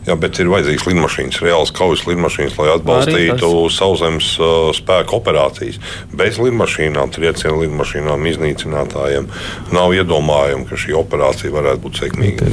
Jā, 0.08 0.14
bet 0.16 0.38
ir 0.40 0.48
vajadzīgs 0.48 0.86
lidmašīnas, 0.88 1.38
reāls 1.44 1.72
kaujas 1.76 2.06
lidmašīnas, 2.08 2.54
lai 2.56 2.68
atbalstītu 2.72 3.50
sauszemes 3.72 4.30
uh, 4.40 4.70
spēku 4.72 5.18
operācijas. 5.18 5.76
Bez 6.16 6.38
lidmašīnām, 6.40 7.10
triecienu 7.12 7.60
lidmašīnām, 7.66 8.24
iznīcinātājiem 8.30 9.28
nav 9.76 9.92
iedomājumi, 9.98 10.64
ka 10.70 10.78
šī 10.80 10.96
operācija 10.96 11.52
varētu 11.52 11.82
būt 11.84 12.00
sekmīga. 12.00 12.48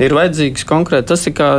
Ir 0.00 0.16
vajadzīgs 0.16 0.64
konkrēti. 0.68 1.10
Tas 1.12 1.26
ir 1.28 1.34
kā 1.36 1.50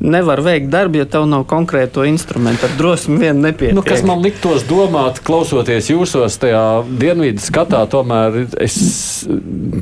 nevar 0.00 0.40
veikt 0.46 0.70
darbu, 0.72 1.02
ja 1.02 1.08
tev 1.10 1.26
nav 1.28 1.44
konkrēto 1.50 2.06
instrumentu. 2.08 2.64
Ar 2.64 2.78
drosmi 2.80 3.20
vien 3.20 3.44
nepietiek. 3.44 3.76
Nu, 3.76 3.84
kas 3.84 4.04
man 4.08 4.24
liktos 4.24 4.64
domāt, 4.70 5.20
klausoties 5.26 5.90
jūsos 5.92 6.40
tajā 6.40 6.64
dienvidu 6.88 7.44
skatā, 7.44 7.82
tomēr 7.92 8.40
es, 8.64 8.78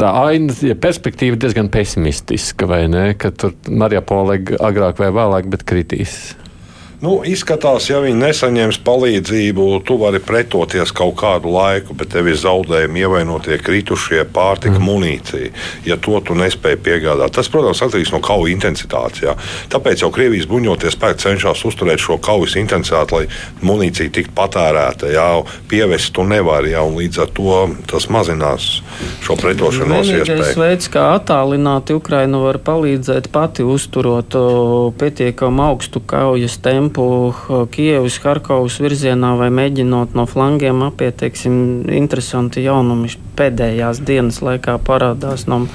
tā 0.00 0.12
aina, 0.26 0.58
ja 0.66 0.74
perspektīva 0.74 1.38
diezgan 1.46 1.70
pesimistiska, 1.70 2.66
vai 2.70 2.82
ne? 2.90 3.06
Ka 3.14 3.30
tur 3.30 3.54
Marija 3.70 4.02
Polega 4.06 4.58
agrāk 4.66 4.95
vai 5.00 5.12
vēlāk, 5.14 5.48
bet 5.52 5.64
kritīs. 5.68 6.34
Nu, 7.04 7.18
izskatās, 7.28 7.90
ja 7.90 7.98
viņi 8.00 8.16
nesaņems 8.16 8.78
palīdzību, 8.86 9.64
tu 9.84 9.98
vari 10.00 10.16
pretoties 10.24 10.94
kaut 10.96 11.18
kādu 11.20 11.50
laiku, 11.52 11.92
bet 11.98 12.14
tev 12.14 12.30
ir 12.30 12.38
zaudējumi, 12.40 13.02
ievainotie 13.04 13.58
kritušie, 13.60 14.22
pārtika, 14.32 14.78
mm. 14.78 14.86
munīcija. 14.88 15.50
Ja 15.84 15.98
to 16.00 16.16
tu 16.24 16.36
nespēji 16.38 16.80
piegādāt, 16.86 17.34
tas, 17.36 17.50
protams, 17.52 17.82
atkarīgs 17.84 18.14
no 18.14 18.22
kaujas 18.24 18.54
intensitātes. 18.54 19.26
Jā. 19.26 19.34
Tāpēc 19.72 20.06
jau 20.06 20.10
Krievijas 20.14 20.48
bruņoties 20.48 20.96
spēki 20.96 21.26
cenšas 21.26 21.66
uzturēt 21.68 22.00
šo 22.00 22.16
kaujas 22.24 22.56
intensitāti, 22.56 23.20
lai 23.20 23.68
munīcija 23.68 24.14
tiktu 24.16 24.32
patērēta. 24.38 25.12
Jā, 25.12 25.28
pievest 25.68 26.14
tu 26.16 26.24
nevari, 26.24 26.72
jā, 26.72 26.80
un 26.80 26.96
līdz 26.96 27.22
ar 27.26 27.36
to 27.36 27.58
tas 27.92 28.08
mazinās 28.08 28.70
šo 29.26 29.36
pretošanos 29.42 30.14
iespēju. 30.14 30.40
Tas 30.40 30.56
veids, 30.64 30.88
kā 30.96 31.04
attālināti 31.18 31.98
Ukraina 32.00 32.40
var 32.40 32.62
palīdzēt 32.64 33.28
pati 33.36 33.68
uzturot 33.68 34.40
pietiekami 34.96 35.66
augstu 35.68 36.00
kaujas 36.00 36.56
tempu 36.64 36.85
tempu 36.86 37.34
Kievas, 37.70 38.18
Harkovas 38.22 38.78
virzienā 38.80 39.36
vai 39.36 39.50
mēģinot 39.50 40.14
no 40.14 40.26
flangiem 40.26 40.82
apiet, 40.86 41.16
teiksim, 41.18 41.88
interesanti 41.90 42.62
jaunumi 42.62 43.10
pēdējās 43.36 44.00
dienas 44.06 44.40
laikā 44.42 44.78
parādās 44.78 45.46
no 45.46 45.66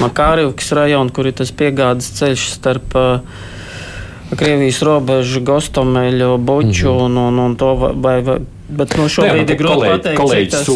Makārivkas 0.00 0.72
rajona, 0.72 1.10
kur 1.12 1.26
ir 1.26 1.34
tas 1.36 1.52
piegādes 1.52 2.10
ceļš 2.16 2.46
starp 2.54 2.94
uh, 2.96 3.20
Krievijas 4.30 4.80
robežu, 4.82 5.42
Gostomeļu, 5.44 6.38
Buču 6.38 6.90
mm 6.90 6.98
-hmm. 6.98 7.04
un, 7.04 7.16
un, 7.18 7.38
un 7.38 7.56
to 7.56 7.74
vai, 7.76 8.22
vai 8.22 8.38
Bet 8.70 8.94
no 8.98 9.06
šobrīd 9.10 9.50
ir 9.50 9.58
grūti 9.58 9.88
pateikt, 9.90 10.18
kolēģi 10.20 10.50
tas 10.52 10.68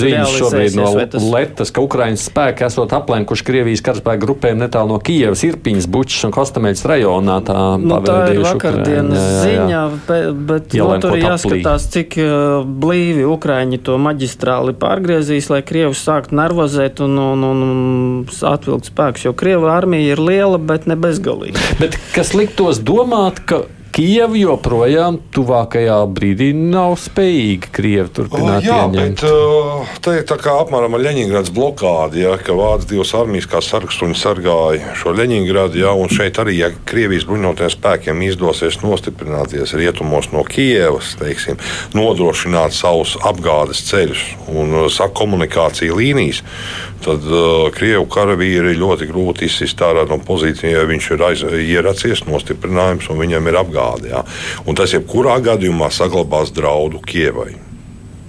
ziņas 0.00 0.34
šobrīd 0.38 0.76
no 0.78 0.88
tas... 1.12 1.26
Letas, 1.34 1.72
ka 1.74 1.82
Ukraiņas 1.84 2.26
spēki 2.30 2.64
esot 2.66 2.94
aplenkuši 2.96 3.46
Krievijas 3.46 3.82
karaspēku 3.84 4.24
grupēm 4.24 4.60
netālu 4.62 4.94
no 4.94 4.98
Kijevas, 5.04 5.42
Irpiņas, 5.46 5.88
Bučas 5.90 6.26
un 6.28 6.34
Kostameļas 6.34 6.84
rajonā. 6.88 7.38
Tā, 7.46 7.56
nu, 7.82 7.98
tā 8.06 8.18
ir 8.32 8.40
vakardienas 8.44 9.18
jā, 9.20 9.26
jā, 9.26 9.34
jā. 9.34 9.42
ziņa, 9.44 9.82
bet, 10.08 10.28
bet 10.50 10.76
nu, 10.80 10.88
tur 11.04 11.16
jāskatās, 11.20 11.88
cik 11.92 12.16
uh, 12.22 12.36
blīvi 12.84 13.26
Ukraiņi 13.28 13.80
to 13.86 13.98
maģistrāli 14.00 14.76
pārgriezīs, 14.80 15.50
lai 15.52 15.60
Krievs 15.66 16.04
sāktu 16.06 16.38
nervozēt 16.40 17.02
un, 17.04 17.18
un, 17.20 17.44
un, 17.50 17.66
un 17.66 18.38
atvilkt 18.50 18.90
spēkus, 18.92 19.26
jo 19.28 19.34
Krieva 19.36 19.74
armija 19.76 20.16
ir 20.16 20.24
liela, 20.24 20.60
bet 20.60 20.88
ne 20.90 20.96
bezgalīga. 21.00 21.60
Bet 21.80 21.96
kas 22.14 22.34
liktos 22.36 22.80
domāt, 22.84 23.40
ka 23.48 23.62
Kijava 23.90 24.38
joprojām 24.38 25.16
tuvākajā 25.34 25.96
brīdī 26.14 26.50
nav 26.54 26.94
spējīga 27.02 27.70
Krievi 27.74 28.12
turpināt. 28.14 28.62
O, 28.62 28.66
jā, 28.66 28.76
ieņemt. 28.86 28.98
bet 29.00 29.24
uh, 29.26 29.94
tā 30.04 30.14
ir 30.20 30.26
tā 30.28 30.36
kā 30.40 30.54
apmēram 30.62 30.94
ar 30.94 31.02
Leņņģerādas 31.08 31.52
blokādi, 31.56 32.22
ja, 32.22 32.36
ka 32.38 32.54
Vācijas 32.54 32.90
divas 32.90 33.14
armijas 33.18 33.48
kā 33.50 33.62
sarkstuņi 33.64 34.18
sargāja 34.18 34.94
šo 35.00 35.14
Leņņģerādu, 35.18 35.80
ja, 35.82 35.94
un 35.98 36.12
šeit 36.12 36.38
arī, 36.42 36.56
ja 36.60 36.70
Krievijas 36.90 37.26
bruņotajiem 37.28 37.74
spēkiem 37.74 38.22
izdosies 38.28 38.78
nostiprināties 38.84 39.74
rietumos 39.78 40.30
no 40.34 40.44
Kievas, 40.46 41.16
teiksim, 41.20 41.58
nodrošināt 41.96 42.76
savus 42.76 43.16
apgādes 43.26 43.82
ceļus 43.90 44.24
un 44.54 44.84
uh, 44.84 45.02
komunikāciju 45.20 45.98
līnijas, 45.98 46.44
tad 47.04 47.24
uh, 47.26 47.68
Krievu 47.74 48.06
karavīri 48.10 48.76
ļoti 48.78 49.08
grūti 49.10 49.48
izsist 49.48 49.80
ārā 49.84 50.06
no 50.10 50.20
pozīcijas, 50.24 50.76
ja 50.76 50.84
viņš 50.88 51.08
ir 51.14 51.24
aiz, 51.26 51.46
ieracies, 51.64 52.26
nostiprinājums 52.28 53.10
un 53.12 53.20
viņam 53.22 53.50
ir 53.50 53.58
apgāde. 53.62 54.12
Ja? 54.12 54.22
Un 54.66 54.78
tas 54.78 54.94
jebkurā 54.96 55.38
gadījumā 55.44 55.90
saglabās 55.94 56.54
draudu 56.56 57.02
Kievai. 57.04 57.52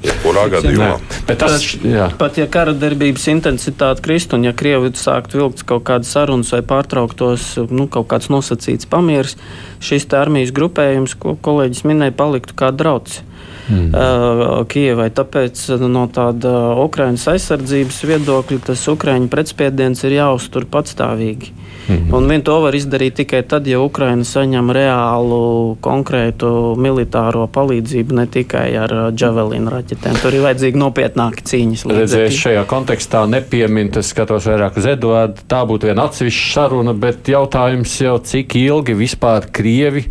Jebkurā 0.02 0.48
gadījumā. 0.50 0.96
Bet 1.28 1.42
tas, 1.44 1.62
jā. 1.86 2.08
pat 2.18 2.40
ja 2.40 2.48
kara 2.50 2.74
darbības 2.74 3.28
intensitāte 3.30 4.02
krist 4.06 4.34
un 4.34 4.48
ja 4.48 4.54
Krievi 4.58 4.90
sāktu 4.98 5.44
vilkt 5.44 5.62
kaut 5.70 5.86
kādas 5.90 6.10
sarunas 6.16 6.50
vai 6.56 6.64
pārtrauktos 6.66 7.52
nu, 7.70 7.86
kaut 7.92 8.10
kāds 8.10 8.32
nosacīts 8.34 8.90
pamieris, 8.90 9.38
šis 9.84 10.08
armijas 10.18 10.54
grupējums, 10.58 11.14
ko 11.22 11.36
kolēģis 11.38 11.86
minēja, 11.86 12.18
paliktu 12.18 12.58
kā 12.58 12.72
drauds. 12.74 13.22
Mm. 13.70 13.92
Uh, 13.94 14.66
Kievai. 14.68 15.10
Tāpēc 15.14 15.64
no 15.86 16.08
tāda 16.12 16.52
Ukraiņas 16.82 17.28
aizsardzības 17.36 18.02
viedokļa 18.10 18.62
tas 18.72 18.86
Ukraiņu 18.92 19.30
pretspiediens 19.32 20.02
ir 20.08 20.18
jāuztur 20.18 20.66
patstāvīgi. 20.72 21.52
Mm. 21.90 22.14
Un 22.14 22.28
vien 22.30 22.44
to 22.46 22.56
var 22.62 22.76
izdarīt 22.78 23.18
tikai 23.20 23.42
tad, 23.48 23.66
ja 23.68 23.82
Ukraina 23.82 24.26
saņem 24.28 24.70
reālu, 24.76 25.40
konkrētu 25.84 26.76
militāro 26.80 27.48
palīdzību, 27.52 28.18
ne 28.20 28.28
tikai 28.32 28.68
ar 28.80 28.94
javelinu 29.18 29.74
raķetēm. 29.74 30.20
Tur 30.22 30.38
ir 30.38 30.46
vajadzīgi 30.46 30.82
nopietnāki 30.82 31.46
cīņas. 31.52 31.86
Redzēs, 31.92 32.38
šajā 32.38 32.66
kontekstā 32.70 33.24
nepieminu, 33.32 33.96
tas 33.98 34.12
skatos 34.14 34.50
vairāk 34.50 34.78
uz 34.82 34.90
Eduardu. 34.94 35.48
Tā 35.52 35.64
būtu 35.68 35.90
viena 35.90 36.06
atsevišķa 36.10 36.52
saruna, 36.54 36.94
bet 36.98 37.32
jautājums 37.32 37.98
jau, 38.04 38.20
cik 38.32 38.56
ilgi 38.62 38.98
vispār 39.02 39.50
Krievi 39.52 40.06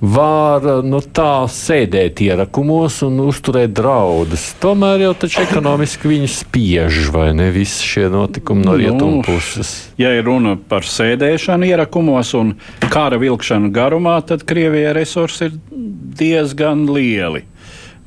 var 0.00 0.64
nu, 0.84 1.00
tā 1.04 1.44
sēdēt 1.52 2.22
ierakumos 2.24 3.00
un 3.04 3.20
uzturēt 3.26 3.74
draudus. 3.76 4.46
Tomēr 4.62 5.04
jau 5.04 5.12
taču 5.24 5.42
ekonomiski 5.44 6.08
viņi 6.08 6.30
spiež, 6.32 7.00
vai 7.12 7.28
ne 7.36 7.50
visi 7.52 7.84
šie 7.84 8.06
notikumi 8.12 8.64
no 8.64 8.76
rietumu 8.80 9.20
nu, 9.20 9.24
puses. 9.26 9.74
Ja 10.00 10.14
ir 10.16 10.24
runa 10.28 10.56
par 10.56 10.88
sēdēšanu 10.88 11.68
ierakumos 11.68 12.32
un 12.38 12.54
kara 12.88 13.20
vilkšanu 13.20 13.72
garumā, 13.76 14.16
tad 14.24 14.46
Krievijai 14.48 14.94
resursi 14.96 15.50
ir 15.50 15.58
diezgan 16.20 16.86
lieli. 16.88 17.44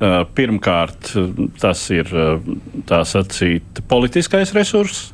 Uh, 0.04 0.24
pirmkārt, 0.36 1.14
tas 1.62 1.84
ir 1.94 2.10
uh, 2.12 2.42
tā 2.90 3.04
sacīt 3.08 3.84
politiskais 3.88 4.52
resurss. 4.58 5.12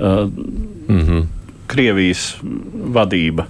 Mm 0.00 1.00
-hmm. 1.00 1.24
Krievijas 1.68 2.36
vadība 2.94 3.44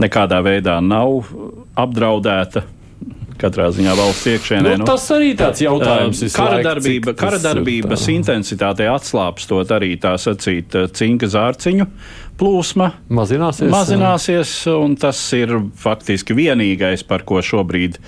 nekādā 0.00 0.42
veidā 0.44 0.78
nav 0.84 1.30
apdraudēta. 1.78 2.64
Katrā 3.38 3.68
ziņā 3.70 3.92
valsts 3.94 4.26
iekšienē. 4.32 4.72
Nu, 4.74 4.78
nu, 4.82 4.86
tas 4.88 5.04
arī 5.14 5.28
tāds 5.38 5.60
jautājums 5.62 6.24
ir. 6.26 6.32
Kara 6.34 6.56
darbība, 6.66 7.12
kara 7.14 7.38
darbības 7.38 8.08
intensitātei 8.10 8.88
atslābstot 8.90 9.70
arī 9.76 9.92
tā 10.02 10.16
sacīt 10.18 10.74
cinka 10.98 11.30
zārciņu 11.30 11.86
plūsma 12.38 12.92
mazināsies. 13.12 13.70
mazināsies 13.72 14.52
tas 15.00 15.20
ir 15.36 15.54
faktiski 15.78 16.36
vienīgais, 16.38 17.04
par 17.06 17.24
ko 17.28 17.42
šobrīd 17.44 17.98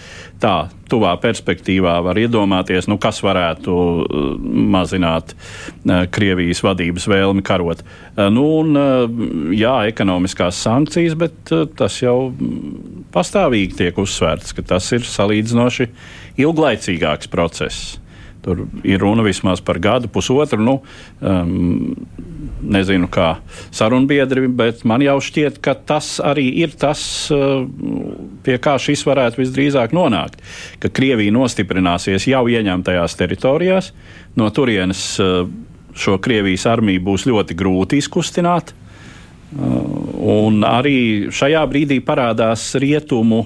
tā 0.41 0.71
tuvā 0.91 1.13
perspektīvā 1.23 1.97
var 2.03 2.19
iedomāties, 2.19 2.89
nu, 2.91 2.97
kas 3.03 3.21
varētu 3.23 3.75
uh, 3.75 4.29
mazināt 4.75 5.35
uh, 5.35 6.07
Krievijas 6.11 6.63
vadības 6.67 7.07
vēlmi 7.11 7.45
karot. 7.47 7.85
Uh, 7.85 8.27
nu, 8.33 8.47
un, 8.63 8.81
jā, 9.55 9.77
ekonomiskās 9.91 10.59
sankcijas, 10.65 11.17
bet 11.19 11.55
tas 11.79 12.01
jau 12.03 12.33
pastāvīgi 13.15 13.83
tiek 13.85 13.99
uzsvērts, 14.01 14.55
ka 14.57 14.67
tas 14.75 14.91
ir 14.97 15.07
salīdzinoši 15.07 15.91
ilglaicīgāks 16.41 17.31
process. 17.31 18.00
Tur 18.41 18.63
ir 18.89 19.03
runa 19.03 19.25
vismaz 19.27 19.61
par 19.61 19.79
gadu, 19.83 20.09
pusotru. 20.09 20.61
Nu, 20.65 20.77
um, 21.21 21.93
nezinu, 22.61 23.09
kā 23.13 23.35
sarunbiedri, 23.75 24.47
bet 24.49 24.85
man 24.89 25.05
jau 25.05 25.19
šķiet, 25.21 25.59
ka 25.65 25.75
tas 25.75 26.15
arī 26.25 26.47
ir 26.63 26.73
tas, 26.81 27.03
uh, 27.35 27.67
pie 28.45 28.57
kā 28.63 28.79
šis 28.81 29.05
varētu 29.09 29.43
visdrīzāk 29.43 29.93
nonākt. 29.97 30.41
Ka 30.81 30.89
Krievija 30.89 31.35
nostiprināsies 31.37 32.29
jau 32.31 32.47
ieņemtajās 32.49 33.19
teritorijās, 33.21 33.93
no 34.41 34.49
turienes 34.57 35.05
uh, 35.21 35.45
šo 35.97 36.17
Krievijas 36.23 36.65
armiju 36.71 37.05
būs 37.11 37.29
ļoti 37.29 37.57
grūti 37.61 38.01
izkustināt. 38.01 38.73
Uh, 39.51 39.81
un 40.41 40.63
arī 40.65 41.29
šajā 41.35 41.67
brīdī 41.69 42.01
parādās 42.07 42.71
rietumu 42.81 43.45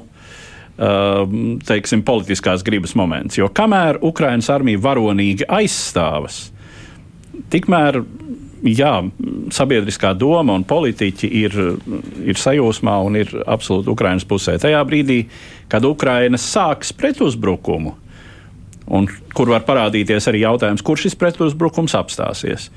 teiksim, 0.77 2.03
politiskās 2.03 2.65
gribas 2.67 2.97
moments. 2.99 3.39
Jo 3.39 3.49
kamēr 3.55 4.01
Ukraiņas 4.03 4.51
armija 4.51 4.83
varonīgi 4.83 5.47
aizstāvas, 5.47 6.49
tikmēr 7.53 8.01
jā, 8.65 8.93
sabiedriskā 9.55 10.15
doma 10.19 10.57
un 10.57 10.65
politiķi 10.67 11.31
ir, 11.43 11.59
ir 12.25 12.41
sajūsmā 12.41 12.95
un 13.07 13.19
ir 13.21 13.35
absolūti 13.45 13.93
Ukraiņas 13.93 14.27
pusē. 14.29 14.57
Tajā 14.63 14.81
brīdī, 14.89 15.25
kad 15.71 15.85
Ukraiņa 15.87 16.41
sāks 16.41 16.95
pretuzbrukumu, 16.97 17.95
un 18.95 19.07
kur 19.37 19.53
var 19.53 19.65
parādīties 19.69 20.29
arī 20.31 20.45
jautājums, 20.45 20.85
kur 20.85 21.01
šis 21.01 21.17
pretuzbrukums 21.21 21.95
apstāsies. 21.97 22.71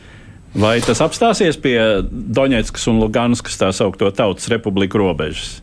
Vai 0.57 0.77
tas 0.81 1.01
apstāsies 1.03 1.57
pie 1.59 1.75
Doņetskas 2.11 2.87
un 2.89 3.01
Luganskas 3.01 3.57
tā 3.59 3.71
saucamo 3.75 4.13
tautas 4.15 4.47
republiku 4.53 5.01
robežas, 5.01 5.59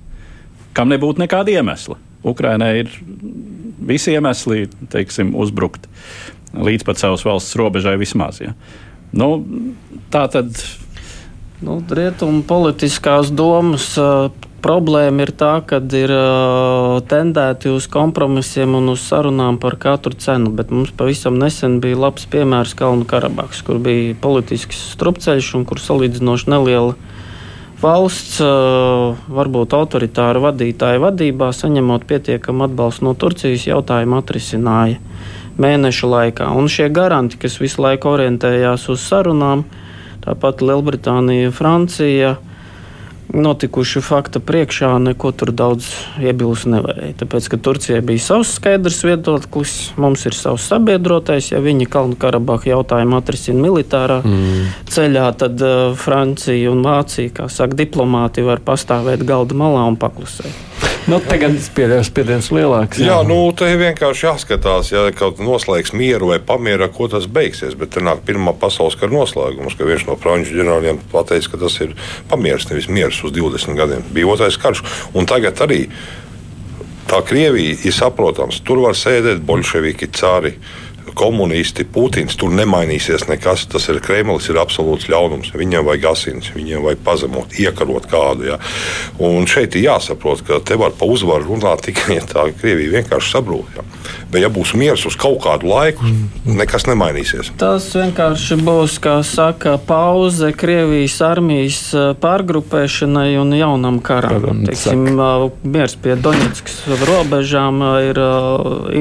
kam 0.76 0.92
nebūtu 0.92 1.24
nekāda 1.24 1.54
iemesla? 1.54 1.96
Ukrainai 2.24 2.72
ir 2.82 2.92
visi 3.84 4.14
iemesli 4.14 4.68
teiksim, 4.92 5.34
uzbrukt 5.36 5.88
līdz 6.54 6.86
pat 6.86 7.00
savas 7.00 7.24
valsts 7.26 7.56
robežai 7.58 7.96
vismaz. 8.00 8.40
Ja. 8.42 8.54
Nu, 9.14 9.36
tā 10.14 10.26
tad. 10.30 10.54
Nu, 11.64 11.78
Rietumu 11.80 12.42
politiskās 12.46 13.30
domas 13.32 13.86
uh, 14.00 14.28
problēma 14.64 15.24
ir 15.24 15.32
tā, 15.38 15.52
ka 15.66 15.78
ir 15.96 16.12
uh, 16.12 16.98
tendēti 17.08 17.70
uz 17.72 17.86
kompromisiem 17.90 18.74
un 18.78 18.92
uz 18.94 19.04
sarunām 19.06 19.58
par 19.62 19.78
katru 19.80 20.16
cenu. 20.18 20.52
Bet 20.56 20.72
mums 20.74 20.92
pavisam 20.96 21.38
nesen 21.40 21.78
bija 21.84 22.00
labs 22.06 22.26
piemērs 22.30 22.74
Kalnu 22.78 23.06
Karabahas, 23.08 23.62
kur 23.66 23.80
bija 23.82 24.16
politisks 24.20 24.80
strupceļš 24.94 25.54
un 25.58 25.66
kur 25.68 25.82
salīdzinoši 25.82 26.52
neliela 26.52 26.96
valsts, 27.82 28.38
varbūt 29.28 29.74
autoritāra 29.76 30.42
vadītāja 30.42 31.02
vadībā, 31.02 31.50
saņemot 31.54 32.06
pietiekamu 32.08 32.68
atbalstu 32.68 33.08
no 33.08 33.14
Turcijas, 33.18 33.66
jautājumu 33.68 34.20
atrisināja 34.20 35.00
mēnešu 35.60 36.10
laikā. 36.10 36.48
Un 36.56 36.68
šie 36.70 36.88
garanti, 36.92 37.38
kas 37.40 37.60
visu 37.62 37.82
laiku 37.84 38.10
orientējās 38.14 38.88
uz 38.92 39.04
sarunām, 39.04 39.64
tāpat 40.24 40.64
Lielbritānija, 40.64 41.52
Francija, 41.54 42.36
notikušu 43.34 44.02
fakta 44.04 44.40
priekšā 44.40 44.90
neko 45.02 45.32
tur 45.36 45.52
daudz 45.54 45.90
iebilst 46.22 46.68
nevarēja. 46.70 47.18
Tāpēc, 47.24 47.48
ka 47.50 47.60
Turcijai 47.66 48.00
bija 48.06 48.22
savs 48.22 48.54
skaidrs 48.58 49.02
viedoklis, 49.06 49.74
mums 50.00 50.24
ir 50.28 50.36
savs 50.38 50.68
sabiedrotais. 50.70 51.50
Ja 51.52 51.62
viņi 51.64 51.88
Kalnu 51.90 52.18
Karabahu 52.20 52.70
jautājumu 52.70 53.18
atrisina 53.18 53.62
militārā 53.66 54.20
mm. 54.24 54.66
ceļā, 54.94 55.28
tad 55.40 55.64
uh, 55.64 55.86
Francija 55.98 56.72
un 56.72 56.84
Vācija, 56.86 57.34
kā 57.40 57.50
saka, 57.52 57.78
diplomāti 57.84 58.46
var 58.46 58.62
pastāvēt 58.64 59.26
galda 59.26 59.58
malā 59.58 59.88
un 59.90 59.98
paklusēt. 60.00 60.93
Nu, 61.04 61.18
tagad 61.20 61.58
spiediens 61.60 62.48
lielāks. 62.54 62.96
Jā, 63.02 63.10
jā 63.10 63.16
nu, 63.28 63.36
te 63.56 63.66
vienkārši 63.76 64.24
jāskatās, 64.24 64.88
ja 64.88 65.02
kaut 65.12 65.36
kas 65.36 65.44
noslēgs 65.44 65.92
mieru 65.92 66.30
vai 66.30 66.38
pamieru, 66.40 66.88
ko 66.96 67.10
tas 67.12 67.26
beigsies. 67.28 67.76
Bet 67.76 67.92
tur 67.92 68.06
nāk 68.06 68.22
Pirmā 68.24 68.54
pasaules 68.56 68.96
kara 68.96 69.12
noslēgums, 69.12 69.76
ka 69.76 69.84
viens 69.84 70.06
no 70.08 70.16
franču 70.20 70.56
ģenerāļiem 70.56 71.02
pateica, 71.12 71.50
ka 71.52 71.60
tas 71.66 71.76
ir 71.84 71.92
pamieris, 72.30 72.70
nevis 72.70 72.88
miers 72.88 73.20
uz 73.20 73.34
20 73.36 73.76
gadiem. 73.76 74.06
Bija 74.16 74.30
otrais 74.32 74.56
karš. 74.60 74.80
Un 75.12 75.28
tagad 75.28 75.60
arī 75.66 75.82
tā 77.10 77.20
Krievija 77.28 77.76
ir 77.84 77.92
saprotams. 77.92 78.62
Tur 78.64 78.80
var 78.86 78.96
sēdēt 78.96 79.44
bolševiki, 79.44 80.08
cāri 80.16 80.56
komunisti, 81.14 81.86
Putins, 81.88 82.36
tur 82.38 82.52
nemainīsies 82.54 83.26
nekas. 83.30 83.66
Tas 83.70 83.88
ir 83.92 84.00
Kremlis, 84.04 84.48
ir 84.50 84.60
absolūts 84.60 85.08
ļaunums. 85.12 85.52
Viņiem 85.56 85.86
vajag 85.86 86.08
asins, 86.10 86.50
viņiem 86.54 86.84
vajag 86.84 87.04
pazemot, 87.06 87.58
iekarot 87.60 88.08
kādu. 88.10 88.48
Ja. 88.52 88.58
Un 89.22 89.48
šeit 89.50 89.78
ir 89.78 89.88
jāsaprot, 89.88 90.44
ka 90.46 90.60
te 90.60 90.78
var 90.80 90.94
pa 90.98 91.08
uzvaru 91.08 91.54
runāt 91.54 91.86
tikai 91.88 92.18
ja 92.18 92.26
tā 92.28 92.48
Krievija 92.58 92.98
vienkārši 92.98 93.36
sabrūk. 93.36 93.78
Ja. 93.78 93.86
Bet, 94.34 94.42
ja 94.42 94.50
būs 94.50 94.72
miers 94.74 95.04
uz 95.06 95.14
kaut 95.14 95.38
kādu 95.44 95.68
laiku, 95.70 96.02
nekas 96.42 96.88
nemainīsies. 96.88 97.52
Tas 97.60 97.86
vienkārši 97.94 98.58
būs, 98.66 98.96
kā 99.02 99.20
saka, 99.26 99.76
pauze 99.78 100.50
Krievijas 100.58 101.20
armijas 101.22 101.82
pārgrupēšanai 102.18 103.36
un 103.38 103.54
jaunam 103.54 104.00
karam. 104.02 104.64
Teiksim, 104.66 105.06
miers 105.62 105.94
pie 106.02 106.16
Doņetskas 106.18 106.80
robežām 107.06 107.78
ir 108.08 108.18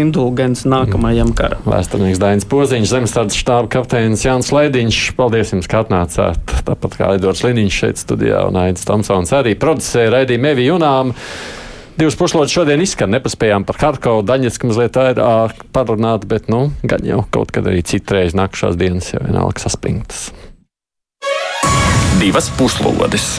indulgents 0.04 0.68
nākamajam 0.70 1.34
karam. 1.38 1.66
Vēsturnieks 1.66 2.22
Dainis 2.22 2.48
Poziņš, 2.54 2.92
zemestardzes 2.94 3.42
štāba 3.42 3.72
kapteinis 3.80 4.28
Jānis 4.28 4.54
Lēdiņš. 4.54 5.02
Paldies 5.18 5.56
jums, 5.56 5.72
ka 5.72 5.82
atnācāt. 5.82 6.56
Tāpat 6.70 7.00
kā 7.00 7.10
Edvards 7.18 7.42
Liniņš 7.48 7.82
šeit 7.82 8.06
studijā 8.06 8.46
un 8.52 8.62
Aits 8.68 8.86
Tomsons 8.88 9.34
arī 9.34 9.58
producēja 9.58 10.14
raidījumu 10.20 10.54
Evi 10.54 10.70
Junām. 10.70 11.18
Divas 11.94 12.16
pušlodes 12.18 12.50
šodien 12.50 12.82
izskan, 12.82 13.12
nepaspējām 13.14 13.68
par 13.70 13.78
Harkovu, 13.78 14.24
Daņetsku 14.26 14.72
mazliet 14.72 14.98
vairāk 14.98 15.62
parunāt, 15.76 16.26
bet, 16.26 16.50
nu, 16.50 16.72
gan 16.82 17.06
jau 17.06 17.22
kaut 17.30 17.54
kad 17.54 17.70
arī 17.70 17.84
citreiz 17.86 18.34
nākušās 18.34 18.80
dienas 18.82 19.14
jau 19.14 19.22
vienalga 19.22 19.62
saspringtas. 19.62 20.32
Divas 22.18 22.50
puslodes! 22.58 23.36